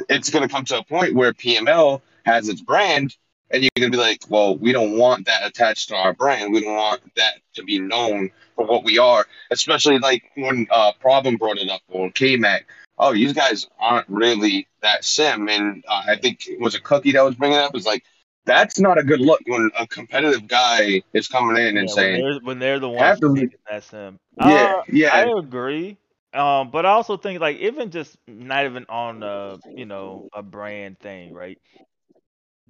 it's 0.08 0.30
gonna 0.30 0.48
come 0.48 0.64
to 0.66 0.78
a 0.78 0.84
point 0.84 1.14
where 1.14 1.32
PML 1.32 2.00
has 2.24 2.48
its 2.48 2.60
brand, 2.60 3.16
and 3.50 3.62
you're 3.62 3.70
gonna 3.76 3.90
be 3.90 3.96
like, 3.96 4.22
well, 4.28 4.56
we 4.56 4.72
don't 4.72 4.96
want 4.96 5.26
that 5.26 5.46
attached 5.46 5.88
to 5.88 5.96
our 5.96 6.12
brand. 6.12 6.52
We 6.52 6.62
don't 6.62 6.74
want 6.74 7.02
that 7.16 7.34
to 7.54 7.64
be 7.64 7.78
known 7.78 8.30
for 8.56 8.66
what 8.66 8.84
we 8.84 8.98
are. 8.98 9.26
Especially 9.50 9.98
like 9.98 10.24
when 10.36 10.66
uh, 10.70 10.92
Problem 11.00 11.36
brought 11.36 11.58
it 11.58 11.70
up 11.70 11.82
or 11.88 12.10
K-Mac. 12.10 12.66
Oh, 12.98 13.12
you 13.12 13.32
guys 13.34 13.66
aren't 13.80 14.08
really 14.08 14.68
that 14.82 15.04
sim, 15.04 15.48
and 15.48 15.84
uh, 15.88 16.02
I 16.06 16.16
think 16.16 16.46
it 16.46 16.60
was 16.60 16.74
a 16.74 16.80
cookie 16.80 17.12
that 17.12 17.24
was 17.24 17.34
bringing 17.34 17.58
up. 17.58 17.72
Was 17.74 17.86
like 17.86 18.04
that's 18.44 18.78
not 18.78 18.98
a 18.98 19.02
good 19.02 19.20
look 19.20 19.40
when 19.46 19.70
a 19.78 19.86
competitive 19.86 20.46
guy 20.48 21.02
is 21.12 21.28
coming 21.28 21.56
in 21.56 21.76
and 21.78 21.88
Yeah, 21.88 21.94
when 21.94 21.94
saying, 21.94 22.20
they're 22.20 22.40
when 22.40 22.58
they're 22.58 22.80
the 22.80 22.88
ones 22.88 23.20
the 23.20 23.50
that's 23.68 23.90
him. 23.90 24.18
yeah, 24.36 24.44
Uh, 24.44 24.82
yeah, 24.88 25.10
I 25.14 25.38
agree. 25.38 25.96
Um, 26.34 26.70
but 26.70 26.86
I 26.86 26.90
also 26.90 27.16
think 27.16 27.40
like 27.40 27.58
even 27.58 27.90
just 27.90 28.16
not 28.28 28.64
even 28.66 28.86
on 28.88 29.22
a 29.22 29.58
you 29.74 29.86
know 29.86 30.26
a 30.32 30.42
brand 30.42 31.00
thing, 31.00 31.32
right? 31.32 31.58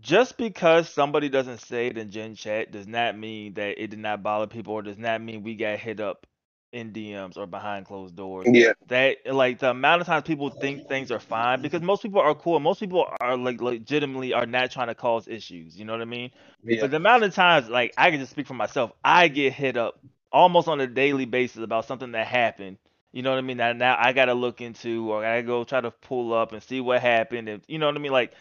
Just 0.00 0.36
because 0.38 0.88
somebody 0.90 1.28
doesn't 1.30 1.60
say 1.60 1.88
it 1.88 1.98
in 1.98 2.10
Gen 2.10 2.34
Chat 2.36 2.72
does 2.72 2.86
not 2.86 3.18
mean 3.18 3.54
that 3.54 3.82
it 3.82 3.88
did 3.88 3.98
not 4.00 4.22
bother 4.22 4.46
people, 4.46 4.74
or 4.74 4.82
does 4.82 4.98
not 4.98 5.22
mean 5.22 5.42
we 5.42 5.54
got 5.56 5.78
hit 5.78 6.00
up 6.00 6.26
in 6.72 6.92
DMs 6.92 7.38
or 7.38 7.46
behind 7.46 7.86
closed 7.86 8.16
doors. 8.16 8.52
yeah, 8.52 8.72
That 8.88 9.18
like 9.26 9.60
the 9.60 9.70
amount 9.70 10.02
of 10.02 10.06
times 10.08 10.24
people 10.24 10.50
think 10.50 10.86
things 10.86 11.10
are 11.12 11.20
fine 11.20 11.62
because 11.62 11.82
most 11.82 12.02
people 12.02 12.20
are 12.20 12.34
cool. 12.34 12.60
Most 12.60 12.80
people 12.80 13.06
are 13.20 13.36
like 13.38 13.60
legitimately 13.62 14.34
are 14.34 14.46
not 14.46 14.70
trying 14.70 14.88
to 14.88 14.94
cause 14.94 15.28
issues. 15.28 15.78
You 15.78 15.86
know 15.86 15.92
what 15.94 16.02
I 16.02 16.06
mean? 16.06 16.30
yeah. 16.64 16.80
But 16.80 16.90
the 16.90 16.98
amount 16.98 17.24
of 17.24 17.34
times, 17.34 17.68
like 17.70 17.94
I 17.96 18.10
can 18.10 18.20
just 18.20 18.32
speak 18.32 18.46
for 18.46 18.54
myself, 18.54 18.92
I 19.04 19.28
get 19.28 19.54
hit 19.54 19.76
up 19.78 20.00
almost 20.32 20.68
on 20.68 20.80
a 20.80 20.86
daily 20.88 21.26
basis 21.26 21.62
about 21.62 21.86
something 21.86 22.12
that 22.12 22.26
happened. 22.26 22.78
You 23.12 23.22
know 23.22 23.30
what 23.30 23.38
I 23.38 23.42
mean? 23.42 23.58
That 23.58 23.76
now 23.76 23.96
I 23.98 24.12
gotta 24.12 24.34
look 24.34 24.60
into, 24.60 25.10
or 25.12 25.24
I 25.24 25.40
gotta 25.40 25.42
go 25.42 25.64
try 25.64 25.80
to 25.80 25.90
pull 25.90 26.32
up 26.32 26.52
and 26.52 26.62
see 26.62 26.80
what 26.80 27.02
happened, 27.02 27.48
and 27.48 27.62
you 27.68 27.78
know 27.78 27.86
what 27.86 27.96
I 27.96 27.98
mean. 27.98 28.12
Like 28.12 28.32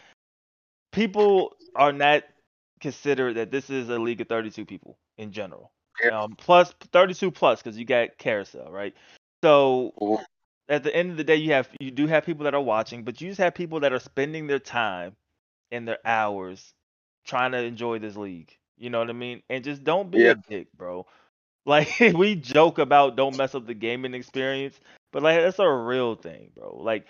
people 0.92 1.56
are 1.74 1.92
not 1.92 2.24
considered 2.80 3.34
that 3.34 3.50
this 3.50 3.70
is 3.70 3.88
a 3.88 3.98
league 3.98 4.20
of 4.20 4.28
32 4.28 4.64
people 4.64 4.98
in 5.18 5.32
general. 5.32 5.72
Yeah. 6.02 6.22
Um, 6.22 6.34
plus 6.36 6.72
32 6.92 7.30
plus 7.30 7.62
because 7.62 7.78
you 7.78 7.84
got 7.84 8.18
carousel, 8.18 8.70
right? 8.70 8.94
So 9.44 9.92
at 10.68 10.82
the 10.82 10.94
end 10.94 11.10
of 11.10 11.16
the 11.16 11.24
day, 11.24 11.36
you 11.36 11.52
have 11.52 11.68
you 11.80 11.90
do 11.90 12.06
have 12.06 12.24
people 12.24 12.44
that 12.44 12.54
are 12.54 12.60
watching, 12.60 13.04
but 13.04 13.20
you 13.20 13.28
just 13.28 13.40
have 13.40 13.54
people 13.54 13.80
that 13.80 13.92
are 13.92 14.00
spending 14.00 14.46
their 14.46 14.58
time 14.58 15.14
and 15.70 15.86
their 15.86 15.98
hours 16.04 16.72
trying 17.24 17.52
to 17.52 17.58
enjoy 17.58 17.98
this 17.98 18.16
league. 18.16 18.56
You 18.78 18.90
know 18.90 18.98
what 18.98 19.10
I 19.10 19.12
mean? 19.12 19.42
And 19.48 19.62
just 19.62 19.84
don't 19.84 20.10
be 20.10 20.20
Yeah. 20.20 20.32
a 20.32 20.34
dick, 20.48 20.68
bro. 20.76 21.06
Like 21.64 21.88
we 22.14 22.34
joke 22.34 22.78
about 22.78 23.16
don't 23.16 23.36
mess 23.36 23.54
up 23.54 23.66
the 23.66 23.74
gaming 23.74 24.14
experience, 24.14 24.78
but 25.12 25.22
like 25.22 25.40
that's 25.40 25.58
a 25.58 25.68
real 25.70 26.14
thing, 26.14 26.50
bro. 26.54 26.76
Like 26.76 27.06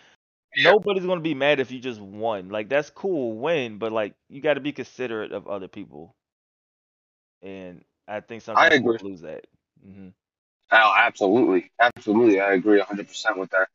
Yeah. 0.57 0.73
nobody's 0.73 1.07
gonna 1.07 1.21
be 1.21 1.35
mad 1.35 1.61
if 1.61 1.71
you 1.71 1.81
just 1.81 2.01
won. 2.01 2.49
Like 2.51 2.69
that's 2.69 2.91
cool, 2.91 3.35
win, 3.39 3.79
but 3.79 3.93
like 3.93 4.15
you 4.29 4.41
got 4.41 4.55
to 4.55 4.61
be 4.61 4.73
considerate 4.73 5.33
of 5.33 5.49
other 5.49 5.69
people. 5.69 6.15
And 7.43 7.85
I 8.07 8.21
think 8.21 8.43
sometimes 8.43 8.75
people 8.75 8.97
agree. 8.97 8.99
lose 9.01 9.23
that. 9.23 9.47
Mm-hmm. 9.87 10.09
Oh, 10.73 10.95
absolutely, 10.99 11.71
absolutely. 11.81 12.41
I 12.41 12.53
agree 12.55 12.79
100 12.79 13.09
percent 13.09 13.39
with 13.39 13.51
that. 13.51 13.69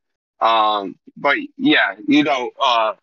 Um, 0.45 0.95
but 1.15 1.37
yeah, 1.57 1.95
you 2.07 2.23
know, 2.23 2.51
uh, 2.59 2.93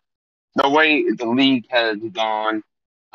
the 0.55 0.69
way 0.69 1.09
the 1.11 1.25
league 1.25 1.65
has 1.69 1.97
gone, 2.11 2.63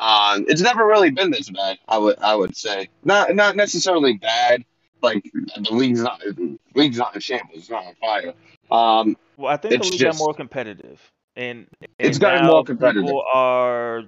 um, 0.01 0.45
it's 0.49 0.61
never 0.61 0.85
really 0.85 1.11
been 1.11 1.31
this 1.31 1.49
bad. 1.49 1.77
I 1.87 1.97
would, 1.97 2.19
I 2.19 2.35
would 2.35 2.57
say, 2.57 2.89
not, 3.03 3.33
not 3.35 3.55
necessarily 3.55 4.17
bad. 4.17 4.65
Like 5.01 5.23
the 5.55 5.73
league's 5.73 6.01
not, 6.01 6.19
the 6.19 6.59
league's 6.75 6.97
not 6.97 7.15
in 7.15 7.21
shambles, 7.21 7.57
it's 7.57 7.69
not 7.69 7.85
on 7.85 7.95
fire. 8.01 8.33
Um, 8.69 9.17
Well, 9.37 9.51
I 9.51 9.57
think 9.57 9.71
the 9.71 9.79
It's 9.79 9.91
league 9.91 10.01
got 10.01 10.17
more 10.17 10.33
competitive, 10.33 11.01
and, 11.35 11.67
It's 11.97 12.17
and 12.17 12.21
gotten 12.21 12.45
more 12.45 12.63
competitive. 12.63 13.05
People 13.05 13.23
are 13.33 14.03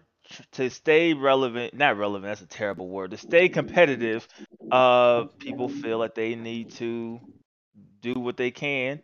to 0.54 0.70
stay 0.70 1.14
relevant, 1.14 1.74
not 1.74 1.98
relevant. 1.98 2.26
That's 2.26 2.42
a 2.42 2.48
terrible 2.48 2.88
word. 2.90 3.12
To 3.12 3.18
stay 3.18 3.50
competitive, 3.50 4.28
uh, 4.72 5.26
people 5.40 5.70
feel 5.70 5.98
like 5.98 6.16
they 6.16 6.36
need 6.36 6.72
to 6.74 7.20
do 8.02 8.14
what 8.14 8.38
they 8.38 8.52
can 8.52 9.02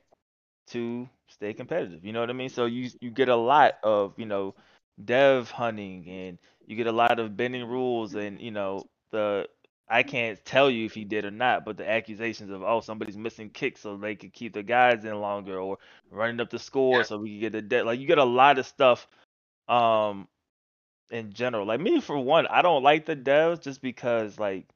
to 0.68 1.10
stay 1.28 1.54
competitive. 1.54 2.06
You 2.06 2.14
know 2.14 2.20
what 2.20 2.30
I 2.30 2.34
mean? 2.34 2.50
So 2.50 2.66
you 2.66 2.90
you 3.02 3.10
get 3.12 3.30
a 3.30 3.36
lot 3.36 3.74
of 3.84 4.14
you 4.18 4.26
know 4.26 4.56
dev 5.04 5.52
hunting, 5.52 6.08
and 6.08 6.38
you 6.70 6.78
get 6.78 6.88
a 6.88 6.94
lot 6.94 7.20
of 7.20 7.36
bending 7.38 7.66
rules, 7.68 8.16
and 8.16 8.42
you 8.42 8.52
know 8.52 8.84
the 9.12 9.48
I 9.90 10.04
can't 10.04 10.44
tell 10.46 10.70
you 10.72 10.86
if 10.86 10.94
he 10.94 11.06
did 11.06 11.26
or 11.26 11.32
not, 11.32 11.66
but 11.66 11.78
the 11.78 11.90
accusations 11.90 12.52
of 12.52 12.64
oh 12.64 12.82
somebody's 12.82 13.18
missing 13.18 13.50
kicks 13.50 13.82
so 13.82 13.98
they 13.98 14.16
could 14.16 14.34
keep 14.34 14.54
the 14.54 14.64
guys 14.64 15.06
in 15.06 15.20
longer, 15.20 15.60
or 15.60 15.80
running 16.12 16.40
up 16.42 16.52
the 16.52 16.60
score 16.60 17.00
Yeah. 17.00 17.04
so 17.04 17.18
we 17.20 17.34
could 17.34 17.42
get 17.42 17.54
the 17.54 17.64
debt. 17.64 17.88
Like 17.88 18.00
you 18.00 18.08
get 18.08 18.20
a 18.20 18.24
lot 18.26 18.60
of 18.60 18.68
stuff, 18.68 19.08
um, 19.68 20.28
in 21.12 21.34
general. 21.34 21.66
Like 21.68 21.82
me 21.82 22.02
for 22.02 22.20
one, 22.20 22.48
I 22.48 22.62
don't 22.62 22.84
like 22.84 23.06
the 23.08 23.16
devs 23.16 23.62
just 23.62 23.82
because 23.82 24.40
like 24.40 24.68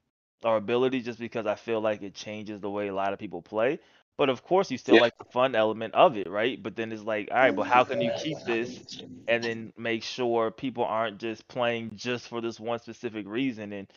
our 0.45 0.58
ability, 0.58 1.01
just 1.01 1.19
because 1.19 1.45
I 1.45 1.56
feel 1.56 1.82
like 1.82 2.01
it 2.01 2.13
changes 2.15 2.60
the 2.62 2.69
way 2.69 2.88
a 2.88 2.93
lot 2.93 3.13
of 3.13 3.19
people 3.19 3.41
play. 3.41 3.79
But 4.17 4.29
of 4.29 4.43
course, 4.43 4.71
you 4.71 4.77
still 4.77 4.97
Yeah. 4.97 4.99
like 4.99 5.17
the 5.17 5.25
fun 5.25 5.56
element 5.56 5.93
of 5.95 6.17
it, 6.17 6.29
right? 6.29 6.62
But 6.62 6.75
then 6.75 6.91
it's 6.91 7.03
like, 7.03 7.29
all 7.32 7.38
right, 7.38 7.56
but 7.56 7.63
how 7.67 7.84
can 7.84 8.01
you 8.01 8.12
keep 8.12 8.43
this 8.43 8.84
and 9.27 9.43
then 9.43 9.73
make 9.77 10.03
sure 10.03 10.51
people 10.51 10.84
aren't 10.86 11.19
just 11.19 11.47
playing 11.47 11.91
just 11.95 12.27
for 12.27 12.41
this 12.41 12.60
one 12.60 12.79
specific 12.79 13.27
reason 13.27 13.73
and 13.73 13.88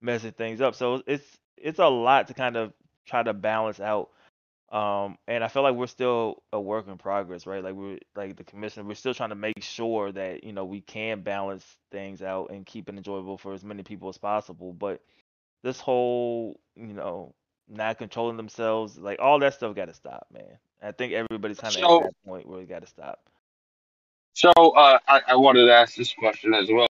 messing 0.00 0.32
things 0.32 0.60
up? 0.60 0.74
So 0.74 1.02
it's 1.06 1.38
it's 1.56 1.78
a 1.78 1.86
lot 1.88 2.28
to 2.28 2.34
kind 2.34 2.56
of 2.56 2.72
try 3.06 3.22
to 3.22 3.32
balance 3.34 3.80
out. 3.80 4.10
Um, 4.70 5.18
and 5.28 5.44
I 5.44 5.48
feel 5.48 5.62
like 5.62 5.74
we're 5.74 5.86
still 5.86 6.42
a 6.52 6.60
work 6.60 6.88
in 6.88 6.96
progress, 6.96 7.46
right? 7.46 7.62
Like 7.62 7.74
we're 7.74 7.98
like 8.16 8.36
the 8.36 8.44
commission, 8.44 8.86
we're 8.88 8.94
still 8.94 9.14
trying 9.14 9.28
to 9.30 9.34
make 9.36 9.62
sure 9.62 10.10
that 10.12 10.44
you 10.44 10.52
know 10.52 10.64
we 10.64 10.80
can 10.80 11.20
balance 11.22 11.64
things 11.90 12.22
out 12.22 12.50
and 12.50 12.64
keep 12.66 12.88
it 12.88 12.96
enjoyable 12.96 13.36
for 13.36 13.52
as 13.52 13.64
many 13.64 13.82
people 13.82 14.08
as 14.08 14.16
possible. 14.18 14.72
But 14.72 15.02
this 15.62 15.80
whole, 15.80 16.60
you 16.76 16.92
know, 16.92 17.34
not 17.68 17.98
controlling 17.98 18.36
themselves, 18.36 18.98
like 18.98 19.18
all 19.20 19.38
that 19.40 19.54
stuff 19.54 19.74
got 19.74 19.86
to 19.86 19.94
stop, 19.94 20.26
man. 20.32 20.58
I 20.82 20.92
think 20.92 21.12
everybody's 21.12 21.60
kind 21.60 21.74
of 21.74 21.80
So- 21.80 21.98
at 21.98 22.02
that 22.04 22.24
point 22.26 22.46
where 22.46 22.58
we 22.58 22.64
got 22.64 22.82
to 22.82 22.88
stop. 22.88 23.20
So 24.34 24.50
uh, 24.50 24.98
I, 25.06 25.20
I 25.28 25.36
wanted 25.36 25.66
to 25.66 25.72
ask 25.74 25.94
this 25.94 26.12
question 26.14 26.54
as 26.54 26.68
well. 26.70 26.86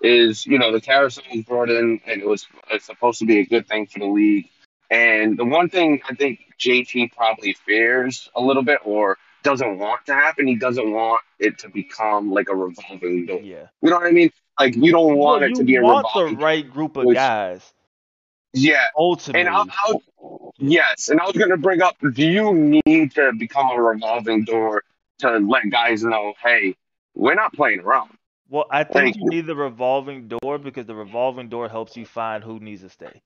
Is 0.00 0.44
you 0.44 0.58
know 0.58 0.70
the 0.70 0.80
carousel 0.80 1.24
was 1.32 1.44
brought 1.44 1.70
in 1.70 2.00
and 2.06 2.20
it 2.20 2.26
was 2.26 2.46
it's 2.70 2.84
supposed 2.84 3.20
to 3.20 3.26
be 3.26 3.38
a 3.40 3.46
good 3.46 3.66
thing 3.66 3.86
for 3.86 4.00
the 4.00 4.06
league. 4.06 4.48
And 4.90 5.38
the 5.38 5.44
one 5.44 5.68
thing 5.70 6.00
I 6.08 6.14
think 6.14 6.40
JT 6.60 7.12
probably 7.12 7.54
fears 7.54 8.28
a 8.34 8.40
little 8.40 8.62
bit 8.62 8.80
or 8.84 9.16
doesn't 9.42 9.78
want 9.78 10.06
to 10.06 10.14
happen, 10.14 10.46
he 10.46 10.56
doesn't 10.56 10.90
want 10.92 11.22
it 11.38 11.58
to 11.58 11.68
become 11.68 12.30
like 12.30 12.48
a 12.48 12.54
revolving 12.54 13.26
door. 13.26 13.40
Yeah. 13.40 13.66
You 13.82 13.90
know 13.90 13.96
what 13.96 14.06
I 14.06 14.10
mean? 14.10 14.30
Like 14.58 14.76
you 14.76 14.92
don't 14.92 15.16
want 15.16 15.40
Well, 15.42 15.50
it 15.50 15.54
to 15.56 15.64
be 15.64 15.76
a 15.76 15.82
want 15.82 16.06
the 16.14 16.36
right 16.36 16.68
group 16.68 16.96
of 16.96 17.06
which- 17.06 17.16
guys, 17.16 17.72
Yeah, 18.52 18.84
ultimately. 18.96 19.40
and 19.40 19.48
I, 19.48 19.62
I 19.62 19.92
was, 19.92 20.52
yes, 20.58 21.08
and 21.08 21.20
I 21.20 21.24
was 21.24 21.36
gonna 21.36 21.56
bring 21.56 21.82
up: 21.82 21.96
Do 22.00 22.24
you 22.24 22.80
need 22.86 23.12
to 23.12 23.32
become 23.36 23.68
a 23.70 23.82
revolving 23.82 24.44
door 24.44 24.84
to 25.18 25.38
let 25.38 25.68
guys 25.70 26.04
know, 26.04 26.34
hey, 26.42 26.76
we're 27.14 27.34
not 27.34 27.52
playing 27.52 27.80
around? 27.80 28.10
Well, 28.48 28.66
I 28.70 28.84
think 28.84 29.16
Like- 29.16 29.16
you 29.16 29.30
need 29.30 29.46
the 29.46 29.56
revolving 29.56 30.28
door 30.28 30.58
because 30.58 30.86
the 30.86 30.94
revolving 30.94 31.48
door 31.48 31.68
helps 31.68 31.96
you 31.96 32.06
find 32.06 32.44
who 32.44 32.60
needs 32.60 32.82
to 32.82 32.88
stay. 32.90 33.22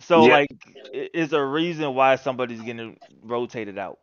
So, 0.00 0.26
Yeah. 0.26 0.32
like, 0.32 0.48
i- 0.92 1.10
is 1.14 1.32
a 1.32 1.44
reason 1.44 1.94
why 1.94 2.16
somebody's 2.16 2.60
getting 2.62 2.98
rotated 3.22 3.78
out, 3.78 4.00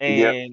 Yeah. 0.00 0.46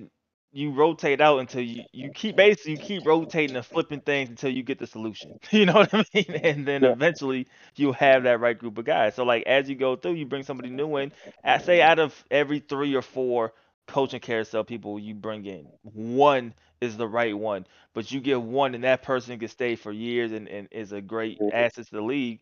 You 0.53 0.71
rotate 0.71 1.21
out 1.21 1.39
until 1.39 1.61
you 1.61 1.85
you 1.93 2.11
keep 2.11 2.35
basically 2.37 2.73
you 2.73 2.79
keep 2.79 3.05
rotating 3.07 3.55
and 3.57 3.65
flipping 3.65 4.01
things 4.01 4.29
until 4.29 4.51
you 4.51 4.63
get 4.63 4.79
the 4.79 4.87
solution. 4.87 5.39
You 5.51 5.65
know 5.65 5.73
what 5.73 5.93
I 5.93 6.05
mean? 6.13 6.39
And 6.43 6.67
then 6.67 6.83
Yeah. 6.83 6.93
eventually 6.93 7.47
you'll 7.75 7.93
have 7.93 8.23
that 8.23 8.39
right 8.39 8.57
group 8.57 8.77
of 8.77 8.85
guys. 8.85 9.15
So, 9.15 9.23
like, 9.25 9.43
as 9.45 9.69
you 9.69 9.75
go 9.75 9.95
through, 9.95 10.13
you 10.13 10.25
bring 10.25 10.43
somebody 10.43 10.69
new 10.69 10.97
in. 10.97 11.11
At, 11.43 11.65
say, 11.65 11.81
out 11.81 11.99
of 11.99 12.23
every 12.31 12.59
three 12.59 12.95
or 12.95 13.01
four 13.01 13.53
coaching 13.87 14.21
carousel 14.21 14.63
people 14.63 14.99
you 14.99 15.15
bring 15.15 15.45
in, 15.45 15.67
one 15.83 16.53
is 16.81 16.97
the 16.97 17.07
right 17.07 17.37
one 17.37 17.65
but 17.93 18.11
you 18.11 18.19
get 18.19 18.41
one 18.41 18.75
and 18.75 18.83
that 18.83 19.03
person 19.03 19.39
can 19.39 19.47
stay 19.47 19.75
for 19.75 19.91
years 19.91 20.31
and, 20.31 20.47
and 20.49 20.67
is 20.71 20.91
a 20.93 21.01
great 21.01 21.41
asset 21.51 21.85
to 21.85 21.91
the 21.91 22.01
league, 22.01 22.39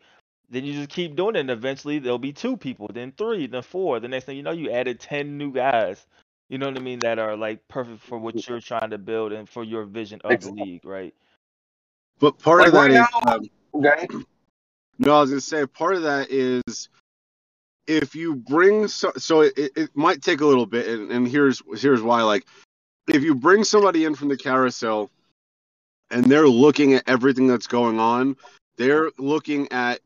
then 0.50 0.66
you 0.66 0.74
just 0.74 0.90
keep 0.90 1.16
doing 1.16 1.36
it 1.36 1.40
and 1.40 1.50
eventually 1.52 2.00
there'll 2.00 2.18
be 2.20 2.34
two 2.34 2.58
people, 2.58 2.90
then 2.94 3.12
three, 3.18 3.48
then 3.48 3.62
four. 3.62 4.00
The 4.00 4.08
next 4.08 4.26
thing 4.26 4.38
you 4.38 4.44
know, 4.44 4.52
you 4.52 4.72
added 4.72 5.00
ten 5.00 5.38
new 5.38 5.52
guys. 5.52 6.06
You 6.52 6.58
know 6.58 6.66
what 6.66 6.76
I 6.76 6.82
mean, 6.82 7.00
that 7.00 7.18
are 7.18 7.38
like 7.38 7.66
perfect 7.70 8.02
for 8.02 8.18
what 8.18 8.46
you're 8.46 8.60
trying 8.60 8.90
to 8.90 8.98
build 8.98 9.32
and 9.32 9.48
for 9.48 9.64
your 9.64 9.86
vision 9.86 10.20
of 10.26 10.42
the 10.42 10.52
league, 10.52 10.84
right? 10.84 11.16
But 12.20 12.40
part 12.40 12.60
of 12.60 12.74
Like, 12.74 12.92
that 12.92 13.08
right 13.26 13.34
is 13.34 13.34
um, 13.34 13.50
Okay. 13.74 14.08
No, 15.00 15.16
I 15.16 15.22
was 15.22 15.30
gonna 15.30 15.40
say 15.40 15.66
part 15.66 15.96
of 15.96 16.02
that 16.02 16.30
is 16.30 16.90
if 17.88 18.16
you 18.16 18.36
bring 18.36 18.90
so, 18.90 19.14
so 19.16 19.42
it, 19.42 19.54
it 19.56 19.90
might 19.96 20.22
take 20.22 20.42
a 20.42 20.46
little 20.46 20.66
bit, 20.66 20.88
and, 20.88 21.10
and 21.10 21.26
here's 21.26 21.62
here's 21.78 22.02
why. 22.02 22.22
Like, 22.22 22.46
if 23.08 23.24
you 23.24 23.34
bring 23.34 23.64
somebody 23.64 24.04
in 24.04 24.14
from 24.14 24.28
the 24.28 24.36
carousel, 24.36 25.10
and 26.10 26.26
they're 26.26 26.50
looking 26.50 26.96
at 26.96 27.04
everything 27.08 27.48
that's 27.48 27.68
going 27.68 27.98
on, 27.98 28.36
they're 28.76 29.10
looking 29.18 29.72
at 29.72 30.02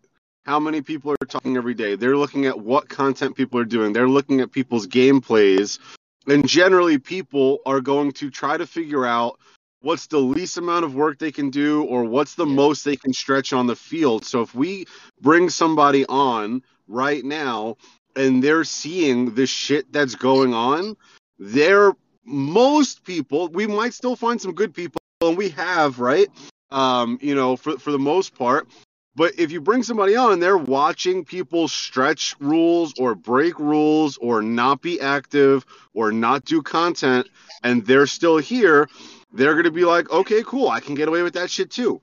how 0.46 0.60
many 0.60 0.84
people 0.84 1.12
are 1.12 1.26
talking 1.28 1.58
every 1.58 1.74
day. 1.74 1.96
They're 1.96 2.16
looking 2.16 2.46
at 2.46 2.60
what 2.60 2.88
content 2.88 3.36
people 3.36 3.60
are 3.60 3.66
doing. 3.66 3.94
They're 3.94 4.08
looking 4.08 4.42
at 4.42 4.52
people's 4.52 4.86
gameplays, 4.86 5.80
and 6.28 6.48
generally, 6.48 6.98
people 6.98 7.60
are 7.66 7.82
going 7.82 8.12
to 8.14 8.30
try 8.30 8.58
to 8.58 8.68
figure 8.68 9.06
out 9.06 9.40
what's 9.82 10.08
the 10.08 10.20
least 10.20 10.58
amount 10.58 10.86
of 10.86 10.96
work 10.96 11.20
they 11.20 11.32
can 11.32 11.50
do 11.52 11.84
or 11.84 12.04
what's 12.06 12.36
the 12.36 12.46
Yeah. 12.46 12.56
most 12.56 12.86
they 12.86 12.96
can 12.98 13.14
stretch 13.14 13.54
on 13.54 13.68
the 13.68 13.76
field. 13.76 14.26
So 14.26 14.42
if 14.42 14.56
we 14.56 14.86
bring 15.22 15.50
somebody 15.50 16.06
on 16.08 16.64
right 16.88 17.24
now 17.24 17.78
and 18.16 18.44
they're 18.44 18.64
seeing 18.64 19.36
the 19.36 19.46
shit 19.48 19.92
that's 19.92 20.16
going 20.16 20.54
on, 20.54 20.98
they're 21.40 21.94
most 22.26 23.04
people, 23.04 23.50
we 23.50 23.68
might 23.68 23.94
still 23.94 24.16
find 24.16 24.42
some 24.42 24.54
good 24.54 24.74
people 24.74 25.00
and 25.22 25.38
we 25.38 25.50
have, 25.50 26.00
right? 26.00 26.28
um, 26.72 27.20
you 27.22 27.36
know, 27.36 27.56
for 27.56 27.78
for 27.80 27.92
the 27.92 28.00
most 28.00 28.36
part. 28.36 28.68
But 29.16 29.40
if 29.40 29.52
you 29.52 29.62
bring 29.62 29.84
somebody 29.84 30.16
on 30.16 30.34
and 30.34 30.44
they're 30.44 30.58
watching 30.58 31.24
people 31.24 31.68
stretch 31.68 32.36
rules 32.40 32.94
or 33.00 33.16
break 33.16 33.58
rules 33.60 34.18
or 34.18 34.42
not 34.42 34.82
be 34.82 35.00
active 35.00 35.66
or 35.94 36.12
not 36.12 36.44
do 36.44 36.62
content 36.62 37.28
and 37.64 37.86
they're 37.86 38.08
still 38.08 38.38
here, 38.38 38.90
they're 39.32 39.54
going 39.54 39.64
to 39.66 39.72
be 39.72 39.86
like, 39.86 40.12
okay, 40.12 40.44
cool, 40.46 40.70
I 40.70 40.82
can 40.82 40.96
get 40.96 41.08
away 41.08 41.22
with 41.22 41.34
that 41.36 41.50
shit 41.50 41.72
too. 41.72 42.02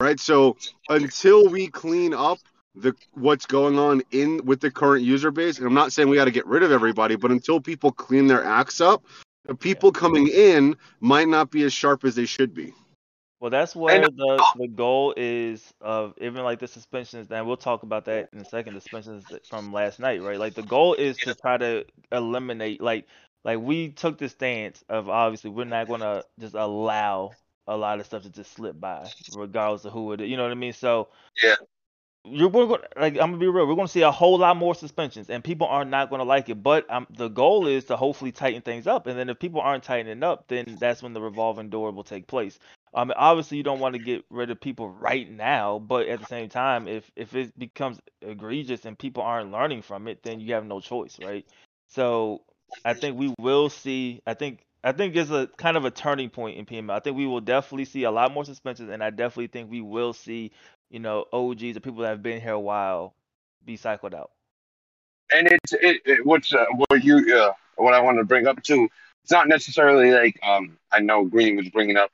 Right? 0.00 0.18
So 0.20 0.56
until 0.88 1.48
we 1.48 1.68
clean 1.68 2.14
up 2.14 2.38
the 2.76 2.94
what's 3.12 3.46
going 3.46 3.78
on 3.78 4.02
in 4.10 4.44
with 4.44 4.60
the 4.60 4.70
current 4.70 5.04
user 5.04 5.30
base, 5.30 5.58
and 5.58 5.66
I'm 5.66 5.74
not 5.74 5.92
saying 5.92 6.08
we 6.08 6.16
got 6.16 6.24
to 6.26 6.30
get 6.30 6.46
rid 6.46 6.62
of 6.62 6.72
everybody, 6.72 7.16
but 7.16 7.30
until 7.30 7.60
people 7.60 7.92
clean 7.92 8.26
their 8.26 8.44
acts 8.44 8.80
up, 8.80 9.04
the 9.44 9.54
people 9.54 9.92
coming 9.92 10.28
in 10.28 10.76
might 11.00 11.28
not 11.28 11.50
be 11.50 11.64
as 11.64 11.72
sharp 11.72 12.04
as 12.04 12.14
they 12.14 12.26
should 12.26 12.54
be. 12.54 12.74
Well, 13.40 13.50
that's 13.50 13.76
where 13.76 14.08
the 14.08 14.46
the 14.54 14.68
goal 14.68 15.12
is 15.16 15.74
of 15.80 16.14
even 16.20 16.42
like 16.44 16.60
the 16.60 16.68
suspensions. 16.68 17.30
And 17.30 17.46
we'll 17.46 17.56
talk 17.56 17.82
about 17.82 18.06
that 18.06 18.30
in 18.32 18.40
a 18.40 18.44
second. 18.44 18.74
The 18.74 18.80
suspensions 18.80 19.30
from 19.50 19.72
last 19.72 20.00
night, 20.00 20.22
right? 20.22 20.38
Like 20.38 20.54
the 20.54 20.62
goal 20.62 20.94
is 20.94 21.18
to 21.20 21.34
try 21.34 21.58
to 21.58 21.84
eliminate 22.12 22.80
like 22.80 23.06
like 23.44 23.58
we 23.60 23.90
took 23.90 24.18
the 24.18 24.28
stance 24.28 24.82
of 24.88 25.08
obviously 25.10 25.50
we're 25.50 25.64
not 25.64 25.88
gonna 25.88 26.24
just 26.40 26.54
allow 26.54 27.36
a 27.66 27.76
lot 27.76 28.00
of 28.00 28.06
stuff 28.06 28.22
to 28.22 28.30
just 28.30 28.52
slip 28.52 28.78
by, 28.80 29.10
regardless 29.30 29.84
of 29.84 29.92
who 29.92 30.12
it 30.12 30.20
is. 30.22 30.30
You 30.30 30.36
know 30.36 30.44
what 30.44 30.52
I 30.52 30.54
mean? 30.56 30.72
So 30.72 31.08
Yeah. 31.42 31.56
you're 32.24 32.48
we're 32.48 32.66
going 32.66 32.80
like 32.96 33.14
I'm 33.14 33.30
gonna 33.30 33.38
be 33.38 33.48
real. 33.48 33.66
We're 33.66 33.74
gonna 33.76 33.88
see 33.88 34.02
a 34.02 34.10
whole 34.10 34.38
lot 34.38 34.56
more 34.56 34.74
suspensions, 34.74 35.28
and 35.28 35.44
people 35.44 35.66
are 35.66 35.84
not 35.84 36.08
gonna 36.10 36.24
like 36.24 36.48
it. 36.48 36.62
But 36.62 36.90
um, 36.90 37.06
the 37.10 37.28
goal 37.28 37.66
is 37.66 37.84
to 37.86 37.96
hopefully 37.96 38.32
tighten 38.32 38.62
things 38.62 38.86
up, 38.86 39.06
and 39.06 39.18
then 39.18 39.28
if 39.28 39.38
people 39.38 39.60
aren't 39.60 39.84
tightening 39.84 40.22
up, 40.22 40.48
then 40.48 40.76
that's 40.80 41.02
when 41.02 41.12
the 41.12 41.20
revolving 41.20 41.68
door 41.68 41.90
will 41.92 42.04
take 42.04 42.26
place. 42.26 42.58
Um, 42.94 43.12
obviously 43.16 43.58
you 43.58 43.64
don't 43.64 43.80
want 43.80 43.94
to 43.94 43.98
get 43.98 44.24
rid 44.30 44.50
of 44.50 44.60
people 44.60 44.88
right 44.88 45.30
now, 45.30 45.78
but 45.80 46.08
at 46.08 46.20
the 46.20 46.26
same 46.26 46.48
time, 46.48 46.88
if 46.88 47.10
if 47.16 47.34
it 47.34 47.58
becomes 47.58 48.00
egregious 48.22 48.84
and 48.86 48.98
people 48.98 49.22
aren't 49.24 49.52
learning 49.52 49.82
from 49.82 50.08
it, 50.08 50.22
then 50.22 50.40
you 50.40 50.54
have 50.54 50.64
no 50.66 50.80
choice, 50.80 51.18
right? 51.20 51.46
So 51.88 52.42
I 52.84 52.94
think 52.94 53.18
we 53.18 53.34
will 53.38 53.68
see. 53.70 54.22
I 54.26 54.34
think 54.34 54.64
I 54.84 54.92
think 54.92 55.16
it's 55.16 55.30
a 55.30 55.48
kind 55.58 55.76
of 55.76 55.84
a 55.84 55.90
turning 55.90 56.30
point 56.30 56.58
in 56.58 56.66
PML. 56.66 56.92
I 56.94 57.00
think 57.00 57.16
we 57.16 57.26
will 57.26 57.40
definitely 57.40 57.86
see 57.86 58.04
a 58.04 58.10
lot 58.12 58.32
more 58.32 58.44
suspensions, 58.44 58.90
and 58.90 59.02
I 59.02 59.10
definitely 59.10 59.48
think 59.48 59.70
we 59.70 59.80
will 59.80 60.12
see, 60.12 60.52
you 60.90 61.00
know, 61.00 61.26
OGs 61.32 61.76
or 61.76 61.80
people 61.80 62.02
that 62.02 62.08
have 62.10 62.22
been 62.22 62.40
here 62.40 62.52
a 62.52 62.60
while 62.60 63.14
be 63.64 63.76
cycled 63.76 64.14
out. 64.14 64.30
and 65.34 65.48
it's 65.50 65.72
it, 65.74 66.02
it 66.04 66.26
what's 66.26 66.54
uh, 66.54 66.66
what 66.88 67.02
you 67.04 67.16
uh, 67.36 67.52
what 67.76 67.94
I 67.94 68.00
want 68.00 68.18
to 68.18 68.24
bring 68.24 68.46
up 68.46 68.62
too. 68.62 68.88
It's 69.22 69.32
not 69.32 69.48
necessarily 69.48 70.10
like 70.10 70.38
um 70.42 70.78
I 70.92 71.00
know 71.00 71.24
Green 71.24 71.56
was 71.56 71.68
bringing 71.70 71.96
up 71.96 72.10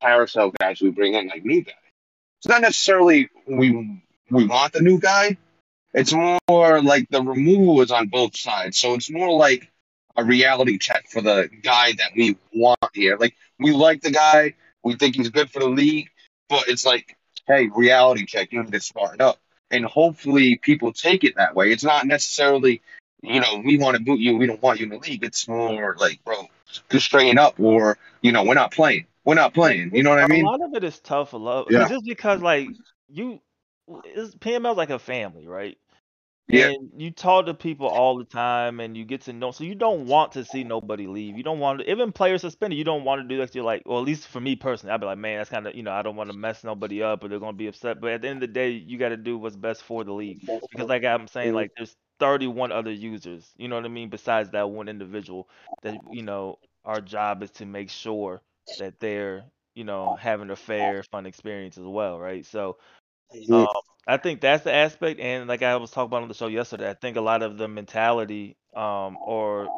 carousel 0.00 0.52
guys 0.58 0.80
we 0.80 0.90
bring 0.90 1.14
in 1.14 1.28
like 1.28 1.44
new 1.44 1.62
guys. 1.62 1.74
It's 2.40 2.48
not 2.48 2.62
necessarily 2.62 3.30
we 3.46 4.02
we 4.30 4.46
want 4.46 4.72
the 4.72 4.80
new 4.80 4.98
guy. 4.98 5.36
It's 5.94 6.12
more 6.12 6.82
like 6.82 7.08
the 7.10 7.22
removal 7.22 7.82
is 7.82 7.90
on 7.90 8.08
both 8.08 8.36
sides, 8.36 8.78
so 8.78 8.94
it's 8.94 9.10
more 9.10 9.36
like 9.36 9.70
a 10.16 10.24
reality 10.24 10.78
check 10.78 11.06
for 11.08 11.20
the 11.20 11.48
guy 11.62 11.92
that 11.92 12.12
we 12.16 12.36
want 12.54 12.78
here. 12.94 13.16
Like 13.18 13.34
we 13.58 13.72
like 13.72 14.00
the 14.02 14.10
guy, 14.10 14.54
we 14.82 14.96
think 14.96 15.16
he's 15.16 15.30
good 15.30 15.50
for 15.50 15.60
the 15.60 15.68
league, 15.68 16.08
but 16.48 16.68
it's 16.68 16.86
like, 16.86 17.16
hey, 17.46 17.68
reality 17.74 18.26
check, 18.26 18.52
you 18.52 18.62
need 18.62 18.72
to 18.72 18.80
smarten 18.80 19.20
up 19.20 19.38
and 19.72 19.84
hopefully 19.84 20.56
people 20.56 20.92
take 20.92 21.24
it 21.24 21.36
that 21.36 21.56
way. 21.56 21.72
It's 21.72 21.82
not 21.82 22.06
necessarily, 22.06 22.82
you 23.22 23.40
know, 23.40 23.62
we 23.64 23.78
want 23.78 23.96
to 23.96 24.02
boot 24.02 24.20
you, 24.20 24.36
we 24.36 24.46
don't 24.46 24.62
want 24.62 24.78
you 24.78 24.84
in 24.84 24.90
the 24.90 24.98
league. 24.98 25.24
It's 25.24 25.48
more 25.48 25.96
like, 25.98 26.22
bro, 26.24 26.46
just 26.90 27.06
straighten 27.06 27.38
up, 27.38 27.58
or 27.58 27.98
you 28.20 28.32
know, 28.32 28.44
we're 28.44 28.54
not 28.54 28.72
playing, 28.72 29.06
we're 29.24 29.34
not 29.34 29.54
playing. 29.54 29.94
You 29.94 30.02
know 30.02 30.10
what 30.10 30.20
I 30.20 30.26
mean? 30.26 30.44
A 30.44 30.48
lot 30.48 30.62
of 30.62 30.74
it 30.74 30.84
is 30.84 30.98
tough 31.00 31.32
love, 31.32 31.66
Yeah. 31.70 31.88
just 31.88 32.04
because 32.04 32.40
like 32.42 32.68
you, 33.08 33.40
is 34.04 34.34
like 34.42 34.90
a 34.90 34.98
family, 34.98 35.46
right? 35.46 35.78
Yeah. 36.48 36.68
And 36.68 36.90
you 36.96 37.10
talk 37.10 37.46
to 37.46 37.54
people 37.54 37.86
all 37.86 38.18
the 38.18 38.24
time, 38.24 38.80
and 38.80 38.96
you 38.96 39.04
get 39.04 39.22
to 39.22 39.32
know. 39.32 39.52
So 39.52 39.64
you 39.64 39.74
don't 39.74 40.06
want 40.06 40.32
to 40.32 40.44
see 40.44 40.64
nobody 40.64 41.06
leave. 41.06 41.36
You 41.36 41.42
don't 41.42 41.60
want 41.60 41.80
to, 41.80 41.90
even 41.90 42.12
players 42.12 42.42
suspended. 42.42 42.78
You 42.78 42.84
don't 42.84 43.04
want 43.04 43.22
to 43.22 43.28
do 43.28 43.38
that. 43.38 43.54
You're 43.54 43.64
like, 43.64 43.82
well, 43.86 43.98
at 44.00 44.04
least 44.04 44.28
for 44.28 44.40
me 44.40 44.56
personally, 44.56 44.92
I'd 44.92 45.00
be 45.00 45.06
like, 45.06 45.18
man, 45.18 45.38
that's 45.38 45.48
kind 45.48 45.66
of, 45.66 45.74
you 45.74 45.82
know, 45.82 45.92
I 45.92 46.02
don't 46.02 46.16
want 46.16 46.30
to 46.30 46.36
mess 46.36 46.62
nobody 46.64 47.02
up, 47.02 47.24
or 47.24 47.28
they're 47.28 47.38
gonna 47.38 47.56
be 47.56 47.68
upset. 47.68 48.00
But 48.00 48.12
at 48.12 48.22
the 48.22 48.28
end 48.28 48.42
of 48.42 48.48
the 48.48 48.52
day, 48.52 48.70
you 48.70 48.98
got 48.98 49.10
to 49.10 49.16
do 49.16 49.38
what's 49.38 49.56
best 49.56 49.82
for 49.82 50.04
the 50.04 50.12
league. 50.12 50.40
Because 50.70 50.88
like 50.88 51.04
I'm 51.04 51.26
saying, 51.26 51.54
like 51.54 51.70
there's 51.76 51.96
31 52.20 52.70
other 52.70 52.92
users. 52.92 53.50
You 53.56 53.68
know 53.68 53.76
what 53.76 53.84
I 53.84 53.88
mean? 53.88 54.10
Besides 54.10 54.50
that 54.50 54.68
one 54.68 54.88
individual, 54.88 55.48
that 55.82 55.96
you 56.10 56.22
know, 56.22 56.58
our 56.84 57.00
job 57.00 57.42
is 57.42 57.50
to 57.52 57.66
make 57.66 57.88
sure 57.88 58.42
that 58.78 59.00
they're, 59.00 59.44
you 59.74 59.84
know, 59.84 60.16
having 60.16 60.50
a 60.50 60.56
fair, 60.56 61.02
fun 61.04 61.26
experience 61.26 61.78
as 61.78 61.84
well, 61.84 62.18
right? 62.18 62.44
So. 62.46 62.78
Um, 63.50 63.66
I 64.06 64.16
think 64.16 64.40
that's 64.40 64.64
the 64.64 64.72
aspect, 64.74 65.20
and 65.20 65.48
like 65.48 65.62
I 65.62 65.76
was 65.76 65.90
talking 65.90 66.08
about 66.08 66.22
on 66.22 66.28
the 66.28 66.34
show 66.34 66.48
yesterday, 66.48 66.90
I 66.90 66.94
think 66.94 67.16
a 67.16 67.20
lot 67.20 67.42
of 67.42 67.56
the 67.56 67.68
mentality, 67.68 68.56
um, 68.74 69.16
or 69.26 69.68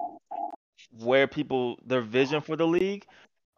where 0.98 1.26
people 1.26 1.78
their 1.86 2.00
vision 2.00 2.40
for 2.40 2.56
the 2.56 2.66
league, 2.66 3.06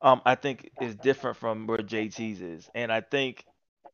um, 0.02 0.20
I 0.26 0.34
think 0.34 0.70
is 0.80 0.94
different 0.96 1.36
from 1.36 1.66
where 1.66 1.78
JT's 1.78 2.40
is, 2.40 2.68
and 2.74 2.92
I 2.92 3.00
think 3.00 3.44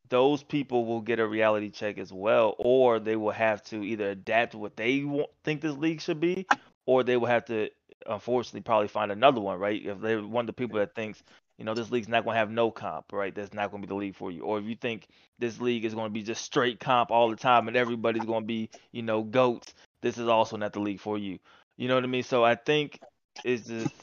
those 0.09 0.43
people 0.43 0.87
will 0.87 1.03
get 1.03 1.21
a 1.21 1.27
reality 1.27 1.71
check 1.71 1.99
as 1.99 2.13
well, 2.13 2.55
or 2.59 2.99
they 2.99 3.17
will 3.17 3.31
have 3.31 3.63
to 3.65 3.83
either 3.85 4.11
adapt 4.11 4.55
what 4.55 4.77
they 4.77 5.05
want, 5.05 5.31
think 5.45 5.61
this 5.61 5.77
league 5.77 6.01
should 6.01 6.21
be, 6.21 6.47
or 6.87 7.05
they 7.05 7.17
will 7.17 7.29
have 7.29 7.45
to, 7.47 7.69
unfortunately, 8.07 8.61
probably 8.63 8.89
find 8.89 9.13
another 9.13 9.41
one, 9.41 9.59
right? 9.59 9.85
If 9.85 10.01
they're 10.01 10.23
one 10.23 10.45
of 10.45 10.47
the 10.47 10.53
people 10.53 10.79
that 10.79 10.95
thinks, 10.95 11.23
you 11.59 11.65
know, 11.65 11.75
this 11.75 11.91
league's 11.91 12.09
not 12.09 12.25
going 12.25 12.35
to 12.35 12.39
have 12.39 12.51
no 12.51 12.71
comp, 12.71 13.13
right? 13.13 13.35
That's 13.35 13.55
not 13.55 13.71
going 13.71 13.83
to 13.83 13.87
be 13.87 13.93
the 13.93 13.99
league 13.99 14.17
for 14.17 14.31
you. 14.31 14.43
Or 14.43 14.59
if 14.59 14.65
you 14.65 14.75
think 14.75 15.07
this 15.39 15.61
league 15.61 15.85
is 15.85 15.95
going 15.95 16.07
to 16.07 16.13
be 16.13 16.23
just 16.23 16.45
straight 16.45 16.81
comp 16.81 17.11
all 17.11 17.31
the 17.31 17.37
time 17.37 17.69
and 17.69 17.77
everybody's 17.77 18.25
going 18.25 18.43
to 18.43 18.47
be, 18.47 18.71
you 18.93 19.03
know, 19.03 19.23
goats, 19.23 19.75
this 20.01 20.19
is 20.19 20.29
also 20.29 20.57
not 20.57 20.73
the 20.73 20.81
league 20.81 21.01
for 21.01 21.19
you. 21.19 21.39
You 21.77 21.89
know 21.89 21.95
what 21.95 22.05
I 22.05 22.09
mean? 22.09 22.23
So 22.23 22.45
I 22.45 22.55
think 22.55 22.99
it's 23.45 23.67
just 23.67 23.95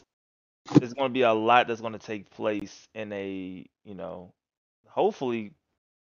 there's 0.76 0.94
going 0.94 1.10
to 1.10 1.14
be 1.14 1.22
a 1.22 1.34
lot 1.34 1.68
that's 1.68 1.82
going 1.82 1.94
to 1.94 2.00
take 2.00 2.30
place 2.30 2.88
in 2.94 3.12
a, 3.12 3.66
you 3.84 3.96
know, 3.96 4.34
hopefully 4.88 5.52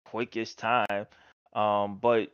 quickish 0.08 0.56
time. 0.56 1.08
Um, 1.54 1.98
but 2.02 2.32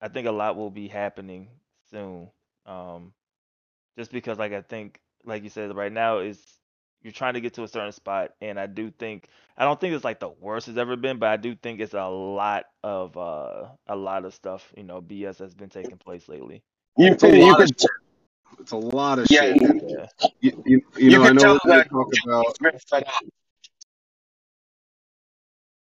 I 0.00 0.08
think 0.08 0.26
a 0.26 0.32
lot 0.32 0.56
will 0.56 0.70
be 0.70 0.88
happening 0.88 1.48
soon. 1.90 2.28
Um, 2.66 3.12
just 3.98 4.12
because, 4.12 4.38
like 4.38 4.52
I 4.52 4.62
think, 4.62 5.00
like 5.24 5.42
you 5.44 5.50
said, 5.50 5.74
right 5.76 5.92
now 5.92 6.18
is 6.18 6.38
you're 7.02 7.12
trying 7.12 7.34
to 7.34 7.40
get 7.40 7.54
to 7.54 7.64
a 7.64 7.68
certain 7.68 7.92
spot, 7.92 8.32
and 8.40 8.58
I 8.58 8.66
do 8.66 8.90
think 8.90 9.28
I 9.56 9.64
don't 9.64 9.80
think 9.80 9.94
it's 9.94 10.04
like 10.04 10.20
the 10.20 10.30
worst 10.40 10.68
it's 10.68 10.78
ever 10.78 10.96
been, 10.96 11.18
but 11.18 11.28
I 11.30 11.36
do 11.36 11.54
think 11.54 11.80
it's 11.80 11.94
a 11.94 12.06
lot 12.08 12.64
of 12.82 13.16
uh 13.16 13.68
a 13.88 13.96
lot 13.96 14.24
of 14.24 14.34
stuff, 14.34 14.72
you 14.76 14.84
know, 14.84 15.00
BS 15.02 15.38
has 15.38 15.54
been 15.54 15.70
taking 15.70 15.98
place 15.98 16.28
lately. 16.28 16.62
You 16.96 17.12
It's 17.12 17.22
a 17.24 17.30
could, 17.30 17.38
you 17.38 17.54
could, 17.56 17.70
It's 18.60 18.72
a 18.72 18.76
lot 18.76 19.18
of 19.18 19.26
Yeah, 19.30 19.42
shit. 19.42 19.62
you- 19.62 19.80
Yeah. 19.88 20.06
You, 20.40 20.62
you, 20.66 20.82
you 20.96 21.10
You 21.10 21.18
know, 21.18 21.24
I 21.24 21.32
know 21.32 21.54
what 21.54 21.64
we're 21.64 21.70
going 21.72 21.84
that- 21.84 21.90
talk 21.90 22.12
about. 22.26 22.58
very. 22.60 23.04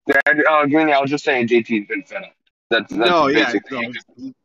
Yeah, 0.09 0.21
uh, 0.51 0.67
Green, 0.67 0.91
I 0.91 1.01
was 1.01 1.11
just 1.11 1.25
saying 1.25 1.49
JT's 1.49 1.89
been 1.89 2.05
fed 2.05 2.25
up. 2.25 2.36
That's, 2.71 2.93
that's 2.93 3.11
no, 3.11 3.29
yeah, 3.29 3.55
no, 3.71 3.81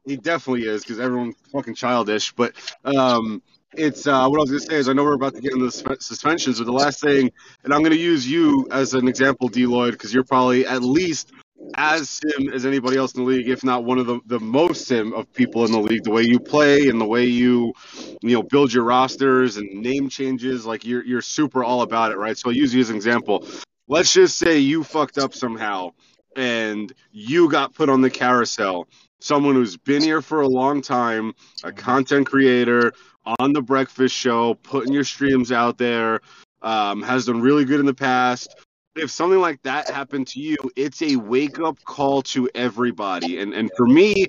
he- 0.05 0.17
definitely 0.17 0.67
is 0.67 0.83
because 0.83 0.99
everyone's 0.99 1.35
fucking 1.51 1.75
childish. 1.75 2.33
But 2.33 2.53
um, 2.85 3.41
it's 3.73 4.07
uh, 4.07 4.27
what 4.27 4.37
I 4.39 4.41
was 4.41 4.51
gonna 4.51 4.61
say 4.61 4.75
is 4.75 4.89
I 4.89 4.93
know 4.93 5.03
we're 5.03 5.13
about 5.15 5.35
to 5.35 5.41
get 5.41 5.53
into 5.53 5.65
the 5.65 5.71
sus- 5.71 6.05
suspensions, 6.05 6.59
but 6.59 6.65
the 6.65 6.73
last 6.73 7.01
thing, 7.01 7.31
and 7.63 7.73
I'm 7.73 7.83
gonna 7.83 7.95
use 7.95 8.29
you 8.29 8.67
as 8.71 8.93
an 8.93 9.07
example, 9.07 9.49
Deloitte, 9.49 9.93
because 9.93 10.13
you're 10.13 10.23
probably 10.25 10.67
at 10.67 10.83
least 10.83 11.31
as 11.75 12.09
sim 12.09 12.49
as 12.53 12.65
anybody 12.65 12.97
else 12.97 13.15
in 13.15 13.23
the 13.23 13.29
league, 13.29 13.49
if 13.49 13.63
not 13.63 13.85
one 13.85 13.97
of 13.99 14.05
the, 14.07 14.19
the 14.27 14.39
most 14.39 14.87
sim 14.87 15.13
of 15.13 15.31
people 15.33 15.65
in 15.65 15.71
the 15.71 15.79
league. 15.79 16.03
The 16.03 16.11
way 16.11 16.23
you 16.23 16.39
play 16.39 16.89
and 16.89 17.01
the 17.01 17.05
way 17.05 17.25
you, 17.25 17.73
you 18.21 18.35
know, 18.35 18.43
build 18.43 18.73
your 18.73 18.83
rosters 18.83 19.57
and 19.57 19.67
name 19.81 20.09
changes, 20.09 20.65
like 20.65 20.85
you're 20.85 21.03
you're 21.05 21.21
super 21.23 21.63
all 21.63 21.81
about 21.81 22.11
it, 22.11 22.17
right? 22.17 22.37
So 22.37 22.49
I'll 22.49 22.55
use 22.55 22.73
you 22.73 22.81
as 22.81 22.91
an 22.91 22.97
example. 22.97 23.47
Let's 23.87 24.13
just 24.13 24.37
say 24.37 24.59
you 24.59 24.83
fucked 24.83 25.17
up 25.17 25.33
somehow 25.33 25.91
and 26.35 26.93
you 27.11 27.49
got 27.49 27.73
put 27.73 27.89
on 27.89 28.01
the 28.01 28.09
carousel. 28.09 28.87
Someone 29.19 29.55
who's 29.55 29.77
been 29.77 30.01
here 30.01 30.21
for 30.21 30.41
a 30.41 30.47
long 30.47 30.81
time, 30.81 31.33
a 31.63 31.71
content 31.71 32.27
creator 32.27 32.93
on 33.39 33.53
the 33.53 33.61
breakfast 33.61 34.15
show, 34.15 34.55
putting 34.55 34.93
your 34.93 35.03
streams 35.03 35.51
out 35.51 35.77
there, 35.77 36.21
um, 36.61 37.01
has 37.01 37.25
done 37.25 37.41
really 37.41 37.65
good 37.65 37.79
in 37.79 37.85
the 37.85 37.93
past. 37.93 38.55
If 38.95 39.09
something 39.09 39.39
like 39.39 39.61
that 39.63 39.89
happened 39.89 40.27
to 40.27 40.39
you, 40.41 40.57
it's 40.75 41.01
a 41.01 41.15
wake 41.15 41.59
up 41.59 41.77
call 41.85 42.21
to 42.23 42.49
everybody. 42.53 43.39
And 43.39 43.53
and 43.53 43.71
for 43.77 43.87
me, 43.87 44.27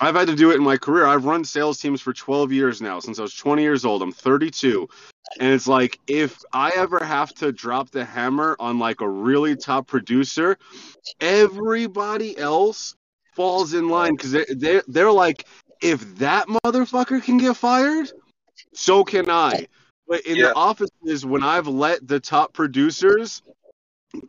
I've 0.00 0.14
had 0.14 0.28
to 0.28 0.36
do 0.36 0.52
it 0.52 0.56
in 0.56 0.62
my 0.62 0.76
career. 0.76 1.06
I've 1.06 1.24
run 1.24 1.44
sales 1.44 1.78
teams 1.80 2.00
for 2.00 2.12
12 2.12 2.52
years 2.52 2.80
now, 2.80 3.00
since 3.00 3.18
I 3.18 3.22
was 3.22 3.34
20 3.34 3.62
years 3.62 3.84
old. 3.84 4.02
I'm 4.02 4.12
32. 4.12 4.88
And 5.40 5.52
it's 5.52 5.66
like 5.66 5.98
if 6.06 6.38
I 6.52 6.70
ever 6.76 7.02
have 7.02 7.34
to 7.34 7.50
drop 7.50 7.90
the 7.90 8.04
hammer 8.04 8.56
on 8.60 8.78
like 8.78 9.00
a 9.00 9.08
really 9.08 9.56
top 9.56 9.88
producer, 9.88 10.56
everybody 11.20 12.38
else 12.38 12.94
falls 13.34 13.74
in 13.74 13.88
line 13.88 14.14
because 14.14 14.30
they 14.30 14.44
they 14.54 14.80
they're 14.86 15.10
like, 15.10 15.44
if 15.82 16.18
that 16.18 16.46
motherfucker 16.46 17.20
can 17.20 17.38
get 17.38 17.56
fired, 17.56 18.12
so 18.74 19.02
can 19.02 19.28
I. 19.28 19.66
But 20.06 20.20
in 20.20 20.36
Yeah. 20.36 20.48
the 20.48 20.54
offices, 20.54 21.26
when 21.26 21.42
I've 21.42 21.66
let 21.66 22.06
the 22.06 22.20
top 22.20 22.52
producers 22.52 23.42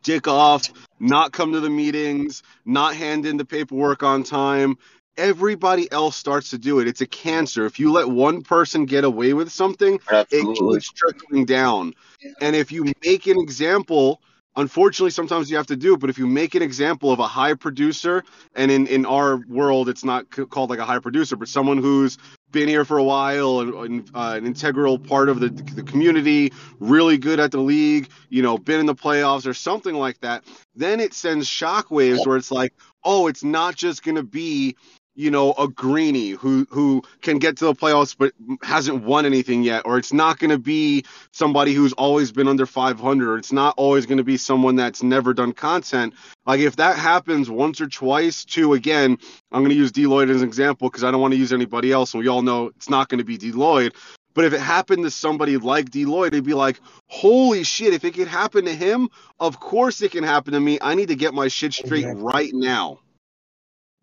dick 0.03 0.27
off, 0.27 0.63
not 0.99 1.31
come 1.31 1.53
to 1.53 1.59
the 1.59 1.69
meetings, 1.69 2.43
not 2.65 2.95
hand 2.95 3.25
in 3.25 3.37
the 3.37 3.45
paperwork 3.45 4.03
on 4.03 4.23
time. 4.23 4.77
Everybody 5.17 5.89
else 5.91 6.17
starts 6.17 6.49
to 6.49 6.57
do 6.57 6.79
it. 6.79 6.87
It's 6.87 7.01
a 7.01 7.07
cancer. 7.07 7.65
If 7.65 7.79
you 7.79 7.91
let 7.91 8.09
one 8.09 8.41
person 8.41 8.85
get 8.85 9.03
away 9.05 9.33
with 9.33 9.51
something, 9.51 9.99
it 10.31 10.43
keeps 10.81 10.91
trickling 10.91 11.45
down. 11.45 11.93
And 12.41 12.55
if 12.55 12.71
you 12.71 12.91
make 13.03 13.25
an 13.27 13.39
example, 13.39 14.19
unfortunately, 14.57 15.11
sometimes 15.11 15.49
you 15.49 15.57
have 15.57 15.67
to 15.67 15.75
do 15.77 15.93
it, 15.93 15.99
but 16.01 16.09
if 16.09 16.17
you 16.17 16.27
make 16.27 16.55
an 16.55 16.61
example 16.61 17.11
of 17.11 17.19
a 17.19 17.27
high 17.27 17.53
producer, 17.53 18.23
and 18.55 18.71
in, 18.71 18.87
in 18.87 19.05
our 19.05 19.37
world, 19.47 19.87
it's 19.87 20.03
not 20.03 20.25
c- 20.35 20.45
called 20.45 20.69
like 20.69 20.79
a 20.79 20.85
high 20.85 20.99
producer, 20.99 21.35
but 21.37 21.47
someone 21.47 21.77
who's 21.77 22.17
been 22.55 22.69
here 22.69 22.85
for 22.85 22.97
a 22.97 23.03
while 23.03 23.59
and, 23.59 23.73
and 23.73 24.11
uh, 24.15 24.33
an 24.37 24.45
integral 24.45 24.97
part 24.97 25.27
of 25.27 25.41
the, 25.41 25.49
the 25.49 25.83
community, 25.83 26.53
really 26.79 27.17
good 27.17 27.37
at 27.37 27.51
the 27.51 27.59
league, 27.59 28.07
you 28.29 28.41
know, 28.41 28.57
been 28.57 28.79
in 28.79 28.85
the 28.85 28.95
playoffs 28.95 29.45
or 29.45 29.53
something 29.53 29.93
like 29.93 30.17
that, 30.21 30.45
then 30.73 31.01
it 31.01 31.13
sends 31.13 31.49
shockwaves 31.49 32.25
where 32.25 32.37
it's 32.37 32.51
like, 32.51 32.73
oh, 33.03 33.27
it's 33.27 33.43
not 33.43 33.75
just 33.75 34.03
going 34.03 34.15
to 34.15 34.23
be 34.23 34.77
you 35.15 35.31
know, 35.31 35.53
a 35.53 35.67
greenie 35.67 36.31
who 36.31 36.67
who 36.69 37.01
can 37.21 37.39
get 37.39 37.57
to 37.57 37.65
the 37.65 37.73
playoffs 37.73 38.15
but 38.17 38.33
hasn't 38.61 39.03
won 39.03 39.25
anything 39.25 39.63
yet, 39.63 39.83
or 39.85 39.97
it's 39.97 40.13
not 40.13 40.39
going 40.39 40.51
to 40.51 40.57
be 40.59 41.05
somebody 41.31 41.73
who's 41.73 41.93
always 41.93 42.31
been 42.31 42.47
under 42.47 42.65
500, 42.65 43.29
or 43.29 43.37
it's 43.37 43.51
not 43.51 43.73
always 43.77 44.05
going 44.05 44.17
to 44.17 44.23
be 44.23 44.37
someone 44.37 44.75
that's 44.75 45.01
never 45.01 45.33
done 45.33 45.53
content. 45.53 46.13
Like 46.45 46.59
if 46.59 46.75
that 46.75 46.97
happens 46.97 47.49
once 47.49 47.81
or 47.81 47.87
twice, 47.87 48.45
to 48.45 48.73
again, 48.73 49.17
I'm 49.51 49.61
going 49.61 49.69
to 49.69 49.75
use 49.75 49.91
Deloitte 49.91 50.29
as 50.29 50.41
an 50.41 50.47
example 50.47 50.89
because 50.89 51.03
I 51.03 51.11
don't 51.11 51.21
want 51.21 51.33
to 51.33 51.39
use 51.39 51.53
anybody 51.53 51.91
else, 51.91 52.13
and 52.13 52.21
we 52.21 52.27
all 52.27 52.41
know 52.41 52.67
it's 52.67 52.89
not 52.89 53.09
going 53.09 53.19
to 53.19 53.25
be 53.25 53.37
Deloitte. 53.37 53.93
But 54.33 54.43
if 54.43 54.53
it 54.53 54.59
happened 54.59 55.03
to 55.03 55.11
somebody 55.11 55.55
like 55.57 55.89
Deloitte, 55.89 56.27
it'd 56.27 56.43
be 56.43 56.53
like, 56.53 56.81
holy 57.07 57.63
shit, 57.63 57.93
if 57.93 58.03
it 58.03 58.13
could 58.13 58.27
happen 58.27 58.65
to 58.65 58.75
him, 58.75 59.09
of 59.39 59.61
course 59.61 60.01
it 60.01 60.11
can 60.11 60.25
happen 60.25 60.53
to 60.53 60.59
me. 60.59 60.77
I 60.81 60.93
need 60.95 61.07
to 61.07 61.15
get 61.15 61.33
my 61.33 61.47
shit 61.47 61.73
straight 61.73 62.03
Exactly. 62.03 62.21
right 62.21 62.51
now. 62.53 62.99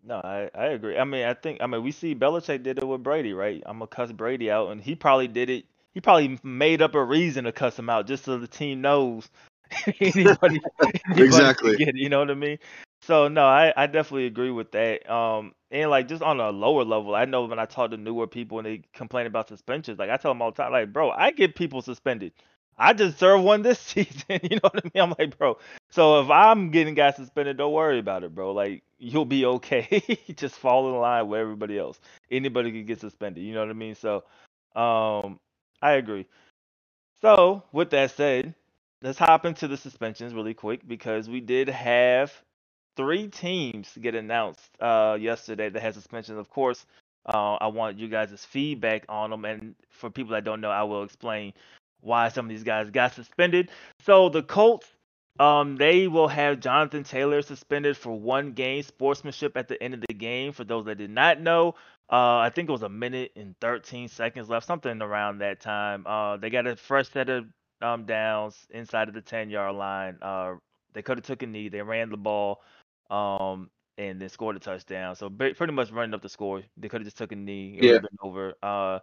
No, 0.03 0.15
I, 0.23 0.49
I 0.53 0.65
agree. 0.67 0.97
I 0.97 1.03
mean, 1.05 1.25
I 1.25 1.33
think 1.33 1.59
I 1.61 1.67
mean 1.67 1.83
we 1.83 1.91
see 1.91 2.13
Belichick 2.15 2.63
did 2.63 2.77
it 2.77 2.85
with 2.85 3.03
Brady, 3.03 3.33
right? 3.33 3.63
I'm 3.65 3.77
gonna 3.79 3.87
cuss 3.87 4.11
Brady 4.11 4.51
out, 4.51 4.71
and 4.71 4.81
he 4.81 4.95
probably 4.95 5.27
did 5.27 5.49
it. 5.49 5.65
He 5.93 6.01
probably 6.01 6.39
made 6.43 6.81
up 6.81 6.95
a 6.95 7.03
reason 7.03 7.45
to 7.45 7.51
cuss 7.51 7.77
him 7.79 7.89
out 7.89 8.07
just 8.07 8.25
so 8.25 8.37
the 8.37 8.47
team 8.47 8.81
knows 8.81 9.29
anybody, 10.01 10.61
anybody 11.15 11.21
Exactly. 11.25 11.75
it. 11.77 11.95
You 11.95 12.09
know 12.09 12.19
what 12.19 12.31
I 12.31 12.35
mean? 12.35 12.59
So 13.01 13.27
no, 13.29 13.45
I, 13.45 13.73
I 13.77 13.87
definitely 13.87 14.25
agree 14.27 14.51
with 14.51 14.71
that. 14.73 15.09
Um, 15.11 15.53
and 15.71 15.89
like 15.89 16.07
just 16.07 16.23
on 16.23 16.39
a 16.39 16.49
lower 16.51 16.83
level, 16.83 17.15
I 17.15 17.25
know 17.25 17.45
when 17.45 17.59
I 17.59 17.65
talk 17.65 17.91
to 17.91 17.97
newer 17.97 18.27
people 18.27 18.59
and 18.59 18.65
they 18.67 18.81
complain 18.93 19.27
about 19.27 19.47
suspensions, 19.49 19.99
like 19.99 20.09
I 20.09 20.17
tell 20.17 20.31
them 20.31 20.41
all 20.41 20.51
the 20.51 20.63
time, 20.63 20.71
like, 20.71 20.93
bro, 20.93 21.11
I 21.11 21.31
get 21.31 21.55
people 21.55 21.81
suspended. 21.81 22.33
I 22.77 22.93
just 22.93 23.19
served 23.19 23.43
one 23.43 23.61
this 23.61 23.79
season. 23.81 24.39
You 24.43 24.57
know 24.57 24.69
what 24.71 24.85
I 24.85 24.89
mean? 24.93 25.03
I'm 25.03 25.15
like, 25.17 25.37
bro. 25.37 25.57
So 25.91 26.21
if 26.21 26.29
I'm 26.29 26.71
getting 26.71 26.95
guys 26.95 27.15
suspended, 27.15 27.57
don't 27.57 27.73
worry 27.73 27.99
about 27.99 28.23
it, 28.23 28.33
bro. 28.33 28.51
Like 28.53 28.83
you'll 28.99 29.25
be 29.25 29.45
okay. 29.45 30.01
just 30.35 30.55
fall 30.55 30.89
in 30.89 30.99
line 30.99 31.27
with 31.27 31.39
everybody 31.39 31.77
else. 31.77 31.99
Anybody 32.31 32.71
can 32.71 32.85
get 32.85 32.99
suspended. 33.01 33.43
You 33.43 33.53
know 33.53 33.61
what 33.61 33.69
I 33.69 33.73
mean? 33.73 33.95
So, 33.95 34.23
um, 34.75 35.39
I 35.81 35.93
agree. 35.93 36.25
So 37.21 37.63
with 37.71 37.89
that 37.91 38.11
said, 38.11 38.55
let's 39.01 39.19
hop 39.19 39.45
into 39.45 39.67
the 39.67 39.77
suspensions 39.77 40.33
really 40.33 40.53
quick 40.53 40.87
because 40.87 41.29
we 41.29 41.41
did 41.41 41.69
have 41.69 42.33
three 42.95 43.27
teams 43.27 43.97
get 43.99 44.13
announced 44.13 44.69
uh 44.79 45.17
yesterday 45.19 45.69
that 45.69 45.81
had 45.81 45.93
suspensions. 45.93 46.37
Of 46.37 46.49
course, 46.49 46.85
uh, 47.25 47.55
I 47.55 47.67
want 47.67 47.97
you 47.97 48.07
guys' 48.07 48.45
feedback 48.45 49.05
on 49.09 49.29
them, 49.29 49.45
and 49.45 49.75
for 49.89 50.09
people 50.09 50.33
that 50.33 50.43
don't 50.43 50.61
know, 50.61 50.71
I 50.71 50.83
will 50.83 51.03
explain 51.03 51.53
why 52.03 52.29
some 52.29 52.45
of 52.45 52.49
these 52.49 52.63
guys 52.63 52.89
got 52.91 53.13
suspended. 53.13 53.71
So 54.01 54.29
the 54.29 54.43
Colts, 54.43 54.87
um, 55.39 55.77
they 55.77 56.07
will 56.07 56.27
have 56.27 56.59
Jonathan 56.59 57.03
Taylor 57.03 57.41
suspended 57.41 57.97
for 57.97 58.11
one 58.19 58.53
game 58.53 58.83
sportsmanship 58.83 59.57
at 59.57 59.67
the 59.67 59.81
end 59.81 59.93
of 59.95 60.01
the 60.07 60.13
game. 60.13 60.51
For 60.53 60.63
those 60.63 60.85
that 60.85 60.97
did 60.99 61.09
not 61.11 61.41
know, 61.41 61.75
uh, 62.11 62.37
I 62.37 62.51
think 62.53 62.69
it 62.69 62.73
was 62.73 62.83
a 62.83 62.89
minute 62.89 63.31
and 63.35 63.55
13 63.61 64.07
seconds 64.09 64.49
left, 64.49 64.67
something 64.67 65.01
around 65.01 65.39
that 65.39 65.59
time. 65.61 66.05
Uh, 66.07 66.37
they 66.37 66.49
got 66.49 66.67
a 66.67 66.75
fresh 66.75 67.09
set 67.09 67.29
of 67.29 67.45
um 67.81 68.05
downs 68.05 68.55
inside 68.71 69.09
of 69.09 69.15
the 69.15 69.21
10 69.21 69.49
yard 69.49 69.75
line. 69.75 70.17
Uh, 70.21 70.55
they 70.93 71.01
could 71.01 71.17
have 71.17 71.25
took 71.25 71.43
a 71.43 71.47
knee. 71.47 71.69
They 71.69 71.81
ran 71.81 72.09
the 72.09 72.17
ball, 72.17 72.61
um, 73.09 73.69
and 73.97 74.21
then 74.21 74.29
scored 74.29 74.55
a 74.55 74.59
touchdown. 74.59 75.15
So 75.15 75.29
pretty 75.29 75.73
much 75.73 75.91
running 75.91 76.13
up 76.13 76.21
the 76.21 76.29
score. 76.29 76.61
They 76.77 76.89
could 76.89 77.01
have 77.01 77.07
just 77.07 77.17
took 77.17 77.31
a 77.31 77.35
knee. 77.35 77.77
It 77.77 77.83
would 77.83 77.93
Yeah. 77.93 77.95
have 77.95 78.01
been 78.01 78.17
over. 78.21 78.53
Uh, 78.61 78.99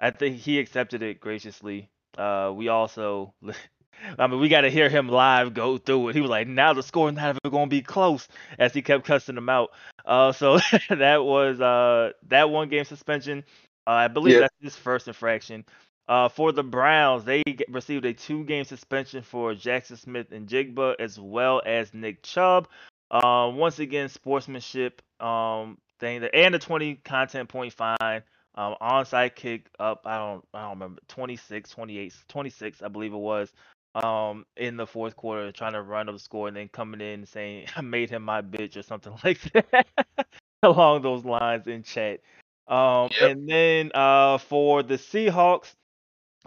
I 0.00 0.10
think 0.10 0.38
he 0.38 0.58
accepted 0.58 1.02
it 1.02 1.20
graciously. 1.20 1.90
Uh, 2.16 2.52
we 2.54 2.68
also, 2.68 3.34
I 4.18 4.26
mean, 4.26 4.40
we 4.40 4.48
got 4.48 4.62
to 4.62 4.70
hear 4.70 4.88
him 4.88 5.08
live 5.08 5.54
go 5.54 5.78
through 5.78 6.08
it. 6.10 6.14
He 6.14 6.20
was 6.20 6.30
like, 6.30 6.48
"Now 6.48 6.72
the 6.72 6.82
score 6.82 7.08
is 7.08 7.14
not 7.14 7.30
even 7.30 7.50
going 7.50 7.68
to 7.68 7.70
be 7.76 7.82
close," 7.82 8.28
as 8.58 8.72
he 8.74 8.82
kept 8.82 9.04
cussing 9.06 9.34
them 9.36 9.48
out. 9.48 9.70
Uh, 10.04 10.32
so 10.32 10.58
that 10.90 11.24
was 11.24 11.60
uh 11.60 12.12
that 12.28 12.50
one 12.50 12.68
game 12.68 12.84
suspension. 12.84 13.44
Uh, 13.86 13.90
I 13.90 14.08
believe 14.08 14.34
Yeah. 14.34 14.40
that's 14.40 14.54
his 14.60 14.76
first 14.76 15.08
infraction. 15.08 15.64
Uh, 16.08 16.28
for 16.28 16.52
the 16.52 16.62
Browns, 16.64 17.24
they 17.24 17.42
received 17.68 18.04
a 18.04 18.12
two-game 18.12 18.64
suspension 18.64 19.22
for 19.22 19.54
Jaxon 19.54 19.96
Smith-Njigba, 19.98 20.96
as 20.98 21.18
well 21.18 21.62
as 21.64 21.94
Nick 21.94 22.22
Chubb. 22.22 22.68
Um, 23.10 23.56
once 23.56 23.78
again, 23.78 24.08
sportsmanship 24.08 25.02
um 25.20 25.78
thing, 26.00 26.20
there, 26.20 26.34
and 26.34 26.54
a 26.54 26.58
20 26.58 26.96
content 26.96 27.48
point 27.48 27.72
fine. 27.72 28.22
Um, 28.54 28.76
onside 28.82 29.34
kick 29.34 29.68
up, 29.80 30.02
I 30.04 30.18
don't, 30.18 30.44
I 30.52 30.62
don't 30.62 30.70
remember, 30.72 31.00
26, 31.08 31.70
28, 31.70 32.14
26, 32.28 32.82
I 32.82 32.88
believe 32.88 33.12
it 33.14 33.16
was. 33.16 33.52
Um, 33.94 34.46
in 34.56 34.76
the 34.76 34.86
fourth 34.86 35.16
quarter, 35.16 35.52
trying 35.52 35.74
to 35.74 35.82
run 35.82 36.08
up 36.08 36.14
the 36.14 36.18
score, 36.18 36.48
and 36.48 36.56
then 36.56 36.68
coming 36.68 37.00
in 37.00 37.26
saying, 37.26 37.66
"I 37.76 37.82
made 37.82 38.10
him 38.10 38.22
my 38.22 38.40
bitch" 38.42 38.76
or 38.76 38.82
something 38.82 39.12
like 39.24 39.40
that, 39.52 39.86
along 40.62 41.02
those 41.02 41.24
lines 41.24 41.66
in 41.66 41.82
chat. 41.82 42.20
Um, 42.68 43.10
Yep. 43.20 43.30
and 43.30 43.48
then 43.48 43.90
uh 43.94 44.38
for 44.38 44.82
the 44.82 44.94
Seahawks, 44.94 45.74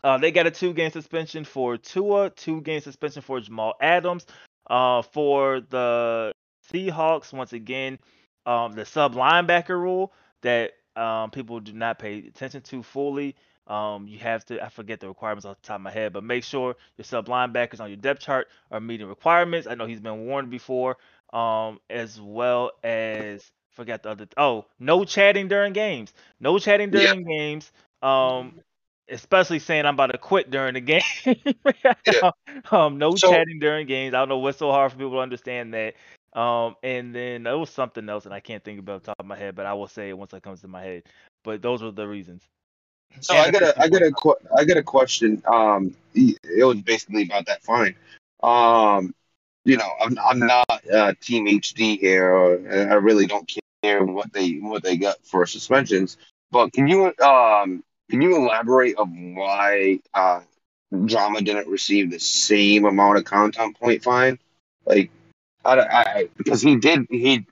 uh, 0.03 0.17
they 0.17 0.31
got 0.31 0.47
a 0.47 0.51
two-game 0.51 0.91
suspension 0.91 1.43
for 1.43 1.77
Tua, 1.77 2.29
two-game 2.29 2.81
suspension 2.81 3.21
for 3.21 3.39
Jamal 3.39 3.75
Adams. 3.81 4.25
Uh, 4.69 5.01
for 5.01 5.61
the 5.61 6.31
Seahawks, 6.71 7.33
once 7.33 7.53
again, 7.53 7.99
um, 8.45 8.73
the 8.73 8.85
sub 8.85 9.13
linebacker 9.15 9.79
rule 9.79 10.13
that 10.41 10.71
um, 10.97 11.31
people 11.31 11.59
do 11.59 11.73
not 11.73 11.99
pay 11.99 12.19
attention 12.19 12.61
to 12.61 12.83
fully. 12.83 13.35
Um, 13.67 14.07
you 14.07 14.19
have 14.19 14.45
to, 14.45 14.63
I 14.63 14.69
forget 14.69 14.99
the 14.99 15.07
requirements 15.07 15.45
off 15.45 15.59
the 15.61 15.67
top 15.67 15.75
of 15.77 15.81
my 15.81 15.91
head, 15.91 16.13
but 16.13 16.23
make 16.23 16.43
sure 16.43 16.75
your 16.97 17.05
sub 17.05 17.27
linebackers 17.27 17.79
on 17.79 17.89
your 17.89 17.97
depth 17.97 18.21
chart 18.21 18.47
are 18.71 18.79
meeting 18.79 19.07
requirements. 19.07 19.67
I 19.67 19.73
know 19.75 19.87
he's 19.87 19.99
been 19.99 20.25
warned 20.27 20.51
before, 20.51 20.97
um, 21.33 21.79
as 21.89 22.21
well 22.21 22.71
as 22.83 23.51
forget 23.71 24.03
the 24.03 24.11
other. 24.11 24.27
Oh, 24.37 24.65
no 24.79 25.03
chatting 25.03 25.47
during 25.47 25.73
games. 25.73 26.13
No 26.39 26.59
chatting 26.59 26.91
Yeah. 26.93 26.99
during 27.13 27.23
games. 27.25 27.71
Um, 28.03 28.59
especially 29.09 29.59
saying 29.59 29.85
I'm 29.85 29.95
about 29.95 30.11
to 30.11 30.17
quit 30.19 30.51
during 30.51 30.75
the 30.75 30.81
game. 30.81 31.01
um, 32.71 32.97
no 32.97 33.15
So- 33.15 33.31
chatting 33.31 33.59
during 33.59 33.87
games. 33.87 34.13
I 34.13 34.19
don't 34.19 34.29
know 34.29 34.37
what's 34.39 34.57
so 34.59 34.71
hard 34.71 34.91
for 34.91 34.97
people 34.97 35.13
to 35.13 35.19
understand 35.19 35.73
that. 35.73 35.95
Um, 36.35 36.75
and 36.83 37.15
then 37.15 37.43
there 37.43 37.57
was 37.57 37.69
something 37.69 38.07
else, 38.09 38.25
and 38.25 38.33
I 38.33 38.41
can't 38.41 38.63
think 38.63 38.79
about 38.79 39.01
the 39.01 39.07
top 39.07 39.15
of 39.19 39.25
my 39.25 39.37
head, 39.37 39.55
but 39.55 39.65
I 39.65 39.73
will 39.73 39.87
say 39.87 40.09
it 40.09 40.17
once 40.17 40.33
it 40.33 40.43
comes 40.43 40.61
to 40.61 40.67
my 40.67 40.83
head. 40.83 41.03
But 41.45 41.61
those 41.61 41.81
were 41.81 41.91
the 41.91 42.07
reasons. 42.07 42.43
So 43.21 43.33
And 43.35 43.47
I 43.47 43.51
got 43.51 43.61
a, 43.63 43.81
I 43.81 43.87
got 43.87 44.01
a, 44.01 44.11
que- 44.11 44.47
I 44.57 44.65
got 44.65 44.75
a 44.75 44.83
question. 44.83 45.41
Um, 45.47 45.95
it 46.13 46.65
was 46.65 46.81
basically 46.81 47.23
about 47.23 47.45
that 47.45 47.63
fine. 47.63 47.95
Um, 48.43 49.15
you 49.63 49.77
know, 49.77 49.89
I'm, 50.01 50.17
I'm 50.19 50.39
not 50.39 50.81
uh, 50.93 51.13
Team 51.21 51.47
HD 51.47 51.97
here. 51.99 52.29
Or, 52.29 52.91
I 52.91 52.95
really 52.95 53.25
don't 53.25 53.49
care 53.81 54.03
what 54.03 54.33
they, 54.33 54.53
what 54.53 54.83
they 54.83 54.97
got 54.97 55.25
for 55.25 55.45
suspensions. 55.45 56.17
But 56.51 56.73
can 56.73 56.87
you, 56.87 57.13
um, 57.23 57.83
can 58.09 58.21
you 58.21 58.35
elaborate 58.35 58.97
of 58.97 59.07
why 59.09 59.99
uh, 60.13 60.41
Drama 61.05 61.41
didn't 61.41 61.69
receive 61.69 62.11
the 62.11 62.19
same 62.19 62.83
amount 62.83 63.17
of 63.17 63.23
content 63.23 63.79
point 63.79 64.03
fine? 64.03 64.37
Like, 64.85 65.09
I, 65.65 65.79
I, 65.79 66.29
because 66.37 66.61
he 66.61 66.77
did, 66.77 67.07
he, 67.09 67.45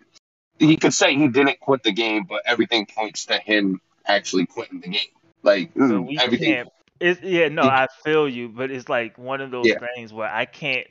he 0.60 0.78
could 0.78 0.94
say 0.94 1.16
he 1.16 1.28
didn't 1.28 1.60
quit 1.60 1.84
the 1.84 1.92
game, 1.92 2.26
but 2.28 2.44
everything 2.46 2.86
points 2.86 3.26
to 3.26 3.38
him 3.38 3.82
actually 4.06 4.46
quitting 4.46 4.82
the 4.82 4.90
game. 4.90 5.02
Like 5.42 5.72
So 5.76 6.02
we 6.02 6.18
everything. 6.18 6.56
can't. 6.56 6.70
It's 7.00 7.22
yeah, 7.22 7.50
no, 7.50 7.64
I 7.64 7.88
feel 8.04 8.30
you, 8.30 8.50
but 8.50 8.72
it's 8.72 8.88
like 8.88 9.18
one 9.18 9.42
of 9.42 9.52
those 9.52 9.68
Yeah. 9.68 9.80
things 9.96 10.14
where 10.14 10.30
I 10.30 10.46
can't 10.46 10.88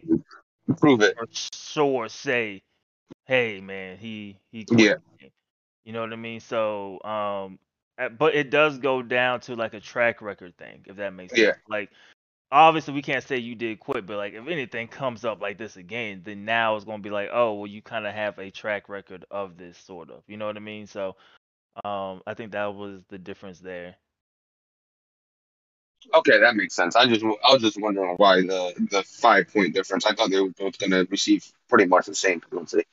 prove 0.78 1.00
it. 1.00 1.16
for 1.16 1.26
sure 1.54 2.08
say, 2.08 2.62
"Hey, 3.26 3.60
man, 3.60 3.96
he 3.96 4.36
he 4.50 4.64
quit." 4.64 4.80
Yeah. 4.80 5.28
You 5.84 5.92
know 5.92 6.00
what 6.00 6.12
I 6.12 6.16
mean? 6.16 6.40
So, 6.40 7.02
um, 7.02 7.58
uh, 7.98 8.08
but 8.10 8.34
it 8.34 8.50
does 8.50 8.78
go 8.78 9.02
down 9.02 9.40
to 9.40 9.56
like 9.56 9.74
a 9.74 9.80
track 9.80 10.22
record 10.22 10.56
thing, 10.56 10.84
if 10.86 10.96
that 10.96 11.12
makes 11.12 11.32
sense. 11.32 11.56
Like, 11.68 11.90
obviously, 12.52 12.94
we 12.94 13.02
can't 13.02 13.24
say 13.24 13.38
you 13.38 13.54
did 13.54 13.80
quit, 13.80 14.06
but 14.06 14.16
like, 14.18 14.34
if 14.34 14.46
anything 14.46 14.86
comes 14.86 15.24
up 15.24 15.40
like 15.40 15.58
this 15.58 15.76
again, 15.76 16.22
then 16.24 16.44
now 16.44 16.76
it's 16.76 16.84
gonna 16.84 17.02
be 17.02 17.10
like, 17.10 17.30
oh, 17.32 17.54
well, 17.54 17.66
you 17.66 17.82
kind 17.82 18.06
of 18.06 18.14
have 18.14 18.38
a 18.38 18.50
track 18.50 18.88
record 18.88 19.24
of 19.30 19.56
this 19.56 19.78
sort 19.78 20.10
of. 20.10 20.22
You 20.26 20.36
know 20.36 20.46
what 20.46 20.56
I 20.56 20.60
mean? 20.60 20.86
So, 20.86 21.16
um, 21.84 22.22
I 22.26 22.34
think 22.34 22.52
that 22.52 22.74
was 22.74 23.00
the 23.08 23.18
difference 23.18 23.58
there. 23.58 23.96
Okay, 26.14 26.38
that 26.40 26.56
makes 26.56 26.74
sense. 26.74 26.96
I 26.96 27.06
just 27.06 27.24
I 27.24 27.52
was 27.52 27.62
just 27.62 27.80
wondering 27.80 28.14
why 28.16 28.42
the 28.42 28.74
the 28.90 29.02
five 29.04 29.52
point 29.52 29.74
difference. 29.74 30.04
I 30.04 30.14
thought 30.14 30.30
they 30.30 30.40
were 30.40 30.50
both 30.50 30.78
going 30.78 30.90
to 30.90 31.06
receive 31.10 31.50
pretty 31.68 31.86
much 31.86 32.06
the 32.06 32.14
same 32.14 32.40
penalty. 32.40 32.84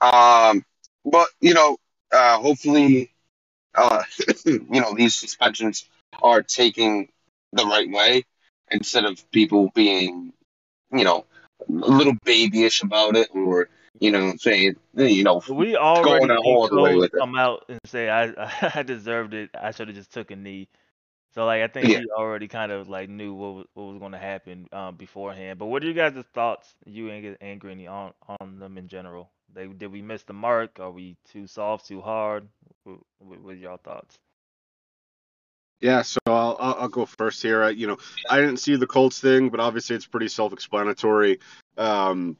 Um, 0.00 0.64
but 1.04 1.28
you 1.40 1.54
know, 1.54 1.78
uh, 2.12 2.38
hopefully, 2.38 3.12
uh, 3.74 4.02
you 4.44 4.66
know, 4.68 4.94
these 4.94 5.14
suspensions 5.14 5.88
are 6.22 6.42
taking 6.42 7.08
the 7.52 7.64
right 7.64 7.90
way 7.90 8.24
instead 8.70 9.04
of 9.04 9.30
people 9.30 9.70
being, 9.74 10.32
you 10.92 11.04
know, 11.04 11.24
a 11.68 11.72
little 11.72 12.14
babyish 12.24 12.82
about 12.82 13.16
it 13.16 13.28
or 13.34 13.68
you 14.00 14.10
know 14.10 14.34
saying 14.38 14.74
you 14.96 15.22
know 15.24 15.42
We 15.48 15.76
already 15.76 16.26
going 16.26 16.30
all 16.30 16.68
the 16.68 16.80
way 16.80 16.94
with 16.94 17.14
it. 17.14 17.18
come 17.18 17.36
out 17.36 17.64
and 17.68 17.78
say 17.86 18.08
I 18.08 18.32
I 18.74 18.82
deserved 18.82 19.34
it. 19.34 19.50
I 19.58 19.70
should 19.72 19.88
have 19.88 19.96
just 19.96 20.12
took 20.12 20.30
a 20.30 20.36
knee. 20.36 20.68
So 21.34 21.44
like 21.46 21.62
I 21.62 21.68
think 21.68 21.90
Yeah. 21.90 21.98
he 22.00 22.08
already 22.10 22.48
kind 22.48 22.72
of 22.72 22.88
like 22.88 23.08
knew 23.08 23.34
what 23.34 23.54
was, 23.54 23.66
what 23.74 23.84
was 23.84 23.98
going 23.98 24.12
to 24.12 24.18
happen 24.18 24.66
um, 24.72 24.96
beforehand. 24.96 25.58
But 25.58 25.66
what 25.66 25.82
are 25.82 25.86
you 25.86 25.94
guys' 25.94 26.24
thoughts? 26.34 26.74
You 26.86 27.10
and 27.10 27.36
and 27.40 27.60
Greeny 27.60 27.86
on 27.86 28.12
on 28.40 28.58
them 28.58 28.78
in 28.78 28.88
general? 28.88 29.30
They 29.52 29.66
did 29.66 29.92
we 29.92 30.02
miss 30.02 30.22
the 30.24 30.32
mark? 30.34 30.78
Are 30.80 30.90
we 30.90 31.16
too 31.30 31.46
soft, 31.46 31.86
too 31.86 32.00
hard? 32.00 32.48
What, 32.84 32.98
what, 33.18 33.40
what 33.40 33.52
are 33.54 33.56
y'all 33.56 33.76
thoughts? 33.78 34.18
Yeah, 35.80 36.02
so 36.02 36.18
I'll, 36.26 36.56
I'll 36.58 36.88
go 36.88 37.06
first 37.06 37.42
here. 37.42 37.62
I, 37.62 37.70
you 37.70 37.86
know, 37.86 37.96
I 38.28 38.38
didn't 38.40 38.58
see 38.58 38.76
the 38.76 38.86
Colts 38.86 39.18
thing, 39.18 39.48
but 39.48 39.60
obviously 39.60 39.96
it's 39.96 40.06
pretty 40.06 40.28
self-explanatory. 40.28 41.40
Um, 41.78 42.36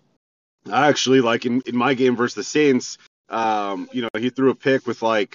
I 0.70 0.88
actually 0.88 1.22
like 1.22 1.46
in, 1.46 1.62
in 1.66 1.76
my 1.76 1.94
game 1.94 2.16
versus 2.16 2.34
the 2.34 2.44
Saints. 2.44 2.98
Um, 3.30 3.88
you 3.92 4.02
know, 4.02 4.08
he 4.18 4.30
threw 4.30 4.50
a 4.50 4.54
pick 4.54 4.86
with 4.86 5.00
like 5.02 5.34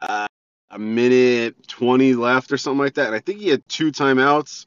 uh, 0.00 0.28
a 0.70 0.78
minute 0.78 1.68
twenty 1.68 2.14
left 2.14 2.52
or 2.52 2.56
something 2.56 2.78
like 2.78 2.94
that, 2.94 3.06
and 3.06 3.14
I 3.14 3.20
think 3.20 3.40
he 3.40 3.48
had 3.48 3.68
two 3.68 3.92
timeouts. 3.92 4.64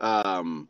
Um, 0.00 0.68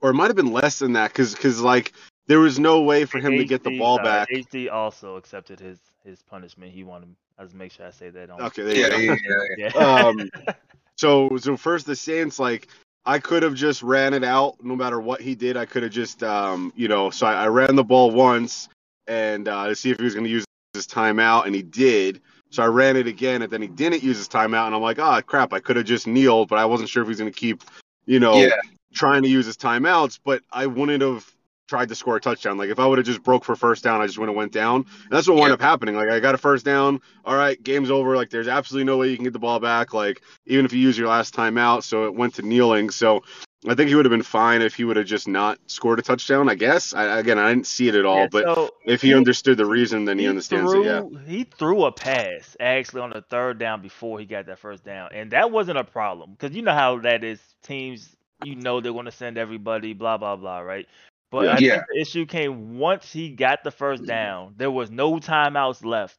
or 0.00 0.10
it 0.10 0.14
might 0.14 0.28
have 0.28 0.36
been 0.36 0.52
less 0.52 0.78
than 0.78 0.92
that, 0.92 1.08
because 1.08 1.34
because 1.34 1.60
like 1.60 1.92
there 2.26 2.38
was 2.38 2.58
no 2.58 2.82
way 2.82 3.06
for 3.06 3.18
him 3.18 3.38
to 3.38 3.44
get 3.44 3.64
the 3.64 3.78
ball 3.78 3.96
sorry, 3.96 4.08
back. 4.08 4.28
HD 4.30 4.70
also 4.70 5.16
accepted 5.16 5.58
his 5.58 5.80
his 6.04 6.22
punishment. 6.22 6.72
He 6.72 6.84
wanted. 6.84 7.14
I 7.40 7.44
just 7.44 7.54
make 7.54 7.72
sure 7.72 7.86
I 7.86 7.90
say 7.90 8.10
that. 8.10 8.28
On, 8.28 8.42
Okay, 8.42 8.62
there 8.62 8.74
you 8.76 8.82
Yeah, 8.82 8.88
go. 8.90 8.98
yeah, 8.98 9.16
yeah. 9.56 9.70
Yeah. 9.74 10.08
um, 10.08 10.28
so 10.98 11.38
so 11.38 11.56
first 11.56 11.86
the 11.86 11.96
Saints 11.96 12.38
like 12.38 12.68
I 13.06 13.18
could 13.18 13.42
have 13.42 13.54
just 13.54 13.82
ran 13.82 14.12
it 14.12 14.22
out 14.22 14.62
no 14.62 14.76
matter 14.76 15.00
what 15.00 15.22
he 15.22 15.34
did. 15.34 15.56
I 15.56 15.64
could 15.64 15.82
have 15.82 15.92
just 15.92 16.22
um, 16.22 16.70
you 16.76 16.86
know 16.86 17.08
so 17.08 17.26
I, 17.26 17.44
I 17.44 17.46
ran 17.48 17.76
the 17.76 17.84
ball 17.84 18.10
once 18.10 18.68
and 19.06 19.48
uh, 19.48 19.68
to 19.68 19.74
see 19.74 19.90
if 19.90 19.96
he 19.96 20.04
was 20.04 20.12
going 20.14 20.24
to 20.24 20.30
use 20.30 20.44
his 20.74 20.86
timeout 20.86 21.46
and 21.46 21.54
he 21.54 21.62
did. 21.62 22.20
So 22.50 22.62
I 22.62 22.66
ran 22.66 22.96
it 22.96 23.06
again 23.06 23.40
and 23.40 23.50
then 23.50 23.62
he 23.62 23.68
didn't 23.68 24.02
use 24.02 24.18
his 24.18 24.28
timeout 24.28 24.66
and 24.66 24.74
I'm 24.74 24.82
like 24.82 24.98
ah 24.98 25.22
crap 25.22 25.54
I 25.54 25.60
could 25.60 25.76
have 25.76 25.86
just 25.86 26.06
kneeled 26.06 26.50
but 26.50 26.58
I 26.58 26.66
wasn't 26.66 26.90
sure 26.90 27.02
if 27.02 27.06
he 27.06 27.12
was 27.12 27.20
going 27.20 27.32
to 27.32 27.38
keep 27.38 27.62
you 28.04 28.20
know 28.20 28.34
Yeah. 28.34 28.50
trying 28.92 29.22
to 29.22 29.28
use 29.30 29.46
his 29.46 29.56
timeouts 29.56 30.18
but 30.22 30.42
I 30.52 30.66
wouldn't 30.66 31.00
have 31.00 31.24
tried 31.70 31.88
to 31.88 31.94
score 31.94 32.16
a 32.16 32.20
touchdown. 32.20 32.58
Like 32.58 32.68
if 32.68 32.78
I 32.78 32.86
would 32.86 32.98
have 32.98 33.06
just 33.06 33.22
broke 33.22 33.44
for 33.44 33.56
first 33.56 33.82
down, 33.82 34.02
I 34.02 34.06
just 34.06 34.18
would 34.18 34.28
have 34.28 34.36
went 34.36 34.52
down. 34.52 34.84
And 35.04 35.10
that's 35.10 35.26
what 35.26 35.36
wound 35.36 35.48
Yeah. 35.48 35.54
up 35.54 35.62
happening. 35.62 35.94
Like 35.94 36.10
I 36.10 36.20
got 36.20 36.34
a 36.34 36.38
first 36.38 36.64
down. 36.66 37.00
All 37.24 37.36
right, 37.36 37.60
game's 37.62 37.90
over. 37.90 38.16
Like 38.16 38.28
there's 38.28 38.48
absolutely 38.48 38.84
no 38.84 38.98
way 38.98 39.08
you 39.08 39.16
can 39.16 39.24
get 39.24 39.32
the 39.32 39.38
ball 39.38 39.60
back. 39.60 39.94
Like 39.94 40.20
even 40.46 40.66
if 40.66 40.72
you 40.74 40.80
use 40.80 40.98
your 40.98 41.08
last 41.08 41.34
timeout, 41.34 41.84
so 41.84 42.04
it 42.04 42.14
went 42.14 42.34
to 42.34 42.42
kneeling. 42.42 42.90
So 42.90 43.22
I 43.68 43.74
think 43.74 43.88
he 43.88 43.94
would 43.94 44.06
have 44.06 44.10
been 44.10 44.22
fine 44.22 44.62
if 44.62 44.74
he 44.74 44.84
would 44.84 44.96
have 44.96 45.06
just 45.06 45.28
not 45.28 45.58
scored 45.66 45.98
a 45.98 46.02
touchdown. 46.02 46.48
I 46.48 46.54
guess. 46.54 46.92
I, 46.92 47.18
again, 47.18 47.38
I 47.38 47.50
didn't 47.52 47.66
see 47.66 47.88
it 47.88 47.94
at 47.94 48.04
all, 48.06 48.20
Yeah, 48.22 48.28
but 48.32 48.44
so 48.44 48.70
if 48.84 49.02
he 49.02 49.14
understood 49.14 49.56
the 49.58 49.66
reason, 49.66 50.06
then 50.06 50.18
he, 50.18 50.26
understands 50.26 50.72
threw, 50.72 50.82
it. 50.82 50.86
Yeah. 50.86 51.18
He 51.26 51.44
threw 51.44 51.84
a 51.84 51.92
pass 51.92 52.56
actually 52.58 53.02
on 53.02 53.10
the 53.10 53.20
third 53.22 53.58
down 53.58 53.82
before 53.82 54.18
he 54.18 54.24
got 54.26 54.46
that 54.46 54.58
first 54.58 54.82
down, 54.82 55.10
and 55.12 55.30
that 55.32 55.50
wasn't 55.52 55.78
a 55.78 55.84
problem 55.84 56.32
because 56.32 56.56
you 56.56 56.62
know 56.62 56.72
how 56.74 56.98
that 57.00 57.22
is. 57.22 57.40
Teams, 57.62 58.16
you 58.42 58.56
know, 58.56 58.80
they're 58.80 58.94
going 58.94 59.04
to 59.04 59.12
send 59.12 59.36
everybody, 59.36 59.92
blah 59.92 60.16
blah 60.16 60.36
blah, 60.36 60.60
right? 60.60 60.86
But 61.30 61.44
Yeah. 61.44 61.52
I 61.52 61.56
think 61.56 61.84
the 61.94 62.00
issue 62.00 62.26
came 62.26 62.78
once 62.78 63.12
he 63.12 63.30
got 63.30 63.62
the 63.64 63.70
first 63.70 64.02
mm. 64.02 64.06
down. 64.06 64.54
There 64.56 64.70
was 64.70 64.90
no 64.90 65.14
timeouts 65.14 65.84
left. 65.84 66.18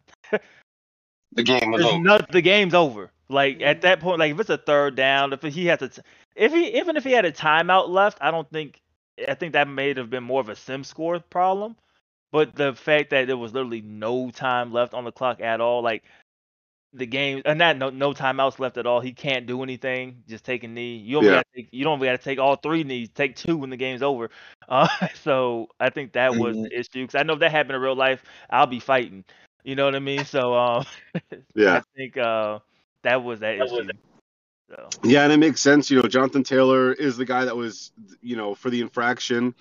The 1.33 1.43
game 1.43 1.71
was 1.71 1.81
There's 1.81 1.93
over. 1.93 2.03
not, 2.03 2.31
the 2.31 2.41
game's 2.41 2.73
over. 2.73 3.09
Like 3.29 3.61
at 3.61 3.77
mm. 3.77 3.81
that 3.83 4.01
point, 4.01 4.19
like 4.19 4.31
if 4.33 4.39
it's 4.41 4.49
a 4.49 4.57
third 4.57 4.95
down, 4.95 5.31
if 5.31 5.41
he 5.41 5.65
has 5.67 5.79
to, 5.79 5.87
t- 5.87 6.01
if 6.35 6.51
he 6.51 6.77
even 6.77 6.97
if 6.97 7.05
he 7.05 7.13
had 7.13 7.23
a 7.23 7.31
timeout 7.31 7.87
left, 7.87 8.17
I 8.19 8.31
don't 8.31 8.49
think, 8.49 8.81
I 9.25 9.35
think 9.35 9.53
that 9.53 9.69
may 9.69 9.93
have 9.93 10.09
been 10.09 10.23
more 10.23 10.41
of 10.41 10.49
a 10.49 10.55
sim 10.57 10.83
score 10.83 11.19
problem. 11.19 11.77
But 12.31 12.55
the 12.55 12.73
fact 12.73 13.09
that 13.11 13.27
there 13.27 13.37
was 13.37 13.53
literally 13.53 13.81
no 13.81 14.29
time 14.31 14.71
left 14.73 14.93
on 14.93 15.05
the 15.05 15.11
clock 15.11 15.41
at 15.41 15.61
all, 15.61 15.81
like 15.81 16.03
the 16.93 17.05
game, 17.05 17.41
and 17.45 17.59
not 17.59 17.77
no 17.77 17.89
no 17.89 18.13
timeouts 18.13 18.59
left 18.59 18.77
at 18.77 18.85
all. 18.85 18.99
He 18.99 19.13
can't 19.13 19.45
do 19.45 19.63
anything. 19.63 20.23
Just 20.27 20.43
take 20.43 20.63
a 20.63 20.67
knee. 20.67 20.95
You 20.97 21.17
only 21.17 21.29
Yeah. 21.29 21.35
gotta 21.35 21.47
take, 21.55 21.69
you 21.71 21.83
don't 21.83 21.99
got 22.01 22.11
to 22.11 22.17
take 22.17 22.39
all 22.39 22.55
three 22.55 22.83
knees. 22.83 23.09
Take 23.09 23.35
two 23.35 23.57
when 23.57 23.69
the 23.69 23.77
game's 23.77 24.01
over. 24.01 24.29
Uh, 24.67 24.87
so 25.23 25.67
I 25.79 25.89
think 25.89 26.13
that 26.13 26.35
was 26.35 26.57
Mhm. 26.57 26.63
the 26.63 26.79
issue. 26.79 27.05
Because 27.05 27.15
I 27.15 27.23
know 27.23 27.33
if 27.33 27.39
that 27.39 27.51
happened 27.51 27.75
in 27.75 27.81
real 27.81 27.95
life, 27.95 28.23
I'll 28.49 28.67
be 28.67 28.79
fighting. 28.79 29.23
You 29.63 29.75
know 29.75 29.85
what 29.85 29.95
I 29.95 29.99
mean? 29.99 30.25
So 30.25 30.53
um, 30.55 30.85
Yeah. 31.55 31.77
I 31.77 31.81
think 31.95 32.17
uh, 32.17 32.59
that 33.03 33.23
was 33.23 33.39
that 33.41 33.55
issue. 33.55 33.89
So 34.69 34.89
Yeah, 35.03 35.23
and 35.23 35.33
it 35.33 35.37
makes 35.37 35.61
sense. 35.61 35.89
You 35.91 36.01
know, 36.01 36.07
Jonathan 36.07 36.43
Taylor 36.43 36.93
is 36.93 37.17
the 37.17 37.25
guy 37.25 37.45
that 37.45 37.55
was, 37.55 37.91
you 38.21 38.35
know, 38.35 38.55
for 38.55 38.69
the 38.69 38.81
infraction. 38.81 39.53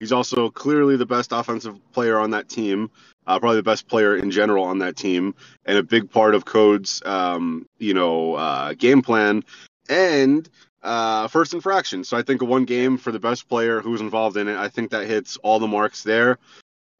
He's 0.00 0.12
also 0.12 0.50
clearly 0.50 0.96
the 0.96 1.06
best 1.06 1.32
offensive 1.32 1.78
player 1.92 2.18
on 2.18 2.30
that 2.30 2.48
team, 2.48 2.90
uh, 3.26 3.38
probably 3.38 3.56
the 3.56 3.62
best 3.62 3.88
player 3.88 4.16
in 4.16 4.30
general 4.30 4.64
on 4.64 4.78
that 4.78 4.96
team, 4.96 5.34
and 5.64 5.78
a 5.78 5.82
big 5.82 6.10
part 6.10 6.34
of 6.34 6.44
Code's, 6.44 7.02
um, 7.04 7.66
you 7.78 7.94
know, 7.94 8.34
uh, 8.34 8.74
game 8.74 9.02
plan 9.02 9.44
and 9.88 10.48
uh, 10.82 11.28
first 11.28 11.54
infraction. 11.54 12.04
So 12.04 12.16
I 12.16 12.22
think 12.22 12.42
one 12.42 12.64
game 12.64 12.98
for 12.98 13.12
the 13.12 13.18
best 13.18 13.48
player 13.48 13.80
who's 13.80 14.00
involved 14.00 14.36
in 14.36 14.48
it. 14.48 14.56
I 14.56 14.68
think 14.68 14.90
that 14.90 15.06
hits 15.06 15.36
all 15.38 15.58
the 15.58 15.66
marks 15.66 16.02
there. 16.02 16.38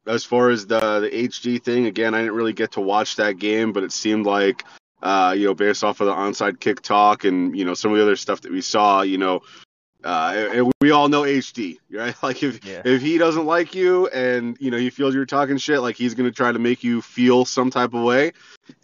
As 0.07 0.23
far 0.23 0.49
as 0.51 0.67
the 0.67 0.99
the 0.99 1.09
HD 1.09 1.61
thing, 1.61 1.87
again, 1.87 2.13
I 2.13 2.19
didn't 2.19 2.35
really 2.35 2.53
get 2.53 2.73
to 2.73 2.81
watch 2.81 3.15
that 3.15 3.39
game, 3.39 3.73
but 3.73 3.83
it 3.83 3.91
seemed 3.91 4.25
like 4.25 4.63
uh, 5.01 5.35
you 5.37 5.45
know, 5.45 5.53
based 5.53 5.83
off 5.83 6.01
of 6.01 6.07
the 6.07 6.13
onside 6.13 6.59
kick 6.59 6.81
talk 6.81 7.25
and 7.25 7.55
you 7.57 7.63
know 7.63 7.73
some 7.73 7.91
of 7.91 7.97
the 7.97 8.03
other 8.03 8.15
stuff 8.15 8.41
that 8.41 8.51
we 8.51 8.61
saw, 8.61 9.01
you 9.01 9.17
know, 9.17 9.41
uh, 10.05 10.49
and 10.53 10.71
we 10.79 10.91
all 10.91 11.09
know 11.09 11.23
HD, 11.23 11.79
right? 11.91 12.15
Like 12.23 12.43
if 12.43 12.65
Yeah. 12.65 12.81
if 12.85 13.01
he 13.01 13.17
doesn't 13.17 13.45
like 13.45 13.75
you 13.75 14.07
and 14.07 14.55
you 14.59 14.71
know 14.71 14.77
he 14.77 14.89
feels 14.89 15.13
you're 15.15 15.25
talking 15.25 15.57
shit, 15.57 15.81
like 15.81 15.95
he's 15.95 16.13
gonna 16.13 16.31
try 16.31 16.51
to 16.51 16.59
make 16.59 16.83
you 16.83 17.01
feel 17.01 17.43
some 17.43 17.71
type 17.71 17.93
of 17.93 18.03
way, 18.03 18.31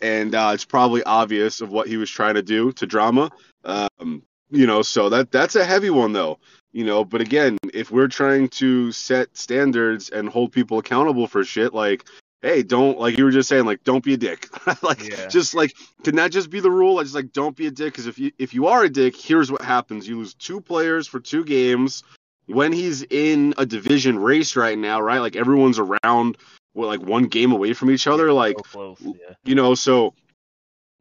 and 0.02 0.34
uh, 0.36 0.52
it's 0.54 0.66
probably 0.66 1.04
obvious 1.04 1.62
of 1.62 1.70
what 1.72 1.88
he 1.88 1.98
was 1.98 2.10
trying 2.10 2.36
to 2.36 2.42
do 2.42 2.72
to 2.74 2.86
drama. 2.88 3.32
Um, 3.64 4.24
you 4.50 4.66
know, 4.68 4.82
so 4.82 5.10
that 5.10 5.32
that's 5.32 5.56
a 5.56 5.64
heavy 5.64 5.90
one 5.92 6.12
though. 6.14 6.40
You 6.74 6.86
know, 6.86 7.04
but 7.04 7.22
again, 7.22 7.58
if 7.74 7.92
we're 7.92 8.08
trying 8.08 8.48
to 8.50 8.92
set 8.92 9.36
standards 9.38 10.10
and 10.10 10.30
hold 10.30 10.52
people 10.52 10.80
accountable 10.80 11.28
for 11.28 11.44
shit, 11.44 11.74
like 11.74 12.06
hey, 12.42 12.64
don't 12.64 13.00
like 13.00 13.18
you 13.18 13.24
were 13.26 13.32
just 13.32 13.50
saying, 13.50 13.66
like 13.66 13.84
don't 13.84 14.04
be 14.04 14.14
a 14.14 14.18
dick. 14.18 14.48
like 14.84 15.08
Yeah. 15.08 15.28
just 15.28 15.54
like 15.54 15.76
can 16.04 16.16
that 16.16 16.32
just 16.32 16.50
be 16.50 16.60
the 16.60 16.72
rule? 16.72 17.00
I 17.00 17.04
just 17.04 17.16
like 17.16 17.32
don't 17.32 17.56
be 17.56 17.68
a 17.68 17.72
dick 17.72 17.94
because 17.94 18.08
if 18.08 18.18
you 18.20 18.32
if 18.38 18.54
you 18.54 18.68
are 18.68 18.84
a 18.84 18.90
dick, 18.90 19.16
here's 19.16 19.52
what 19.52 19.62
happens: 19.62 20.08
you 20.08 20.18
lose 20.18 20.34
two 20.34 20.62
players 20.62 21.08
for 21.08 21.20
two 21.20 21.44
games. 21.44 22.04
When 22.48 22.74
he's 22.74 23.04
in 23.04 23.54
a 23.58 23.66
division 23.66 24.20
race 24.20 24.56
right 24.56 24.78
now, 24.78 25.00
right? 25.00 25.20
Like 25.20 25.36
everyone's 25.36 25.80
around, 25.80 26.38
what, 26.74 26.88
like 26.88 27.02
one 27.02 27.26
game 27.28 27.52
away 27.52 27.74
from 27.74 27.92
each 27.92 28.08
other. 28.08 28.34
Like 28.34 28.58
so 28.58 28.64
close. 28.64 28.98
Yeah. 29.02 29.36
you 29.46 29.56
know, 29.56 29.74
so 29.76 30.14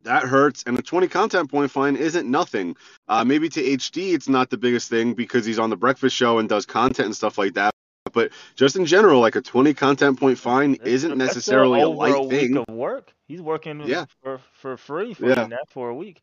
that 0.04 0.22
hurts. 0.24 0.62
And 0.66 0.78
a 0.78 0.82
20 0.82 1.08
content 1.08 1.50
point 1.50 1.70
fine 1.70 1.96
isn't 1.96 2.30
nothing. 2.30 2.76
Uh, 3.08 3.24
maybe 3.24 3.48
to 3.48 3.62
HD, 3.62 4.14
it's 4.14 4.28
not 4.28 4.50
the 4.50 4.58
biggest 4.58 4.88
thing 4.90 5.14
because 5.14 5.44
he's 5.44 5.58
on 5.58 5.70
the 5.70 5.76
breakfast 5.76 6.14
show 6.14 6.38
and 6.38 6.48
does 6.48 6.66
content 6.66 7.06
and 7.06 7.16
stuff 7.16 7.36
like 7.38 7.54
that. 7.54 7.72
But 8.12 8.30
just 8.56 8.76
in 8.76 8.86
general, 8.86 9.20
like 9.20 9.36
a 9.36 9.40
20 9.40 9.74
content 9.74 10.18
point 10.20 10.38
fine 10.38 10.72
That's 10.72 10.86
isn't 10.88 11.08
still- 11.10 11.18
that's 11.18 11.30
still 11.30 11.36
necessarily 11.38 11.80
a 11.80 11.86
over 11.88 11.96
light 11.96 12.14
a 12.14 12.20
week 12.22 12.30
thing. 12.40 12.56
of 12.56 12.68
work. 12.74 13.12
He's 13.28 13.40
working 13.40 13.80
Yeah. 13.86 14.06
for 14.22 14.40
for 14.54 14.76
free 14.76 15.14
for 15.14 15.28
Yeah. 15.28 15.44
me 15.44 15.48
now 15.50 15.58
for 15.68 15.88
a 15.90 15.94
week. 15.94 16.20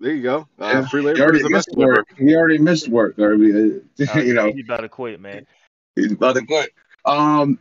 There 0.00 0.12
you 0.12 0.22
go. 0.22 0.48
Uh, 0.60 0.66
Yeah. 0.66 0.86
free 0.88 1.00
He 1.00 1.06
labor 1.06 1.20
already 1.22 1.38
is 1.38 1.42
the 1.44 1.50
best 1.50 1.68
missed 1.68 1.78
work. 1.78 2.06
He 2.18 2.34
already 2.36 2.58
missed 2.58 2.88
work. 2.88 3.18
Or, 3.18 3.34
uh, 3.34 3.36
Uh, 4.16 4.18
you 4.20 4.34
know, 4.34 4.52
he's 4.52 4.64
about 4.64 4.80
to 4.80 4.88
quit, 4.88 5.20
man. 5.20 5.46
He's 5.94 6.12
about 6.12 6.34
to 6.36 6.42
quit. 6.44 6.72
Um, 7.04 7.58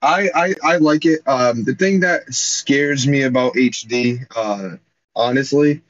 I, 0.00 0.30
I 0.34 0.54
I 0.62 0.76
like 0.78 1.04
it. 1.06 1.20
Um, 1.26 1.64
the 1.64 1.74
thing 1.74 2.00
that 2.00 2.32
scares 2.32 3.06
me 3.06 3.22
about 3.22 3.54
HD, 3.56 4.20
uh, 4.36 4.76
honestly, 5.16 5.82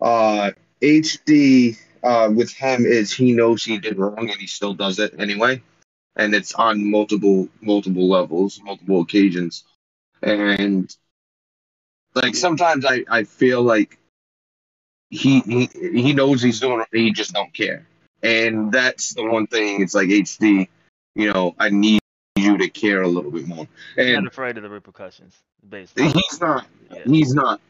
uh, 0.00 0.50
HD 0.82 1.76
uh, 2.02 2.30
with 2.34 2.52
him 2.52 2.84
is 2.84 3.12
he 3.12 3.32
knows 3.32 3.64
he 3.64 3.78
did 3.78 3.98
wrong 3.98 4.18
and 4.30 4.40
he 4.40 4.46
still 4.46 4.74
does 4.74 4.98
it 4.98 5.14
anyway, 5.18 5.62
and 6.16 6.34
it's 6.34 6.54
on 6.54 6.90
multiple 6.90 7.48
multiple 7.60 8.08
levels, 8.08 8.60
multiple 8.62 9.00
occasions, 9.00 9.64
and 10.22 10.94
like 12.14 12.34
sometimes 12.34 12.84
I 12.84 13.04
I 13.08 13.24
feel 13.24 13.62
like 13.62 13.98
he 15.10 15.40
he 15.40 15.66
he 15.74 16.12
knows 16.12 16.42
he's 16.42 16.60
doing 16.60 16.80
it, 16.80 16.88
he 16.92 17.12
just 17.12 17.32
don't 17.32 17.52
care, 17.52 17.86
and 18.22 18.72
that's 18.72 19.14
the 19.14 19.24
one 19.24 19.46
thing. 19.46 19.82
It's 19.82 19.94
like 19.94 20.08
HD 20.08 20.68
you 21.14 21.32
know, 21.32 21.54
I 21.58 21.68
need 21.68 22.00
you 22.36 22.58
to 22.58 22.68
care 22.68 23.02
a 23.02 23.08
little 23.08 23.30
bit 23.30 23.46
more. 23.46 23.68
He's 23.96 24.06
And 24.06 24.24
not 24.24 24.26
afraid 24.26 24.56
of 24.56 24.62
the 24.64 24.68
repercussions, 24.70 25.34
basically. 25.68 26.08
he's 26.08 26.40
not. 26.40 26.66
Yeah. 26.90 27.02
He's 27.06 27.34
not. 27.34 27.60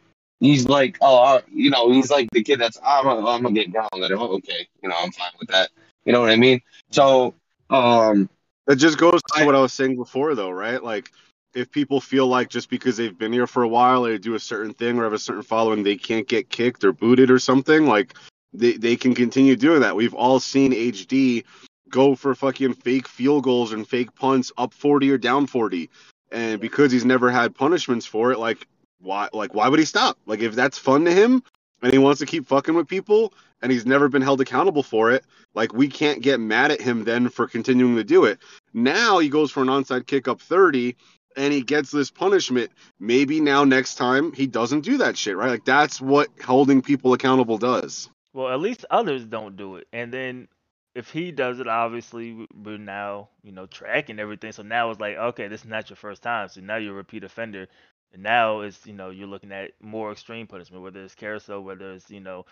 he's 0.41 0.67
like, 0.69 0.97
oh, 1.01 1.23
uh, 1.23 1.41
you 1.53 1.71
know, 1.71 1.91
he's 1.93 2.11
like 2.11 2.29
the 2.33 2.43
kid 2.43 2.59
that's 2.59 2.79
I'm 2.85 3.05
gonna, 3.05 3.27
I'm 3.27 3.43
gonna 3.43 3.55
get 3.55 3.71
grounded. 3.71 4.13
Oh, 4.13 4.37
okay, 4.37 4.67
you 4.83 4.89
know, 4.89 4.95
I'm 4.99 5.13
fine 5.13 5.31
with 5.39 5.51
that. 5.51 5.71
You 6.05 6.13
know 6.13 6.21
what 6.21 6.31
I 6.31 6.37
mean? 6.37 6.61
So, 6.91 7.35
um, 7.71 8.29
That 8.67 8.77
just 8.77 8.99
goes 8.99 9.21
to 9.23 9.43
I- 9.43 9.47
what 9.47 9.55
I 9.55 9.61
was 9.61 9.73
saying 9.73 9.97
before, 9.97 10.35
though, 10.35 10.51
right? 10.51 10.83
Like, 10.83 11.11
if 11.55 11.71
people 11.71 12.01
feel 12.01 12.27
like 12.27 12.49
just 12.49 12.69
because 12.69 12.97
they've 12.97 13.17
been 13.17 13.33
here 13.33 13.47
for 13.47 13.63
a 13.63 13.69
while, 13.69 14.03
they 14.03 14.19
do 14.19 14.35
a 14.35 14.41
certain 14.41 14.75
thing 14.75 14.99
or 14.99 15.05
have 15.05 15.13
a 15.13 15.19
certain 15.19 15.43
following, 15.43 15.83
they 15.83 15.97
can't 15.97 16.27
get 16.27 16.49
kicked 16.51 16.85
or 16.85 16.93
booted 16.93 17.31
or 17.31 17.39
something, 17.39 17.87
like, 17.87 18.15
they, 18.53 18.73
they 18.73 18.97
can 18.97 19.15
continue 19.15 19.57
doing 19.57 19.81
that. 19.81 19.97
We've 19.97 20.15
all 20.15 20.41
seen 20.41 20.73
HD 20.73 21.45
go 21.91 22.15
for 22.15 22.35
fucking 22.35 22.75
fake 22.75 23.07
field 23.09 23.45
goals 23.45 23.73
and 23.73 23.87
fake 23.87 24.15
punts 24.15 24.51
up 24.57 24.73
40 24.73 25.11
or 25.11 25.19
down 25.19 25.47
40. 25.47 25.91
And 26.33 26.61
because 26.61 26.91
he's 26.91 27.05
never 27.05 27.31
had 27.31 27.55
punishments 27.55 28.07
for 28.07 28.33
it, 28.33 28.39
like, 28.39 28.67
why, 29.01 29.29
like, 29.33 29.55
why 29.55 29.69
would 29.69 29.79
he 29.79 29.85
stop? 29.85 30.19
Like, 30.27 30.41
if 30.41 30.55
that's 30.55 30.79
fun 30.79 31.05
to 31.05 31.13
him 31.13 31.43
and 31.85 31.93
he 31.93 31.99
wants 31.99 32.19
to 32.19 32.27
keep 32.27 32.47
fucking 32.47 32.75
with 32.75 32.89
people 32.89 33.35
and 33.63 33.71
he's 33.71 33.85
never 33.87 34.09
been 34.09 34.23
held 34.23 34.41
accountable 34.41 34.83
for 34.83 35.13
it, 35.13 35.25
like, 35.55 35.73
we 35.73 35.87
can't 35.87 36.23
get 36.23 36.41
mad 36.41 36.73
at 36.73 36.81
him 36.81 37.05
then 37.05 37.29
for 37.29 37.47
continuing 37.47 37.97
to 37.97 38.05
do 38.05 38.25
it. 38.25 38.39
Now 38.73 39.19
he 39.19 39.29
goes 39.29 39.51
for 39.51 39.63
an 39.63 39.69
onside 39.69 40.07
kick 40.07 40.27
up 40.27 40.41
30 40.41 40.97
and 41.37 41.53
he 41.53 41.63
gets 41.63 41.91
this 41.91 42.11
punishment. 42.11 42.71
Maybe 42.99 43.41
now 43.41 43.65
next 43.65 43.97
time 43.97 44.33
he 44.33 44.47
doesn't 44.47 44.81
do 44.81 44.99
that 44.99 45.17
shit, 45.17 45.37
right? 45.37 45.51
Like 45.51 45.65
that's 45.65 46.01
what 46.01 46.29
holding 46.43 46.81
people 46.81 47.13
accountable 47.13 47.59
does. 47.59 48.09
Well, 48.33 48.49
at 48.49 48.61
least 48.61 48.85
others 48.91 49.25
don't 49.27 49.57
do 49.57 49.77
it. 49.77 49.87
And 49.93 50.13
then 50.13 50.49
if 50.95 51.11
he 51.11 51.33
does 51.33 51.61
it, 51.61 51.69
obviously 51.69 52.47
we're 52.55 52.79
now, 52.79 53.29
you 53.43 53.53
know, 53.53 53.67
tracking 53.67 54.21
everything. 54.21 54.53
So 54.53 54.63
now 54.63 54.91
it's 54.91 55.01
like, 55.01 55.17
okay, 55.17 55.49
this 55.49 55.63
is 55.63 55.69
not 55.69 55.91
your 55.91 55.97
first 55.97 56.23
time. 56.23 56.49
So 56.49 56.61
now 56.61 56.77
you're 56.77 56.93
a 56.95 56.97
repeat 56.97 57.25
offender. 57.25 57.69
And 58.15 58.23
now 58.23 58.61
it's, 58.61 58.87
you 58.87 58.95
know, 58.95 59.11
you're 59.11 59.29
looking 59.29 59.53
at 59.53 59.73
more 59.83 60.13
extreme 60.13 60.47
punishment, 60.47 60.85
whether 60.85 61.03
it's 61.05 61.17
carousel, 61.17 61.63
whether 61.63 61.93
it's, 61.95 62.11
you 62.11 62.21
know, 62.21 62.47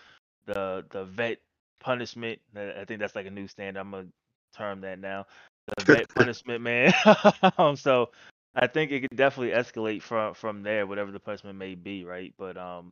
the 0.47 0.85
the 0.91 1.05
vet 1.05 1.39
punishment. 1.79 2.41
I 2.55 2.85
think 2.85 2.99
that's 3.01 3.15
like 3.15 3.27
a 3.27 3.31
new 3.31 3.47
standard. 3.47 3.79
I'm 3.79 3.91
gonna 3.91 4.07
term 4.57 4.81
that 4.81 4.99
now. 4.99 5.27
The 5.77 5.85
vet 5.95 6.09
punishment, 6.09 6.61
man. 6.61 6.93
um, 7.57 7.77
so 7.77 8.11
I 8.55 8.67
think 8.67 8.91
it 8.91 9.01
could 9.01 9.17
definitely 9.17 9.53
escalate 9.55 10.01
from 10.03 10.35
from 10.35 10.63
there, 10.63 10.87
whatever 10.87 11.11
the 11.11 11.21
punishment 11.21 11.57
may 11.57 11.75
be, 11.75 12.05
right? 12.05 12.33
But 12.37 12.57
um, 12.57 12.91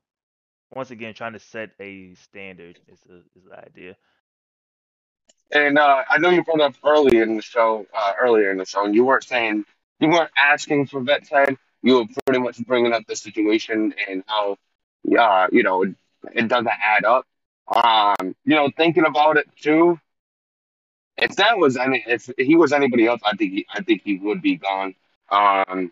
once 0.73 0.91
again, 0.91 1.13
trying 1.13 1.33
to 1.33 1.39
set 1.39 1.71
a 1.81 2.15
standard 2.15 2.79
is 2.87 3.01
the 3.01 3.17
is 3.35 3.45
the 3.49 3.59
idea. 3.59 3.97
and 5.51 5.77
uh, 5.77 6.03
I 6.09 6.19
know 6.19 6.29
you 6.29 6.43
brought 6.43 6.61
up 6.61 6.75
early 6.85 7.17
in 7.19 7.35
the 7.35 7.41
show, 7.41 7.85
uh, 7.93 8.13
earlier 8.21 8.51
in 8.51 8.57
the 8.57 8.65
show, 8.65 8.85
and 8.85 8.95
you 8.95 9.05
weren't 9.05 9.25
saying 9.25 9.65
you 9.99 10.09
weren't 10.09 10.31
asking 10.37 10.87
for 10.87 11.01
vet 11.01 11.29
time. 11.29 11.57
You 11.83 11.97
were 11.97 12.05
pretty 12.25 12.39
much 12.41 12.63
bringing 12.65 12.93
up 12.93 13.03
the 13.07 13.15
situation 13.15 13.93
and 14.09 14.23
how, 14.27 14.57
uh, 15.17 15.47
you 15.51 15.63
know, 15.63 15.83
it, 15.83 16.47
doesn't 16.47 16.67
add 16.67 17.05
up. 17.05 17.25
Um, 17.73 18.35
you 18.45 18.55
know, 18.55 18.69
thinking 18.75 19.05
about 19.05 19.37
it 19.37 19.47
too. 19.59 19.99
If 21.17 21.35
that 21.37 21.57
was 21.57 21.77
any, 21.77 22.03
if 22.07 22.29
he 22.37 22.55
was 22.55 22.73
anybody 22.73 23.07
else, 23.07 23.21
I 23.23 23.35
think 23.35 23.51
he, 23.53 23.65
I 23.73 23.81
think 23.81 24.01
he 24.03 24.17
would 24.17 24.41
be 24.41 24.57
gone. 24.57 24.95
Um, 25.29 25.91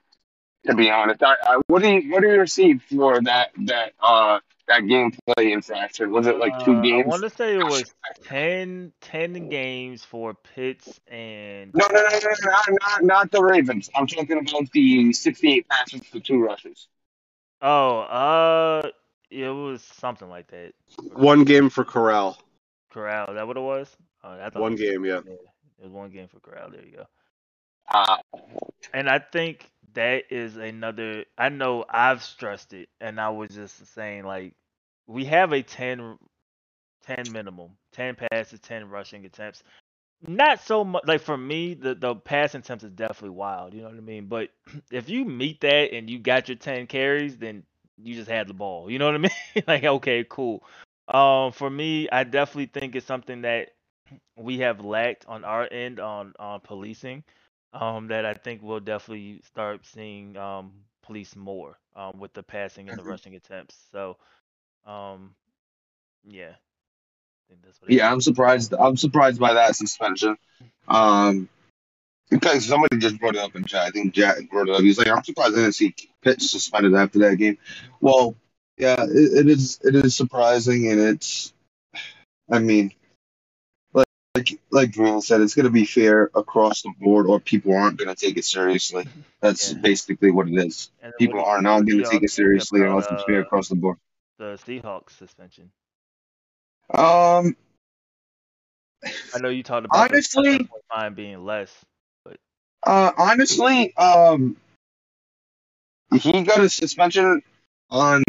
to 0.65 0.75
be 0.75 0.89
honest, 0.91 1.23
I, 1.23 1.35
I 1.43 1.61
what 1.67 1.81
do 1.81 1.89
you 1.89 2.11
what 2.11 2.21
do 2.21 2.27
you 2.29 2.39
receive 2.39 2.83
for 2.83 3.21
that 3.21 3.51
that 3.65 3.93
uh 4.01 4.39
that 4.69 4.87
game 4.87 5.11
play 5.11 5.33
gameplay 5.39 5.53
infraction? 5.53 6.11
Was 6.11 6.27
it 6.27 6.37
like 6.37 6.63
two 6.63 6.75
Uh, 6.77 6.81
I 6.81 7.03
want 7.05 7.23
to 7.23 7.29
say 7.29 7.55
it 7.55 7.63
was 7.63 7.93
10, 8.23 8.93
10 9.01 9.49
games 9.49 10.05
for 10.05 10.33
Pitts 10.33 10.99
and 11.07 11.71
No, 11.73 11.85
no, 11.91 12.01
no, 12.01 12.09
no, 12.09 12.19
no, 12.19 12.51
not, 12.51 12.69
not, 12.69 13.03
not 13.03 13.31
the 13.31 13.43
Ravens. 13.43 13.89
I'm 13.95 14.07
talking 14.07 14.37
about 14.37 14.71
the 14.71 15.11
68 15.13 15.67
passes 15.67 16.01
for 16.05 16.19
two 16.19 16.39
rushes. 16.41 16.87
oh, 17.61 17.99
uh, 17.99 18.89
it 19.29 19.49
was 19.49 19.81
something 19.83 20.29
like 20.29 20.47
that. 20.47 20.73
One 21.13 21.43
game 21.43 21.69
for 21.69 21.83
Corral. 21.83 22.37
Corral, 22.89 23.27
is 23.27 23.35
that 23.35 23.47
what 23.47 23.57
it 23.57 23.61
was? 23.61 23.95
Oh, 24.23 24.31
I 24.31 24.49
thought 24.49 24.61
One 24.61 24.73
it 24.73 24.79
was, 24.79 24.81
game, 24.81 25.05
yeah. 25.05 25.21
yeah, 25.25 25.33
it 25.33 25.83
was 25.83 25.91
one 25.91 26.09
game 26.09 26.27
for 26.27 26.39
Corral. 26.39 26.69
There 26.71 26.83
you 26.83 26.97
go. 26.97 27.05
Uh, 27.91 28.17
And 28.93 29.09
I 29.09 29.19
think 29.19 29.69
that 29.99 30.31
is 30.31 30.55
another. 30.55 31.25
I 31.37 31.49
know 31.49 31.83
I've 31.89 32.23
stressed 32.23 32.71
it, 32.73 32.87
and 33.01 33.19
I 33.19 33.29
was 33.29 33.49
just 33.49 33.85
saying 33.93 34.23
like 34.23 34.53
we 35.07 35.25
have 35.25 35.51
a 35.51 35.61
10, 35.61 36.17
10 37.05 37.31
minimum, 37.33 37.71
ten 37.91 38.15
passes, 38.15 38.61
ten 38.61 38.87
rushing 38.89 39.25
attempts. 39.25 39.61
Not 40.25 40.61
so 40.61 40.85
much 40.85 41.03
like 41.05 41.19
for 41.19 41.37
me, 41.37 41.73
the 41.73 41.95
the 41.95 42.15
passing 42.15 42.61
attempts 42.61 42.85
is 42.85 42.91
definitely 42.91 43.31
wild. 43.31 43.73
You 43.73 43.81
know 43.81 43.89
what 43.89 43.97
I 43.97 44.01
mean? 44.01 44.27
But 44.27 44.51
if 44.91 45.09
you 45.09 45.25
meet 45.25 45.59
that 45.61 45.93
and 45.93 46.09
you 46.09 46.17
got 46.17 46.47
your 46.47 46.57
ten 46.57 46.87
carries, 46.87 47.35
then 47.35 47.63
you 47.97 48.15
just 48.15 48.29
had 48.29 48.47
the 48.47 48.53
ball. 48.53 48.89
You 48.89 48.99
know 48.99 49.05
what 49.07 49.15
I 49.15 49.17
mean? 49.17 49.63
like 49.67 49.83
okay, 49.83 50.25
cool. 50.29 50.63
Um, 51.09 51.51
for 51.51 51.69
me, 51.69 52.07
I 52.09 52.23
definitely 52.23 52.67
think 52.67 52.95
it's 52.95 53.05
something 53.05 53.41
that 53.41 53.71
we 54.37 54.59
have 54.59 54.79
lacked 54.79 55.25
on 55.27 55.43
our 55.43 55.67
end 55.69 55.99
on 55.99 56.35
on 56.39 56.61
policing 56.61 57.25
um, 57.73 58.07
that 58.07 58.25
I 58.25 58.33
think 58.33 58.61
we'll 58.61 58.79
definitely 58.79 59.41
start 59.45 59.85
seeing 59.85 60.35
um, 60.37 60.71
police 61.03 61.35
more 61.35 61.77
um, 61.95 62.19
with 62.19 62.33
the 62.33 62.43
passing 62.43 62.89
and 62.89 62.97
the 62.97 63.03
Mhm. 63.03 63.07
rushing 63.07 63.35
attempts. 63.35 63.75
So, 63.91 64.17
um, 64.85 65.35
yeah, 66.23 66.51
I 66.51 67.43
think 67.49 67.61
that's 67.63 67.81
what 67.81 67.91
yeah, 67.91 68.11
I'm 68.11 68.21
surprised. 68.21 68.73
I'm 68.73 68.97
surprised 68.97 69.39
by 69.39 69.53
that 69.53 69.75
suspension. 69.75 70.37
Um, 70.87 71.49
because 72.29 72.65
somebody 72.65 72.97
just 72.97 73.19
brought 73.19 73.35
it 73.35 73.41
up 73.41 73.55
in 73.55 73.65
chat. 73.65 73.87
I 73.87 73.89
think 73.89 74.13
Jack 74.13 74.49
brought 74.49 74.69
it 74.69 74.75
up. 74.75 74.81
He's 74.81 74.97
like, 74.97 75.07
I'm 75.07 75.23
surprised 75.23 75.53
I 75.53 75.61
didn't 75.61 75.73
see 75.73 75.95
Pitts 76.21 76.51
suspended 76.51 76.93
after 76.93 77.19
that 77.19 77.37
game. 77.37 77.57
Well, 78.01 78.35
yeah, 78.77 79.03
it, 79.03 79.47
it 79.47 79.49
is. 79.49 79.79
It 79.83 79.95
is 79.95 80.15
surprising, 80.15 80.91
and 80.91 80.99
it's. 80.99 81.53
I 82.51 82.59
mean, 82.59 82.93
like 84.71 84.95
like 84.95 85.23
said, 85.23 85.41
it's 85.41 85.55
going 85.55 85.65
to 85.65 85.71
be 85.71 85.85
fair 85.85 86.29
across 86.35 86.81
the 86.81 86.91
board, 86.99 87.25
or 87.27 87.39
people 87.39 87.75
aren't 87.75 87.97
going 87.97 88.13
to 88.13 88.15
take 88.15 88.37
it 88.37 88.45
seriously. 88.45 89.07
That's 89.41 89.71
Yeah. 89.73 89.79
basically 89.79 90.31
what 90.31 90.47
it 90.47 90.55
is. 90.55 90.91
People 91.17 91.37
what 91.37 91.43
do 91.43 91.49
you- 91.49 91.55
are 91.57 91.61
not 91.61 91.85
going 91.85 92.03
to 92.03 92.09
take 92.09 92.23
it 92.23 92.31
seriously 92.31 92.81
about, 92.81 92.89
unless 92.89 93.11
it's 93.11 93.23
fair 93.23 93.39
uh, 93.39 93.41
across 93.43 93.69
the 93.69 93.75
board. 93.75 93.97
the 94.37 94.57
Seahawks 94.65 95.11
suspension. 95.17 95.71
Um, 96.93 97.55
I 99.03 99.39
know 99.41 99.49
you 99.49 99.63
talked 99.63 99.85
about 99.85 100.09
Honestly- 100.11 100.69
fine 100.89 101.13
being 101.13 101.43
less. 101.45 101.73
Uh, 102.81 103.11
honestly, 103.17 103.93
um, 103.97 104.55
he 106.21 106.43
got 106.43 106.61
a 106.61 106.69
suspension 106.69 107.41
on 107.89 108.23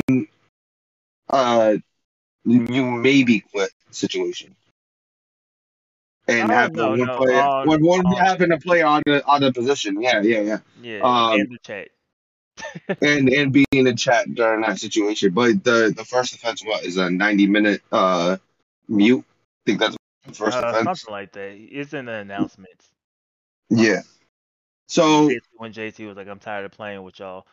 uh, 1.29 1.77
you 2.45 2.85
maybe 2.91 3.41
quit 3.41 3.71
situation, 3.93 4.57
and 6.31 6.51
Oh, 6.51 6.55
have 6.55 6.73
no, 6.73 6.91
one 6.91 6.99
no, 6.99 7.19
play 7.19 7.43
when 7.65 7.85
one 7.85 8.07
on- 8.07 8.39
to 8.39 8.59
play 8.59 8.83
on 8.83 9.03
the 9.07 9.25
on 9.27 9.41
the 9.41 9.53
position. 9.53 10.01
Yeah, 10.01 10.21
yeah, 10.23 10.41
yeah, 10.41 10.59
Yeah, 10.83 11.01
Um, 11.05 11.41
in 11.41 11.49
the 11.51 11.59
chat. 11.63 11.89
and 13.03 13.29
and 13.29 13.53
be 13.53 13.65
in 13.73 13.85
the 13.85 13.95
chat 13.95 14.33
during 14.35 14.61
that 14.63 14.79
situation. 14.79 15.33
But 15.33 15.65
the 15.65 15.93
the 15.97 16.05
first 16.05 16.35
offense 16.35 16.65
what 16.65 16.85
is 16.85 16.97
a 16.97 17.11
ninety 17.11 17.47
minute 17.47 17.83
uh 17.93 18.37
mute. 18.89 19.25
I 19.27 19.63
think 19.67 19.81
that's 19.81 19.97
the 20.27 20.35
first 20.35 20.57
Uh, 20.57 20.71
offense. 20.71 20.85
something 21.01 21.13
like 21.13 21.33
that. 21.33 21.53
It's 21.57 21.93
in 21.95 22.07
the 22.07 22.13
announcements. 22.13 22.91
Yeah. 23.69 24.03
So 24.89 25.31
When 25.57 25.73
JT 25.73 26.07
was 26.07 26.17
like, 26.17 26.27
"I'm 26.29 26.41
tired 26.41 26.65
of 26.65 26.73
playing 26.73 27.03
with 27.03 27.19
y'all." 27.19 27.47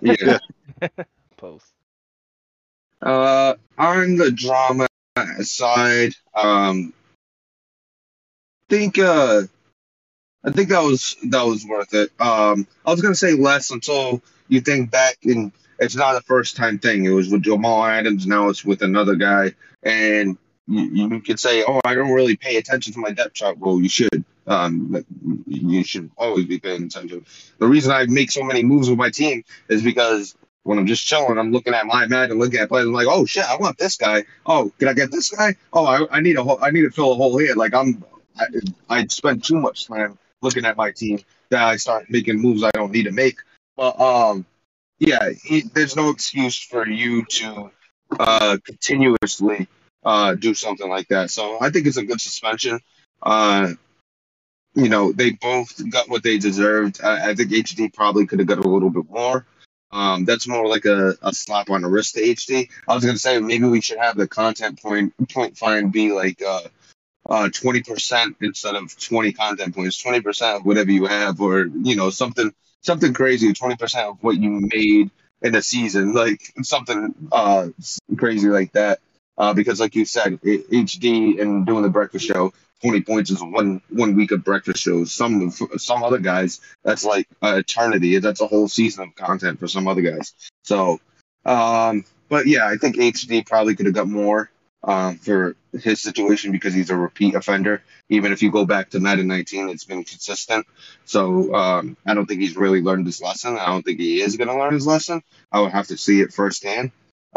yeah. 0.00 0.38
Post. 1.36 1.72
Uh, 3.00 3.54
on 3.78 4.16
the 4.16 4.30
drama 4.30 4.86
side, 5.42 6.12
um, 6.34 6.92
think 8.70 8.98
uh, 8.98 9.42
I 10.44 10.50
think 10.52 10.70
that 10.70 10.82
was 10.82 11.16
that 11.24 11.42
was 11.42 11.66
worth 11.66 11.92
it. 11.92 12.10
Um, 12.18 12.66
I 12.86 12.90
was 12.90 13.02
gonna 13.02 13.14
say 13.14 13.34
less 13.34 13.70
until 13.70 14.22
you 14.48 14.60
think 14.62 14.90
back, 14.90 15.18
and 15.24 15.52
it's 15.78 15.96
not 15.96 16.16
a 16.16 16.22
first 16.22 16.56
time 16.56 16.78
thing. 16.78 17.04
It 17.04 17.10
was 17.10 17.28
with 17.28 17.42
Jamal 17.42 17.84
Adams, 17.84 18.26
now 18.26 18.48
it's 18.48 18.64
with 18.64 18.82
another 18.82 19.16
guy, 19.16 19.54
and 19.82 20.38
you, 20.66 21.08
you 21.08 21.20
could 21.20 21.40
say, 21.40 21.64
oh, 21.66 21.80
I 21.84 21.94
don't 21.94 22.12
really 22.12 22.36
pay 22.36 22.56
attention 22.56 22.92
to 22.94 23.00
my 23.00 23.10
depth 23.10 23.34
chart. 23.34 23.58
Well, 23.58 23.80
you 23.80 23.88
should. 23.88 24.24
Um, 24.46 25.04
you 25.46 25.84
should 25.84 26.10
always 26.16 26.46
be 26.46 26.58
paying 26.58 26.84
attention. 26.84 27.24
The 27.58 27.66
reason 27.68 27.92
I 27.92 28.06
make 28.06 28.32
so 28.32 28.42
many 28.42 28.64
moves 28.64 28.88
with 28.88 28.98
my 28.98 29.10
team 29.10 29.44
is 29.68 29.82
because 29.82 30.34
when 30.64 30.78
I'm 30.78 30.86
just 30.86 31.06
chilling, 31.06 31.38
I'm 31.38 31.52
looking 31.52 31.74
at 31.74 31.86
my 31.86 32.06
mat 32.06 32.30
and 32.30 32.38
looking 32.40 32.58
at 32.58 32.68
players. 32.68 32.86
I'm 32.86 32.92
like, 32.92 33.06
oh 33.08 33.26
shit, 33.26 33.44
I 33.44 33.56
want 33.56 33.78
this 33.78 33.96
guy. 33.96 34.24
Oh, 34.44 34.72
can 34.78 34.88
I 34.88 34.92
get 34.94 35.12
this 35.12 35.30
guy? 35.30 35.54
Oh, 35.72 35.86
I, 35.86 36.16
I 36.16 36.20
need 36.20 36.36
a 36.36 36.42
whole, 36.42 36.58
I 36.60 36.70
need 36.70 36.82
to 36.82 36.90
fill 36.90 37.12
a 37.12 37.14
hole 37.14 37.38
here. 37.38 37.54
Like 37.54 37.74
I'm, 37.74 38.04
I, 38.38 38.46
I 38.88 39.06
spend 39.06 39.44
too 39.44 39.60
much 39.60 39.86
time 39.86 40.18
looking 40.42 40.64
at 40.64 40.76
my 40.76 40.90
team 40.92 41.20
that 41.50 41.62
I 41.62 41.76
start 41.76 42.10
making 42.10 42.40
moves 42.40 42.62
I 42.62 42.70
don't 42.72 42.92
need 42.92 43.04
to 43.04 43.12
make. 43.12 43.38
But 43.76 44.00
um, 44.00 44.46
yeah, 44.98 45.30
he, 45.30 45.62
there's 45.62 45.96
no 45.96 46.10
excuse 46.10 46.58
for 46.58 46.86
you 46.86 47.24
to 47.24 47.70
uh 48.18 48.58
continuously 48.64 49.68
uh 50.04 50.34
do 50.34 50.52
something 50.54 50.88
like 50.88 51.08
that. 51.08 51.30
So 51.30 51.58
I 51.60 51.70
think 51.70 51.86
it's 51.86 51.96
a 51.96 52.04
good 52.04 52.20
suspension. 52.20 52.80
Uh, 53.22 53.72
you 54.74 54.88
know, 54.88 55.12
they 55.12 55.30
both 55.30 55.80
got 55.90 56.08
what 56.08 56.22
they 56.22 56.38
deserved. 56.38 57.02
I, 57.02 57.30
I 57.30 57.34
think 57.34 57.50
HD 57.50 57.92
probably 57.92 58.26
could 58.26 58.38
have 58.38 58.48
got 58.48 58.64
a 58.64 58.68
little 58.68 58.90
bit 58.90 59.10
more. 59.10 59.44
Um, 59.92 60.24
that's 60.24 60.46
more 60.46 60.68
like 60.68 60.84
a, 60.84 61.16
a 61.22 61.32
slap 61.32 61.68
on 61.70 61.82
the 61.82 61.88
wrist 61.88 62.14
to 62.14 62.20
HD. 62.20 62.68
I 62.86 62.94
was 62.94 63.04
gonna 63.04 63.18
say 63.18 63.40
maybe 63.40 63.64
we 63.64 63.80
should 63.80 63.98
have 63.98 64.16
the 64.16 64.28
content 64.28 64.80
point 64.80 65.12
point 65.30 65.58
find 65.58 65.90
be 65.90 66.12
like 66.12 66.40
uh 66.42 66.62
uh 67.30 67.48
twenty 67.48 67.82
percent 67.82 68.36
instead 68.40 68.74
of 68.74 68.98
twenty 68.98 69.32
content 69.32 69.74
points, 69.74 69.96
twenty 70.02 70.20
percent 70.20 70.58
of 70.58 70.66
whatever 70.66 70.90
you 70.90 71.06
have, 71.06 71.40
or 71.40 71.64
you 71.64 71.96
know 71.96 72.10
something 72.10 72.52
something 72.82 73.14
crazy, 73.14 73.52
twenty 73.52 73.76
percent 73.76 74.08
of 74.08 74.18
what 74.22 74.36
you 74.36 74.68
made 74.72 75.10
in 75.42 75.54
a 75.54 75.62
season, 75.62 76.12
like 76.12 76.42
something 76.62 77.14
uh 77.32 77.68
crazy 78.16 78.48
like 78.48 78.72
that. 78.72 79.00
Uh, 79.38 79.54
because 79.54 79.80
like 79.80 79.94
you 79.94 80.04
said, 80.04 80.38
HD 80.42 81.40
and 81.40 81.64
doing 81.64 81.82
the 81.82 81.88
breakfast 81.88 82.26
show, 82.26 82.52
twenty 82.82 83.00
points 83.00 83.30
is 83.30 83.42
one 83.42 83.80
one 83.88 84.14
week 84.16 84.32
of 84.32 84.44
breakfast 84.44 84.82
shows. 84.82 85.12
Some 85.12 85.50
some 85.50 86.02
other 86.02 86.18
guys, 86.18 86.60
that's 86.84 87.04
like 87.06 87.26
uh, 87.42 87.56
eternity. 87.56 88.18
That's 88.18 88.42
a 88.42 88.46
whole 88.46 88.68
season 88.68 89.04
of 89.04 89.14
content 89.14 89.58
for 89.58 89.68
some 89.68 89.88
other 89.88 90.02
guys. 90.02 90.34
So, 90.64 91.00
um, 91.46 92.04
but 92.28 92.46
yeah, 92.46 92.66
I 92.66 92.76
think 92.76 92.96
HD 92.96 93.46
probably 93.46 93.76
could 93.76 93.86
have 93.86 93.94
got 93.94 94.08
more 94.08 94.50
um, 94.82 95.16
for 95.16 95.56
his 95.72 96.00
situation 96.00 96.52
because 96.52 96.74
he's 96.74 96.90
a 96.90 96.96
repeat 96.96 97.34
offender. 97.34 97.82
Even 98.08 98.32
if 98.32 98.42
you 98.42 98.50
go 98.50 98.64
back 98.64 98.90
to 98.90 99.00
Madden 99.00 99.26
19, 99.28 99.68
it's 99.68 99.84
been 99.84 100.04
consistent. 100.04 100.66
So 101.04 101.54
um, 101.54 101.96
I 102.06 102.14
don't 102.14 102.26
think 102.26 102.40
he's 102.40 102.56
really 102.56 102.80
learned 102.80 103.06
his 103.06 103.20
lesson. 103.20 103.58
I 103.58 103.66
don't 103.66 103.82
think 103.82 104.00
he 104.00 104.20
is 104.20 104.36
going 104.36 104.48
to 104.48 104.56
learn 104.56 104.74
his 104.74 104.86
lesson. 104.86 105.22
I 105.52 105.60
would 105.60 105.72
have 105.72 105.88
to 105.88 105.96
see 105.96 106.20
it 106.20 106.32
firsthand. 106.32 106.92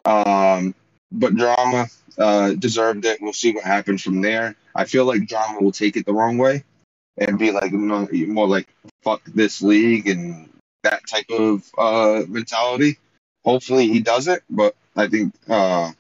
Um, 0.06 0.74
but 1.12 1.36
drama 1.36 1.88
uh, 2.18 2.54
deserved 2.54 3.06
it. 3.06 3.22
We'll 3.22 3.34
see 3.34 3.54
what 3.54 3.64
happens 3.64 4.02
from 4.02 4.22
there. 4.22 4.56
I 4.76 4.86
feel 4.86 5.06
like 5.06 5.28
drama 5.28 5.62
will 5.62 5.72
take 5.72 5.96
it 5.96 6.06
the 6.06 6.14
wrong 6.14 6.38
way 6.38 6.64
and 7.18 7.38
be 7.38 7.52
like 7.52 7.72
more, 7.72 8.48
like 8.48 8.68
fuck 9.04 9.22
this 9.26 9.62
league 9.62 10.08
and 10.08 10.50
that 10.84 11.08
type 11.08 11.30
of 11.30 11.70
uh, 11.78 12.24
mentality. 12.28 12.98
Hopefully 13.44 13.88
he 13.90 14.00
doesn't, 14.00 14.42
but 14.50 14.76
I 14.96 15.08
think 15.08 15.34
uh, 15.48 15.92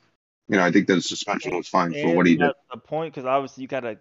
you 0.47 0.57
know 0.57 0.63
I 0.63 0.71
think 0.71 0.87
the 0.87 1.01
suspension 1.01 1.55
was 1.55 1.67
fine 1.67 1.93
for 1.93 2.15
what 2.15 2.25
he 2.25 2.35
And 2.35 2.37
did. 2.37 2.51
the 2.71 2.77
point, 2.79 3.13
because 3.13 3.25
obviously 3.25 3.61
you 3.63 3.67
gotta 3.67 3.99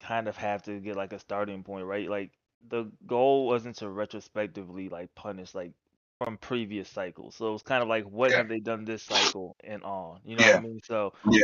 kind 0.00 0.28
of 0.28 0.36
have 0.36 0.62
to 0.64 0.80
get 0.80 0.96
like 0.96 1.12
a 1.12 1.18
starting 1.18 1.62
point, 1.62 1.86
right? 1.86 2.08
Like 2.08 2.32
the 2.68 2.90
goal 3.06 3.46
wasn't 3.46 3.76
to 3.76 3.88
retrospectively 3.88 4.88
like 4.88 5.14
punish 5.14 5.54
like 5.54 5.72
from 6.18 6.38
previous 6.38 6.88
cycles. 6.88 7.34
So 7.36 7.54
it's 7.54 7.62
kind 7.62 7.82
of 7.82 7.88
like 7.88 8.04
what 8.04 8.32
Yeah. 8.32 8.38
have 8.38 8.48
they 8.48 8.60
done 8.60 8.84
this 8.84 9.02
cycle 9.02 9.56
and 9.64 9.82
on? 9.84 10.20
You 10.24 10.36
know 10.36 10.44
what 10.44 10.54
I 10.54 10.58
mean? 10.58 10.80
So 10.84 11.12
Yeah. 11.30 11.40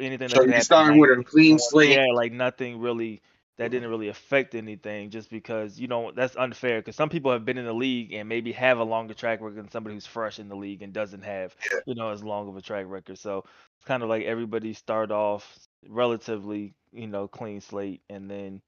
anything 0.00 0.28
So 0.30 0.42
you're 0.44 0.60
starting 0.60 0.98
like, 0.98 1.00
with 1.00 1.18
a 1.18 1.24
clean 1.24 1.58
slate. 1.58 1.90
yeah, 1.90 2.06
like 2.14 2.32
nothing 2.32 2.78
really 2.80 3.22
that 3.62 3.70
didn't 3.70 3.90
really 3.90 4.08
affect 4.08 4.56
anything 4.56 5.10
just 5.10 5.30
because 5.30 5.78
you 5.78 5.86
know 5.86 6.10
that's 6.16 6.36
unfair 6.36 6.80
because 6.80 6.96
some 6.96 7.08
people 7.08 7.30
have 7.32 7.44
been 7.44 7.58
in 7.58 7.64
the 7.64 7.72
league 7.72 8.12
and 8.12 8.28
maybe 8.28 8.52
have 8.52 8.78
a 8.78 8.84
longer 8.84 9.14
track 9.14 9.40
record 9.40 9.56
than 9.56 9.70
somebody 9.70 9.94
who's 9.94 10.06
fresh 10.06 10.40
in 10.40 10.48
the 10.48 10.56
league 10.56 10.82
and 10.82 10.92
doesn't 10.92 11.22
have 11.22 11.54
you 11.86 11.94
know 11.94 12.10
as 12.10 12.24
long 12.24 12.48
of 12.48 12.56
a 12.56 12.62
track 12.62 12.86
record. 12.88 13.18
So 13.18 13.44
it's 13.78 13.86
kind 13.86 14.02
of 14.02 14.08
like 14.08 14.24
everybody 14.24 14.74
start 14.74 15.12
off 15.12 15.58
relatively 15.88 16.74
you 16.92 17.06
know 17.06 17.28
clean 17.28 17.60
slate 17.60 18.02
and 18.10 18.30
then 18.30 18.60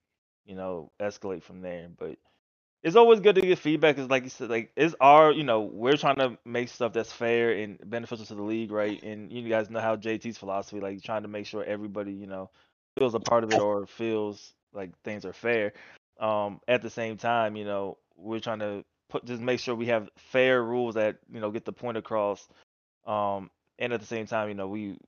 you 0.47 0.55
know 0.55 0.93
escalate 1.01 1.43
from 1.43 1.61
there. 1.61 1.89
But 1.99 2.19
it's 2.83 2.97
always 2.97 3.21
good 3.21 3.37
to 3.37 3.41
get 3.41 3.59
feedback 3.59 3.97
because 3.97 4.11
like 4.11 4.25
you 4.25 4.31
said 4.31 4.51
like 4.51 4.73
it's 4.77 4.95
our 5.01 5.33
you 5.33 5.45
know 5.45 5.63
we're 5.63 5.97
trying 5.97 6.17
to 6.17 6.39
make 6.45 6.69
stuff 6.69 6.93
that's 6.93 7.13
fair 7.13 7.53
and 7.53 7.79
beneficial 7.89 8.27
to 8.27 8.35
the 8.35 8.43
league 8.43 8.71
right? 8.71 9.03
And 9.03 9.33
you 9.33 9.49
guys 9.49 9.71
know 9.71 9.81
how 9.81 9.97
jt's 9.97 10.39
philosophy 10.39 10.81
like 10.81 11.03
trying 11.03 11.23
to 11.23 11.29
make 11.29 11.47
sure 11.47 11.65
everybody 11.65 12.13
you 12.13 12.27
know 12.27 12.51
feels 12.99 13.15
a 13.15 13.21
part 13.21 13.45
of 13.45 13.53
it 13.53 13.59
or 13.59 13.87
feels 13.87 14.55
like 14.75 14.91
things 15.03 15.25
are 15.25 15.33
fair. 15.33 15.73
Um 16.21 16.61
at 16.69 16.83
the 16.83 16.91
same 16.91 17.17
time 17.17 17.57
you 17.57 17.65
know 17.65 17.99
we're 18.17 18.41
trying 18.41 18.61
to 18.61 18.85
put 19.11 19.25
just 19.25 19.43
make 19.43 19.61
sure 19.61 19.75
we 19.75 19.87
have 19.87 20.09
fair 20.17 20.63
rules 20.63 20.95
that 20.95 21.19
you 21.33 21.41
know 21.41 21.51
get 21.51 21.65
the 21.65 21.73
point 21.73 21.97
across. 21.97 22.49
Um 23.07 23.51
and 23.79 23.93
at 23.93 24.01
the 24.01 24.07
same 24.07 24.27
time 24.27 24.49
you 24.49 24.55
know 24.55 24.69
we 24.69 24.99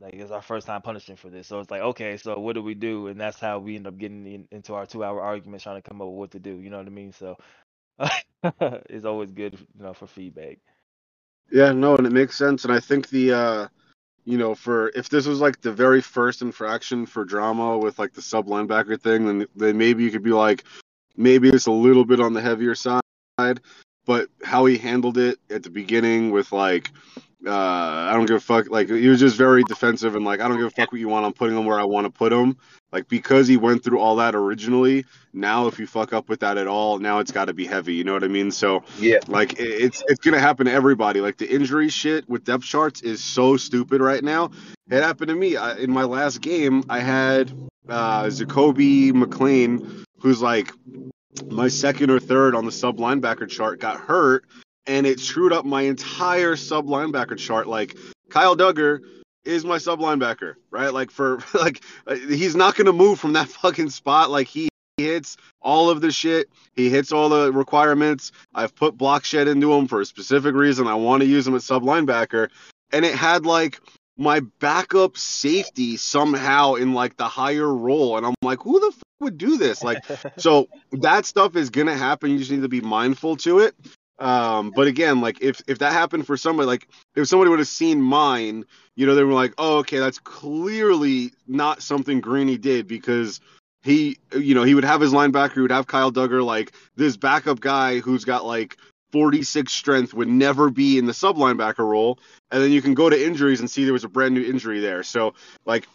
like 0.00 0.14
it's 0.14 0.30
our 0.30 0.42
first 0.42 0.66
time 0.66 0.82
punishing 0.82 1.16
for 1.16 1.30
this. 1.30 1.46
So 1.46 1.60
it's 1.60 1.70
like 1.70 1.82
okay 1.82 2.16
so 2.16 2.38
what 2.38 2.54
do 2.54 2.62
we 2.62 2.74
do? 2.74 3.08
And 3.08 3.20
that's 3.20 3.40
how 3.40 3.58
we 3.58 3.76
end 3.76 3.86
up 3.86 3.98
getting 3.98 4.26
in, 4.26 4.48
into 4.52 4.74
our 4.74 4.86
two 4.86 5.04
hour 5.04 5.20
arguments 5.20 5.64
trying 5.64 5.80
to 5.82 5.88
come 5.88 6.00
up 6.00 6.08
with 6.08 6.16
what 6.16 6.30
to 6.32 6.38
do. 6.38 6.60
You 6.60 6.70
know 6.70 6.78
what 6.78 6.86
i 6.86 6.90
mean? 6.90 7.12
So 7.12 7.36
it's 8.88 9.04
always 9.04 9.32
good 9.32 9.54
you 9.54 9.84
know 9.84 9.94
for 9.94 10.06
feedback. 10.06 10.58
Yeah, 11.50 11.72
no, 11.72 11.96
and 11.96 12.06
it 12.06 12.12
makes 12.12 12.36
sense. 12.36 12.64
And 12.64 12.72
I 12.72 12.80
think 12.80 13.08
the, 13.08 13.32
uh, 13.32 13.68
you 14.28 14.36
know, 14.36 14.54
for 14.54 14.90
if 14.90 15.08
this 15.08 15.26
was 15.26 15.40
like 15.40 15.62
the 15.62 15.72
very 15.72 16.02
first 16.02 16.42
infraction 16.42 17.06
for 17.06 17.24
drama 17.24 17.78
with 17.78 17.98
like 17.98 18.12
the 18.12 18.20
sub 18.20 18.46
linebacker 18.46 19.00
thing, 19.00 19.24
then 19.24 19.46
then 19.56 19.78
maybe 19.78 20.04
you 20.04 20.10
could 20.10 20.22
be 20.22 20.32
like, 20.32 20.64
maybe 21.16 21.48
it's 21.48 21.64
a 21.64 21.70
little 21.72 22.04
bit 22.04 22.20
on 22.20 22.34
the 22.34 22.42
heavier 22.42 22.74
side. 22.74 23.00
But 24.08 24.30
how 24.42 24.64
he 24.64 24.78
handled 24.78 25.18
it 25.18 25.38
at 25.50 25.62
the 25.64 25.68
beginning 25.68 26.30
with 26.30 26.50
like, 26.50 26.90
uh, 27.46 27.52
I 27.52 28.10
don't 28.14 28.24
give 28.24 28.36
a 28.36 28.40
fuck. 28.40 28.70
Like 28.70 28.88
he 28.88 29.06
was 29.06 29.20
just 29.20 29.36
very 29.36 29.62
defensive 29.64 30.16
and 30.16 30.24
like, 30.24 30.40
I 30.40 30.48
don't 30.48 30.56
give 30.56 30.66
a 30.66 30.70
fuck 30.70 30.90
what 30.90 30.98
you 30.98 31.08
want. 31.08 31.26
I'm 31.26 31.34
putting 31.34 31.54
him 31.58 31.66
where 31.66 31.78
I 31.78 31.84
want 31.84 32.06
to 32.06 32.10
put 32.10 32.32
him. 32.32 32.56
Like 32.90 33.06
because 33.10 33.46
he 33.48 33.58
went 33.58 33.84
through 33.84 33.98
all 34.00 34.16
that 34.16 34.34
originally. 34.34 35.04
Now 35.34 35.66
if 35.66 35.78
you 35.78 35.86
fuck 35.86 36.14
up 36.14 36.30
with 36.30 36.40
that 36.40 36.56
at 36.56 36.66
all, 36.66 36.98
now 36.98 37.18
it's 37.18 37.30
got 37.32 37.44
to 37.44 37.52
be 37.52 37.66
heavy. 37.66 37.92
You 37.96 38.04
know 38.04 38.14
what 38.14 38.24
I 38.24 38.28
mean? 38.28 38.50
So 38.50 38.82
Yeah. 38.98 39.18
like 39.28 39.60
it- 39.60 39.82
it's 39.84 40.02
it's 40.08 40.20
gonna 40.20 40.40
happen 40.40 40.64
to 40.64 40.72
everybody. 40.72 41.20
Like 41.20 41.36
the 41.36 41.54
injury 41.54 41.90
shit 41.90 42.26
with 42.30 42.44
depth 42.44 42.64
charts 42.64 43.02
is 43.02 43.22
so 43.22 43.58
stupid 43.58 44.00
right 44.00 44.24
now. 44.24 44.50
It 44.90 45.02
happened 45.02 45.28
to 45.28 45.34
me 45.34 45.56
I, 45.58 45.76
in 45.76 45.90
my 45.92 46.04
last 46.04 46.40
game. 46.40 46.82
I 46.88 47.00
had 47.00 47.52
uh, 47.90 48.24
Zacoby 48.24 49.12
McLean, 49.12 50.02
who's 50.20 50.40
like 50.40 50.72
my 51.46 51.68
second 51.68 52.10
or 52.10 52.20
third 52.20 52.54
on 52.54 52.64
the 52.64 52.72
sub 52.72 52.98
linebacker 52.98 53.48
chart, 53.48 53.80
got 53.80 54.00
hurt, 54.00 54.44
and 54.86 55.06
it 55.06 55.20
screwed 55.20 55.52
up 55.52 55.64
my 55.64 55.82
entire 55.82 56.56
sub 56.56 56.86
linebacker 56.86 57.38
chart. 57.38 57.66
Like 57.66 57.96
Kyle 58.30 58.56
Dugger 58.56 59.00
is 59.44 59.64
my 59.64 59.78
sub 59.78 60.00
linebacker, 60.00 60.54
right? 60.70 60.92
Like 60.92 61.10
for 61.10 61.40
like 61.54 61.82
he's 62.08 62.56
not 62.56 62.76
gonna 62.76 62.92
move 62.92 63.20
from 63.20 63.34
that 63.34 63.48
fucking 63.62 63.90
spot. 63.90 64.30
Like 64.30 64.46
he 64.46 64.68
hits 64.96 65.36
all 65.60 65.90
of 65.90 66.00
the 66.00 66.10
shit. 66.10 66.48
He 66.74 66.90
hits 66.90 67.12
all 67.12 67.28
the 67.28 67.52
requirements. 67.52 68.32
I've 68.54 68.74
put 68.74 68.98
block 68.98 69.24
shed 69.24 69.48
into 69.48 69.72
him 69.72 69.86
for 69.86 70.00
a 70.00 70.06
specific 70.06 70.54
reason. 70.54 70.86
I 70.86 70.94
want 70.94 71.22
to 71.22 71.28
use 71.28 71.46
him 71.46 71.54
at 71.54 71.62
sub 71.62 71.82
linebacker, 71.82 72.48
and 72.92 73.04
it 73.04 73.14
had 73.14 73.46
like 73.46 73.80
my 74.16 74.40
backup 74.58 75.16
safety 75.16 75.96
somehow 75.96 76.74
in 76.74 76.92
like 76.92 77.16
the 77.16 77.28
higher 77.28 77.72
role, 77.72 78.16
and 78.16 78.26
I'm 78.26 78.34
like, 78.42 78.60
who 78.60 78.80
the 78.80 78.92
would 79.20 79.38
do 79.38 79.56
this? 79.56 79.82
Like, 79.82 80.04
so 80.36 80.68
that 80.92 81.26
stuff 81.26 81.56
is 81.56 81.70
gonna 81.70 81.96
happen. 81.96 82.30
You 82.30 82.38
just 82.38 82.50
need 82.50 82.62
to 82.62 82.68
be 82.68 82.80
mindful 82.80 83.36
to 83.38 83.60
it. 83.60 83.74
Um, 84.18 84.72
but 84.74 84.86
again, 84.88 85.20
like 85.20 85.40
if 85.40 85.62
if 85.68 85.78
that 85.78 85.92
happened 85.92 86.26
for 86.26 86.36
somebody, 86.36 86.66
like 86.66 86.88
if 87.14 87.28
somebody 87.28 87.50
would 87.50 87.60
have 87.60 87.68
seen 87.68 88.02
mine, 88.02 88.64
you 88.96 89.06
know, 89.06 89.14
they 89.14 89.24
were 89.24 89.32
like, 89.32 89.54
oh, 89.58 89.78
okay, 89.78 89.98
that's 89.98 90.18
clearly 90.18 91.32
not 91.46 91.82
something 91.82 92.20
Greeny 92.20 92.58
did 92.58 92.88
because 92.88 93.40
he, 93.82 94.18
you 94.34 94.54
know, 94.54 94.64
he 94.64 94.74
would 94.74 94.84
have 94.84 95.00
his 95.00 95.12
linebacker, 95.12 95.54
he 95.54 95.60
would 95.60 95.70
have 95.70 95.86
Kyle 95.86 96.10
Dugger, 96.10 96.44
like 96.44 96.72
this 96.96 97.16
backup 97.16 97.60
guy 97.60 98.00
who's 98.00 98.24
got 98.24 98.44
like 98.44 98.76
46 99.12 99.72
strength 99.72 100.14
would 100.14 100.28
never 100.28 100.68
be 100.68 100.98
in 100.98 101.06
the 101.06 101.14
sub 101.14 101.36
linebacker 101.36 101.86
role. 101.86 102.18
And 102.50 102.62
then 102.62 102.72
you 102.72 102.82
can 102.82 102.94
go 102.94 103.08
to 103.08 103.26
injuries 103.26 103.60
and 103.60 103.70
see 103.70 103.84
there 103.84 103.92
was 103.92 104.04
a 104.04 104.08
brand 104.08 104.34
new 104.34 104.42
injury 104.42 104.80
there. 104.80 105.02
So, 105.02 105.34
like, 105.64 105.86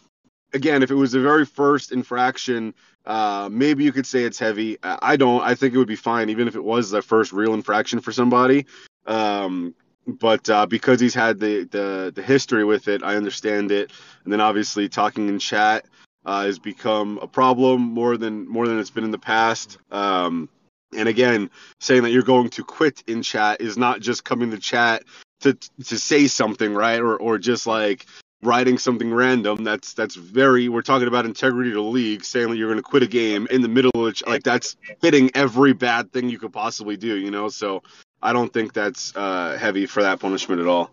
again, 0.52 0.82
if 0.82 0.90
it 0.90 0.94
was 0.94 1.12
the 1.12 1.20
very 1.20 1.44
first 1.44 1.92
infraction, 1.92 2.74
uh, 3.06 3.48
maybe 3.52 3.84
you 3.84 3.92
could 3.92 4.06
say 4.06 4.24
it's 4.24 4.38
heavy. 4.38 4.78
I 4.82 5.16
don't. 5.16 5.42
I 5.42 5.54
think 5.54 5.74
it 5.74 5.78
would 5.78 5.88
be 5.88 5.96
fine, 5.96 6.30
even 6.30 6.48
if 6.48 6.56
it 6.56 6.64
was 6.64 6.90
the 6.90 7.02
first 7.02 7.32
real 7.32 7.54
infraction 7.54 8.00
for 8.00 8.12
somebody. 8.12 8.66
Um, 9.06 9.74
but 10.06 10.48
uh, 10.48 10.66
because 10.66 11.00
he's 11.00 11.14
had 11.14 11.38
the, 11.38 11.64
the 11.64 12.12
the 12.14 12.22
history 12.22 12.64
with 12.64 12.88
it, 12.88 13.02
I 13.02 13.16
understand 13.16 13.70
it. 13.72 13.92
And 14.24 14.32
then 14.32 14.40
obviously 14.40 14.88
talking 14.88 15.28
in 15.28 15.38
chat 15.38 15.84
uh, 16.24 16.44
has 16.44 16.58
become 16.58 17.18
a 17.20 17.26
problem 17.26 17.82
more 17.82 18.16
than 18.16 18.48
more 18.48 18.66
than 18.66 18.78
it's 18.78 18.90
been 18.90 19.04
in 19.04 19.10
the 19.10 19.18
past. 19.18 19.78
Um, 19.90 20.48
and 20.96 21.08
again, 21.08 21.50
saying 21.80 22.02
that 22.04 22.10
you're 22.10 22.22
going 22.22 22.50
to 22.50 22.64
quit 22.64 23.02
in 23.06 23.22
chat 23.22 23.60
is 23.60 23.76
not 23.76 24.00
just 24.00 24.24
coming 24.24 24.50
to 24.52 24.58
chat 24.58 25.04
to 25.40 25.54
to 25.54 25.98
say 25.98 26.26
something, 26.26 26.74
right? 26.74 27.00
Or 27.00 27.16
or 27.16 27.38
just 27.38 27.66
like 27.66 28.06
writing 28.44 28.78
something 28.78 29.12
random. 29.12 29.64
That's 29.64 29.94
that's 29.94 30.14
very. 30.14 30.68
We're 30.68 30.82
talking 30.82 31.08
about 31.08 31.24
integrity 31.26 31.70
to 31.70 31.76
the 31.76 31.82
league, 31.82 32.24
saying 32.24 32.50
that 32.50 32.56
you're 32.56 32.68
going 32.68 32.78
to 32.78 32.82
quit 32.82 33.02
a 33.02 33.08
game 33.08 33.46
in 33.50 33.62
the 33.62 33.68
middle 33.68 33.90
of 33.94 34.08
it. 34.08 34.26
Like 34.26 34.42
that's 34.42 34.76
fitting 35.00 35.30
every 35.34 35.72
bad 35.72 36.12
thing 36.12 36.28
you 36.28 36.38
could 36.38 36.52
possibly 36.52 36.96
do. 36.96 37.16
You 37.16 37.30
know, 37.30 37.48
so 37.48 37.82
I 38.22 38.32
don't 38.32 38.52
think 38.52 38.72
that's 38.72 39.14
uh, 39.16 39.56
heavy 39.60 39.86
for 39.86 40.02
that 40.02 40.20
punishment 40.20 40.60
at 40.60 40.66
all. 40.66 40.90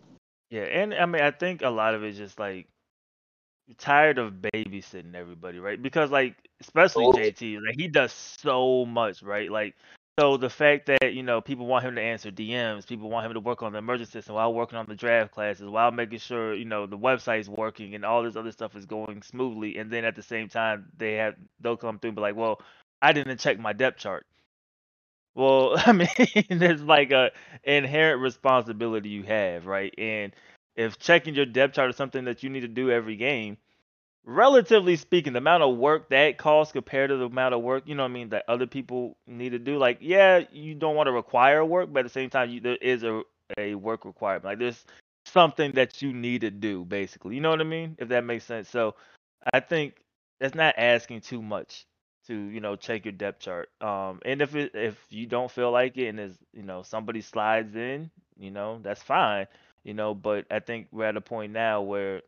Yeah, 0.49 0.63
and 0.63 0.93
I 0.93 1.05
mean, 1.05 1.21
I 1.21 1.31
think 1.31 1.61
a 1.61 1.69
lot 1.69 1.93
of 1.95 2.03
it's 2.03 2.17
just 2.17 2.39
like 2.39 2.67
you're 3.67 3.75
tired 3.75 4.17
of 4.17 4.33
babysitting 4.33 5.15
everybody, 5.15 5.59
right? 5.59 5.81
Because 5.81 6.11
like, 6.11 6.35
especially 6.59 7.05
Oh. 7.05 7.13
JT, 7.13 7.65
like 7.65 7.75
he 7.77 7.87
does 7.87 8.11
so 8.11 8.85
much, 8.85 9.23
right? 9.23 9.49
Like, 9.49 9.75
so 10.19 10.37
the 10.37 10.49
fact 10.49 10.87
that 10.87 11.13
you 11.13 11.23
know 11.23 11.41
people 11.41 11.65
want 11.65 11.85
him 11.85 11.95
to 11.95 12.01
answer 12.01 12.31
DMs, 12.31 12.87
people 12.87 13.09
want 13.09 13.25
him 13.25 13.33
to 13.33 13.39
work 13.39 13.63
on 13.63 13.71
the 13.71 13.79
emergency 13.79 14.11
system 14.11 14.35
while 14.35 14.53
working 14.53 14.77
on 14.77 14.85
the 14.87 14.95
draft 14.95 15.31
classes, 15.31 15.67
while 15.69 15.91
making 15.91 16.19
sure 16.19 16.53
you 16.53 16.65
know 16.65 16.85
the 16.85 16.97
website's 16.97 17.49
working 17.49 17.95
and 17.95 18.05
all 18.05 18.23
this 18.23 18.35
other 18.35 18.51
stuff 18.51 18.75
is 18.75 18.85
going 18.85 19.21
smoothly, 19.23 19.77
and 19.77 19.91
then 19.91 20.05
at 20.05 20.15
the 20.15 20.23
same 20.23 20.47
time 20.49 20.85
they 20.97 21.13
have 21.15 21.35
they'll 21.61 21.77
come 21.77 21.99
through 21.99 22.09
and 22.09 22.15
be 22.15 22.21
like, 22.21 22.35
well, 22.35 22.61
I 23.01 23.13
didn't 23.13 23.39
check 23.39 23.59
my 23.59 23.73
depth 23.73 23.99
chart. 23.99 24.25
Well, 25.35 25.75
I 25.85 25.91
mean, 25.93 26.07
there's 26.49 26.81
like 26.83 27.11
a 27.11 27.31
inherent 27.63 28.21
responsibility 28.21 29.09
you 29.09 29.23
have, 29.23 29.65
right? 29.65 29.93
And 29.97 30.33
if 30.75 30.99
checking 30.99 31.35
your 31.35 31.45
depth 31.45 31.75
chart 31.75 31.89
is 31.89 31.95
something 31.95 32.25
that 32.25 32.43
you 32.43 32.49
need 32.49 32.61
to 32.61 32.67
do 32.67 32.91
every 32.91 33.15
game, 33.15 33.57
relatively 34.25 34.95
speaking, 34.95 35.33
the 35.33 35.39
amount 35.39 35.63
of 35.63 35.77
work 35.77 36.09
that 36.09 36.37
costs 36.37 36.71
compared 36.71 37.09
to 37.09 37.17
the 37.17 37.25
amount 37.25 37.53
of 37.53 37.61
work, 37.61 37.83
you 37.85 37.95
know 37.95 38.03
what 38.03 38.11
I 38.11 38.13
mean, 38.13 38.29
that 38.29 38.45
other 38.47 38.67
people 38.67 39.17
need 39.27 39.49
to 39.49 39.59
do, 39.59 39.77
like, 39.77 39.97
yeah, 40.01 40.43
you 40.51 40.75
don't 40.75 40.95
want 40.95 41.07
to 41.07 41.11
require 41.11 41.63
work, 41.65 41.91
but 41.91 42.01
at 42.01 42.03
the 42.03 42.09
same 42.09 42.29
time, 42.29 42.49
you, 42.49 42.59
there 42.59 42.75
is 42.75 43.03
a, 43.03 43.21
a 43.57 43.75
work 43.75 44.05
requirement. 44.05 44.45
Like, 44.45 44.59
there's 44.59 44.85
something 45.25 45.71
that 45.73 46.01
you 46.01 46.13
need 46.13 46.41
to 46.41 46.51
do, 46.51 46.85
basically. 46.85 47.35
You 47.35 47.41
know 47.41 47.49
what 47.49 47.61
I 47.61 47.65
mean? 47.65 47.95
If 47.99 48.09
that 48.09 48.23
makes 48.23 48.45
sense. 48.45 48.69
So 48.69 48.95
I 49.53 49.59
think 49.59 49.95
that's 50.39 50.55
not 50.55 50.75
asking 50.77 51.21
too 51.21 51.41
much 51.41 51.85
to, 52.27 52.35
you 52.35 52.59
know, 52.59 52.75
check 52.75 53.05
your 53.05 53.11
depth 53.13 53.39
chart. 53.39 53.69
Um, 53.81 54.19
and 54.25 54.41
if 54.41 54.55
it, 54.55 54.71
if 54.75 55.03
you 55.09 55.25
don't 55.25 55.51
feel 55.51 55.71
like 55.71 55.97
it 55.97 56.07
and 56.07 56.19
there's, 56.19 56.37
you 56.53 56.63
know, 56.63 56.83
somebody 56.83 57.21
slides 57.21 57.75
in, 57.75 58.11
you 58.37 58.51
know, 58.51 58.79
that's 58.81 59.01
fine. 59.01 59.47
You 59.83 59.95
know, 59.95 60.13
but 60.13 60.45
I 60.51 60.59
think 60.59 60.87
we're 60.91 61.05
at 61.05 61.17
a 61.17 61.21
point 61.21 61.53
now 61.53 61.81
where 61.81 62.21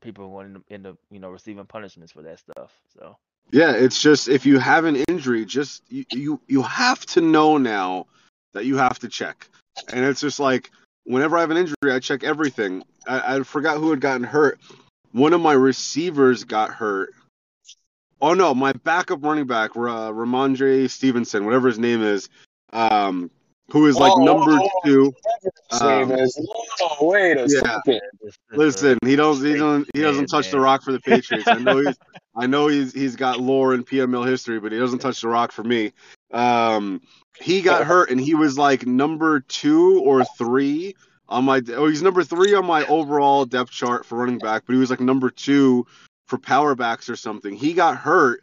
people 0.00 0.24
are 0.24 0.28
going 0.28 0.54
to 0.54 0.62
end 0.70 0.86
up, 0.86 0.96
you 1.10 1.20
know, 1.20 1.30
receiving 1.30 1.66
punishments 1.66 2.12
for 2.12 2.22
that 2.22 2.38
stuff. 2.38 2.72
So 2.98 3.16
Yeah, 3.50 3.72
it's 3.72 4.00
just 4.00 4.28
if 4.28 4.46
you 4.46 4.58
have 4.58 4.84
an 4.84 4.96
injury, 5.08 5.44
just 5.44 5.82
you 5.88 6.04
you, 6.10 6.40
you 6.46 6.62
have 6.62 7.04
to 7.06 7.20
know 7.20 7.58
now 7.58 8.06
that 8.52 8.64
you 8.64 8.76
have 8.76 8.98
to 9.00 9.08
check. 9.08 9.48
And 9.92 10.04
it's 10.04 10.20
just 10.20 10.40
like 10.40 10.70
whenever 11.04 11.36
I 11.36 11.40
have 11.40 11.50
an 11.50 11.56
injury, 11.56 11.92
I 11.92 11.98
check 11.98 12.24
everything. 12.24 12.82
I, 13.06 13.36
I 13.36 13.42
forgot 13.42 13.78
who 13.78 13.90
had 13.90 14.00
gotten 14.00 14.24
hurt. 14.24 14.60
One 15.12 15.32
of 15.32 15.40
my 15.40 15.52
receivers 15.52 16.44
got 16.44 16.70
hurt. 16.70 17.10
Oh 18.20 18.34
no, 18.34 18.54
my 18.54 18.72
backup 18.72 19.24
running 19.24 19.46
back, 19.46 19.70
uh, 19.74 20.12
Rhamondre 20.12 20.90
Stevenson, 20.90 21.46
whatever 21.46 21.68
his 21.68 21.78
name 21.78 22.02
is, 22.02 22.28
um, 22.72 23.30
who 23.72 23.86
is 23.86 23.96
like 23.96 24.12
Oh, 24.12 24.24
number 24.24 24.52
oh, 24.52 24.68
oh, 24.72 24.80
two. 24.84 25.14
His 25.70 25.80
Um. 25.80 26.12
Oh, 26.80 26.96
wait 27.08 27.36
a 27.36 27.40
yeah. 27.42 27.46
second. 27.46 27.82
yeah, 27.86 27.98
this, 28.22 28.38
this, 28.48 28.58
Listen, 28.58 28.98
he 29.04 29.16
don't 29.16 29.36
he 29.36 29.50
Great 29.50 29.58
don't 29.58 29.90
he 29.94 30.02
doesn't 30.02 30.22
man, 30.22 30.26
touch 30.28 30.50
the 30.50 30.60
rock 30.60 30.82
for 30.82 30.92
the 30.92 31.00
Patriots. 31.04 31.48
I 31.48 31.58
know 31.58 31.78
he's 31.78 31.96
I 32.34 32.46
know 32.46 32.68
he's 32.68 32.92
he's 32.92 33.16
got 33.16 33.40
lore 33.40 33.74
in 33.74 33.84
PML 33.84 34.26
history, 34.26 34.60
but 34.60 34.72
he 34.72 34.78
doesn't 34.78 34.98
touch 35.00 35.20
the 35.20 35.28
rock 35.28 35.52
for 35.52 35.64
me. 35.64 35.92
Um, 36.32 37.00
he 37.40 37.62
got 37.62 37.84
hurt 37.84 38.10
and 38.10 38.20
he 38.20 38.34
was 38.34 38.58
like 38.58 38.86
number 38.86 39.40
two 39.40 40.00
or 40.00 40.24
three 40.36 40.94
on 41.28 41.44
my 41.44 41.62
oh 41.74 41.86
he's 41.86 42.02
number 42.02 42.24
three 42.24 42.54
on 42.54 42.66
my 42.66 42.84
overall 42.86 43.44
depth 43.44 43.70
chart 43.70 44.04
for 44.04 44.18
running 44.18 44.38
back, 44.38 44.64
but 44.66 44.72
he 44.72 44.78
was 44.78 44.90
like 44.90 45.00
number 45.00 45.30
two 45.30 45.86
for 46.26 46.38
power 46.38 46.74
backs 46.74 47.08
or 47.08 47.16
something. 47.16 47.54
He 47.54 47.72
got 47.72 47.96
hurt 47.96 48.42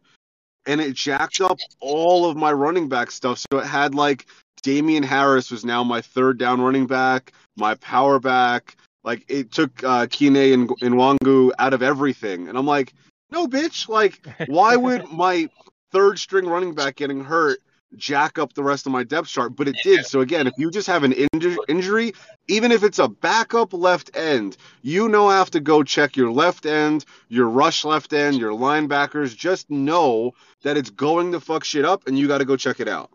and 0.65 0.81
it 0.81 0.93
jacked 0.93 1.41
up 1.41 1.57
all 1.79 2.25
of 2.25 2.35
my 2.37 2.51
running 2.51 2.89
back 2.89 3.09
stuff. 3.11 3.39
So 3.39 3.59
it 3.59 3.65
had 3.65 3.95
like 3.95 4.25
Damien 4.61 5.03
Harris 5.03 5.51
was 5.51 5.63
now 5.65 5.83
my 5.83 6.01
third 6.01 6.37
down 6.37 6.61
running 6.61 6.87
back, 6.87 7.33
my 7.55 7.75
power 7.75 8.19
back. 8.19 8.75
Like 9.03 9.23
it 9.29 9.51
took 9.51 9.83
uh, 9.83 10.07
Kine 10.07 10.35
and 10.53 10.69
and 10.81 10.95
Wangu 10.95 11.51
out 11.59 11.73
of 11.73 11.81
everything, 11.81 12.49
and 12.49 12.57
I'm 12.57 12.65
like, 12.65 12.93
no, 13.31 13.47
bitch. 13.47 13.87
Like, 13.87 14.25
why 14.47 14.75
would 14.75 15.05
my 15.11 15.49
third 15.91 16.19
string 16.19 16.45
running 16.45 16.73
back 16.73 16.95
getting 16.95 17.23
hurt 17.23 17.59
jack 17.95 18.37
up 18.37 18.51
the 18.53 18.63
rest 18.63 18.85
of 18.85 18.91
my 18.91 19.03
depth 19.03 19.27
chart? 19.29 19.55
But 19.55 19.67
it 19.67 19.77
did. 19.83 20.05
So 20.05 20.19
again, 20.19 20.47
if 20.47 20.53
you 20.57 20.71
just 20.71 20.87
have 20.87 21.03
an 21.03 21.13
inju- 21.13 21.57
injury, 21.69 22.13
even 22.47 22.71
if 22.71 22.83
it's 22.83 22.99
a 22.99 23.07
backup 23.07 23.73
left 23.73 24.15
end, 24.15 24.57
you 24.81 25.07
know 25.07 25.29
have 25.29 25.51
to 25.51 25.59
go 25.59 25.83
check 25.83 26.17
your 26.17 26.31
left 26.31 26.65
end, 26.65 27.05
your 27.29 27.47
rush 27.47 27.85
left 27.85 28.13
end, 28.13 28.37
your 28.37 28.51
linebackers. 28.51 29.35
Just 29.35 29.69
know 29.69 30.33
that 30.63 30.77
it's 30.77 30.89
going 30.89 31.31
to 31.31 31.39
fuck 31.39 31.63
shit 31.63 31.85
up, 31.85 32.07
and 32.07 32.17
you 32.17 32.27
got 32.27 32.39
to 32.39 32.45
go 32.45 32.57
check 32.57 32.79
it 32.79 32.87
out. 32.87 33.09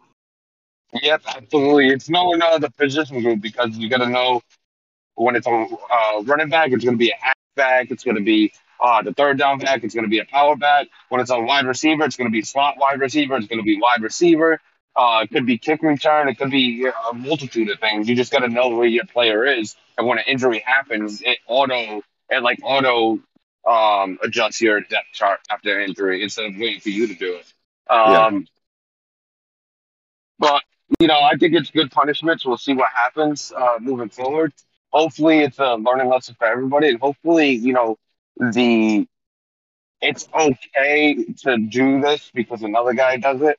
Yep, 0.92 1.22
absolutely. 1.36 1.88
It's 1.88 2.08
knowing 2.08 2.42
uh, 2.42 2.58
the 2.58 2.70
position 2.70 3.22
group 3.22 3.40
because 3.40 3.76
you 3.76 3.88
got 3.88 3.98
to 3.98 4.08
know 4.08 4.42
when 5.14 5.36
it's 5.36 5.46
a 5.46 5.50
uh, 5.50 6.22
running 6.24 6.48
back, 6.48 6.72
it's 6.72 6.84
going 6.84 6.96
to 6.96 6.98
be 6.98 7.10
a 7.10 7.16
halfback, 7.20 7.90
it's 7.90 8.04
going 8.04 8.16
to 8.16 8.22
be 8.22 8.52
uh, 8.80 9.02
the 9.02 9.12
third 9.14 9.38
down 9.38 9.58
back, 9.58 9.84
it's 9.84 9.94
going 9.94 10.04
to 10.04 10.10
be 10.10 10.18
a 10.18 10.24
power 10.24 10.56
back. 10.56 10.88
When 11.08 11.20
it's 11.20 11.30
a 11.30 11.40
wide 11.40 11.66
receiver, 11.66 12.04
it's 12.04 12.16
going 12.16 12.28
to 12.28 12.32
be 12.32 12.42
slot 12.42 12.76
wide 12.78 13.00
receiver, 13.00 13.36
it's 13.36 13.46
going 13.46 13.60
to 13.60 13.64
be 13.64 13.80
wide 13.80 14.02
receiver. 14.02 14.60
Uh, 14.94 15.20
it 15.22 15.30
could 15.30 15.46
be 15.46 15.56
kick 15.56 15.82
return, 15.82 16.28
it 16.28 16.36
could 16.36 16.50
be 16.50 16.86
a 16.86 17.14
multitude 17.14 17.70
of 17.70 17.80
things. 17.80 18.08
You 18.08 18.14
just 18.16 18.32
got 18.32 18.40
to 18.40 18.48
know 18.48 18.68
where 18.68 18.86
your 18.86 19.06
player 19.06 19.46
is, 19.46 19.74
and 19.96 20.06
when 20.06 20.18
an 20.18 20.24
injury 20.26 20.62
happens, 20.66 21.22
it 21.22 21.38
auto 21.46 22.02
it 22.28 22.42
like 22.42 22.58
auto 22.62 23.20
um, 23.66 24.18
adjusts 24.22 24.60
your 24.60 24.80
depth 24.80 25.12
chart 25.12 25.40
after 25.50 25.80
injury 25.80 26.22
instead 26.22 26.46
of 26.46 26.52
waiting 26.58 26.80
for 26.80 26.90
you 26.90 27.06
to 27.06 27.14
do 27.14 27.36
it. 27.36 27.52
Yeah. 27.90 28.26
Um, 28.26 28.46
but 30.38 30.62
you 31.00 31.06
know, 31.08 31.20
I 31.20 31.36
think 31.36 31.54
it's 31.54 31.70
good 31.70 31.90
punishments. 31.90 32.44
We'll 32.44 32.56
see 32.58 32.74
what 32.74 32.90
happens 32.94 33.52
uh, 33.56 33.78
moving 33.80 34.08
forward. 34.08 34.52
Hopefully, 34.92 35.40
it's 35.40 35.58
a 35.58 35.74
learning 35.74 36.08
lesson 36.08 36.34
for 36.38 36.46
everybody, 36.46 36.88
and 36.88 37.00
hopefully, 37.00 37.50
you 37.52 37.72
know, 37.72 37.96
the 38.36 39.06
it's 40.00 40.28
okay 40.34 41.16
to 41.44 41.58
do 41.58 42.00
this 42.00 42.30
because 42.34 42.62
another 42.62 42.92
guy 42.94 43.16
does 43.18 43.42
it. 43.42 43.58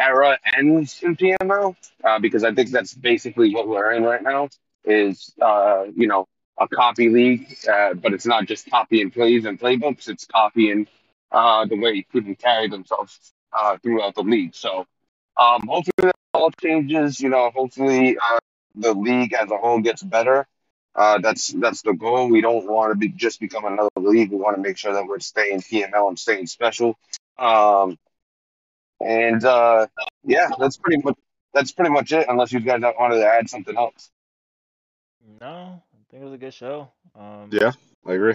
Era 0.00 0.38
ends 0.56 1.02
in 1.02 1.16
PMO 1.16 1.76
uh, 2.04 2.18
because 2.20 2.44
I 2.44 2.54
think 2.54 2.70
that's 2.70 2.94
basically 2.94 3.54
what 3.54 3.68
we're 3.68 3.92
in 3.92 4.04
right 4.04 4.22
now. 4.22 4.48
Is 4.84 5.34
uh, 5.42 5.86
you 5.94 6.06
know 6.06 6.26
a 6.58 6.68
copy 6.68 7.08
league, 7.08 7.56
uh, 7.70 7.94
but 7.94 8.12
it's 8.14 8.26
not 8.26 8.46
just 8.46 8.70
copying 8.70 9.10
plays 9.10 9.44
and 9.44 9.58
playbooks. 9.60 10.08
It's 10.08 10.24
copying 10.26 10.86
uh, 11.32 11.66
the 11.66 11.76
way 11.78 12.02
people 12.12 12.34
carry 12.36 12.68
themselves 12.68 13.32
uh, 13.52 13.76
throughout 13.78 14.14
the 14.14 14.22
league. 14.22 14.54
So 14.54 14.86
um, 15.36 15.62
hopefully 15.68 16.12
all 16.38 16.50
changes. 16.60 17.20
You 17.20 17.28
know, 17.30 17.50
hopefully 17.54 18.16
uh, 18.18 18.38
the 18.74 18.94
league 18.94 19.32
as 19.34 19.50
a 19.50 19.56
whole 19.56 19.80
gets 19.80 20.02
better. 20.02 20.46
Uh, 20.94 21.18
that's 21.18 21.48
that's 21.48 21.82
the 21.82 21.92
goal. 21.92 22.28
We 22.28 22.40
don't 22.40 22.66
want 22.66 22.92
to 22.92 22.96
be 22.96 23.08
just 23.08 23.40
become 23.40 23.64
another 23.64 23.90
league. 23.96 24.30
We 24.30 24.36
want 24.36 24.56
to 24.56 24.62
make 24.62 24.76
sure 24.76 24.92
that 24.92 25.06
we're 25.06 25.20
staying 25.20 25.60
PML 25.60 26.08
and 26.08 26.18
staying 26.18 26.46
special. 26.46 26.98
Um, 27.38 27.98
and 29.00 29.44
uh, 29.44 29.86
yeah, 30.24 30.48
that's 30.58 30.76
pretty 30.76 31.02
much 31.04 31.16
that's 31.54 31.72
pretty 31.72 31.90
much 31.90 32.12
it. 32.12 32.26
Unless 32.28 32.52
you 32.52 32.60
guys 32.60 32.80
wanted 32.98 33.16
to 33.16 33.26
add 33.26 33.48
something 33.48 33.76
else. 33.76 34.10
No, 35.40 35.82
I 35.92 35.96
think 36.10 36.22
it 36.22 36.24
was 36.24 36.34
a 36.34 36.38
good 36.38 36.54
show. 36.54 36.90
Um, 37.14 37.50
Yeah, 37.52 37.72
I 38.06 38.14
agree. 38.14 38.34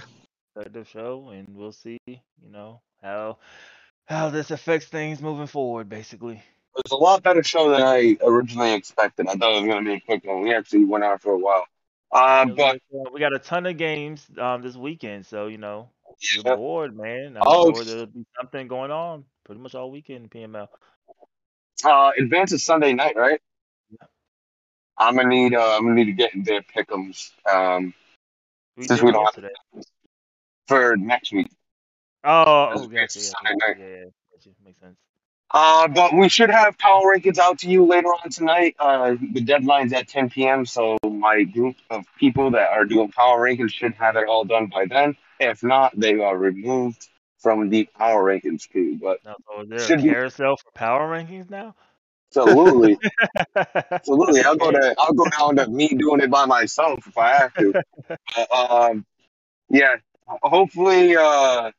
productive 0.53 0.87
show, 0.87 1.29
and 1.29 1.47
we'll 1.55 1.71
see, 1.71 1.97
you 2.05 2.49
know, 2.49 2.81
how 3.01 3.39
how 4.05 4.29
this 4.29 4.51
affects 4.51 4.87
things 4.87 5.21
moving 5.21 5.47
forward, 5.47 5.89
basically. 5.89 6.41
It 6.76 6.82
was 6.86 6.91
a 6.91 7.01
lot 7.01 7.21
better 7.21 7.43
show 7.43 7.69
than 7.69 7.82
I 7.84 8.17
originally 8.24 8.74
expected. 8.74 9.28
I 9.28 9.34
thought 9.36 9.51
it 9.51 9.61
was 9.61 9.65
going 9.71 9.86
to 9.86 9.89
be 9.91 9.95
a 9.97 10.01
quick 10.01 10.26
one. 10.26 10.41
We 10.41 10.53
actually 10.53 10.86
went 10.86 11.03
on 11.03 11.19
for 11.19 11.34
a 11.34 11.38
while. 11.38 11.65
Uh, 12.11 12.45
Yeah, 12.45 12.53
we 12.53 12.57
but 12.57 12.80
got, 12.91 13.13
we 13.13 13.19
got 13.19 13.34
a 13.34 13.39
ton 13.39 13.65
of 13.65 13.78
games 13.78 14.28
um 14.38 14.61
this 14.61 14.76
weekend, 14.76 15.26
so 15.26 15.47
you 15.47 15.57
know, 15.57 15.89
you're 16.34 16.43
bored, 16.43 16.95
man. 16.97 17.38
I'm 17.38 17.43
oh, 17.45 17.71
sure 17.71 17.84
there'll 17.84 18.05
be 18.07 18.26
something 18.39 18.67
going 18.67 18.91
on 18.91 19.26
pretty 19.43 19.61
much 19.61 19.76
all 19.76 19.91
weekend 19.91 20.32
PML. 20.32 20.67
uh, 21.84 22.11
advance 22.17 22.51
is 22.51 22.63
Sunday 22.63 22.93
night, 22.93 23.15
right? 23.15 23.39
Yeah. 23.91 24.07
I'm 24.97 25.15
gonna 25.15 25.30
need 25.30 25.53
uh, 25.55 25.76
I'm 25.76 25.84
gonna 25.84 25.95
need 25.95 26.05
to 26.05 26.11
get 26.13 26.34
in 26.34 26.43
their 26.43 26.61
pickums 26.61 27.32
um, 27.51 27.93
We 28.78 28.88
since 28.88 29.01
we 29.01 29.11
don't 29.11 29.26
have 29.36 29.51
for 30.67 30.95
next 30.97 31.34
week. 31.34 31.49
Oh, 32.24 32.67
Because 32.67 32.82
oh, 32.82 32.86
advance 32.86 33.15
gotcha, 33.15 33.19
is 33.19 33.32
gotcha, 33.32 33.43
Sunday 33.43 33.65
gotcha. 33.65 33.80
night. 33.80 33.80
Yeah, 33.80 33.97
yeah, 33.97 34.09
gotcha. 34.32 34.49
Makes 34.63 34.80
sense. 34.80 34.97
Uh, 35.53 35.87
but 35.87 36.13
we 36.15 36.29
should 36.29 36.49
have 36.49 36.77
power 36.79 37.15
rankings 37.15 37.37
out 37.37 37.59
to 37.59 37.69
you 37.69 37.85
later 37.85 38.07
on 38.07 38.29
tonight. 38.31 38.75
Uh, 38.79 39.15
the 39.33 39.41
deadline's 39.41 39.93
at 39.93 40.07
10 40.07 40.31
p.m., 40.31 40.65
so 40.65 40.97
my 41.07 41.43
group 41.43 41.75
of 41.91 42.05
people 42.17 42.51
that 42.51 42.71
are 42.71 42.85
doing 42.85 43.11
power 43.11 43.39
rankings 43.41 43.71
should 43.71 43.93
have 43.93 44.15
it 44.15 44.27
all 44.27 44.45
done 44.45 44.65
by 44.65 44.85
then. 44.85 45.15
If 45.39 45.61
not, 45.61 45.93
they 45.95 46.19
are 46.19 46.35
removed 46.35 47.07
from 47.37 47.69
the 47.69 47.87
power 47.97 48.23
rankings 48.23 48.67
queue. 48.67 48.97
But 48.99 49.19
Now, 49.23 49.35
so 49.47 49.63
there 49.67 49.77
a 49.77 49.81
should 49.81 50.01
be 50.01 50.09
carousel 50.09 50.57
for 50.57 50.71
power 50.71 51.07
rankings 51.07 51.51
now? 51.51 51.75
absolutely, 52.35 52.97
absolutely. 53.91 54.43
I'll 54.43 54.55
go 54.55 54.71
to 54.71 54.95
I'll 54.97 55.13
go 55.13 55.25
down 55.29 55.57
to 55.57 55.67
me 55.67 55.89
doing 55.89 56.21
it 56.21 56.31
by 56.31 56.45
myself 56.45 57.05
if 57.05 57.15
I 57.15 57.33
have 57.33 57.53
to. 57.55 57.83
But, 58.35 58.51
um, 58.51 59.05
yeah. 59.69 59.97
Hopefully, 60.25 61.15
uh, 61.15 61.71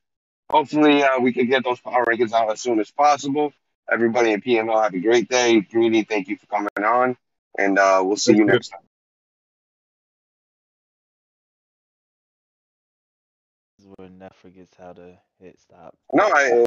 hopefully 0.49 1.03
uh, 1.03 1.19
we 1.19 1.33
can 1.33 1.49
get 1.49 1.65
those 1.65 1.81
power 1.81 2.05
rankings 2.05 2.33
out 2.33 2.53
as 2.53 2.61
soon 2.61 2.79
as 2.79 2.91
possible. 2.93 3.53
Everybody 3.91 4.33
in 4.33 4.41
PML 4.41 4.83
have 4.83 4.95
a 4.95 4.99
great 4.99 5.29
day. 5.29 5.61
Greedy, 5.61 6.05
thank 6.05 6.29
you 6.29 6.37
for 6.37 6.47
coming 6.47 6.69
on, 6.79 7.17
and 7.59 7.79
uh, 7.79 8.03
we'll 8.05 8.17
see 8.17 8.33
Thank 8.33 8.39
you 8.39 8.47
you. 8.47 8.53
next 8.53 8.69
time. 8.69 8.81
This 13.79 13.87
is 13.87 13.93
where 13.97 14.09
Neff 14.09 14.37
forgets 14.37 14.75
how 14.79 14.95
to 14.95 15.19
hit 15.39 15.61
stop. 15.61 15.95
No, 16.13 16.25
I, 16.25 16.51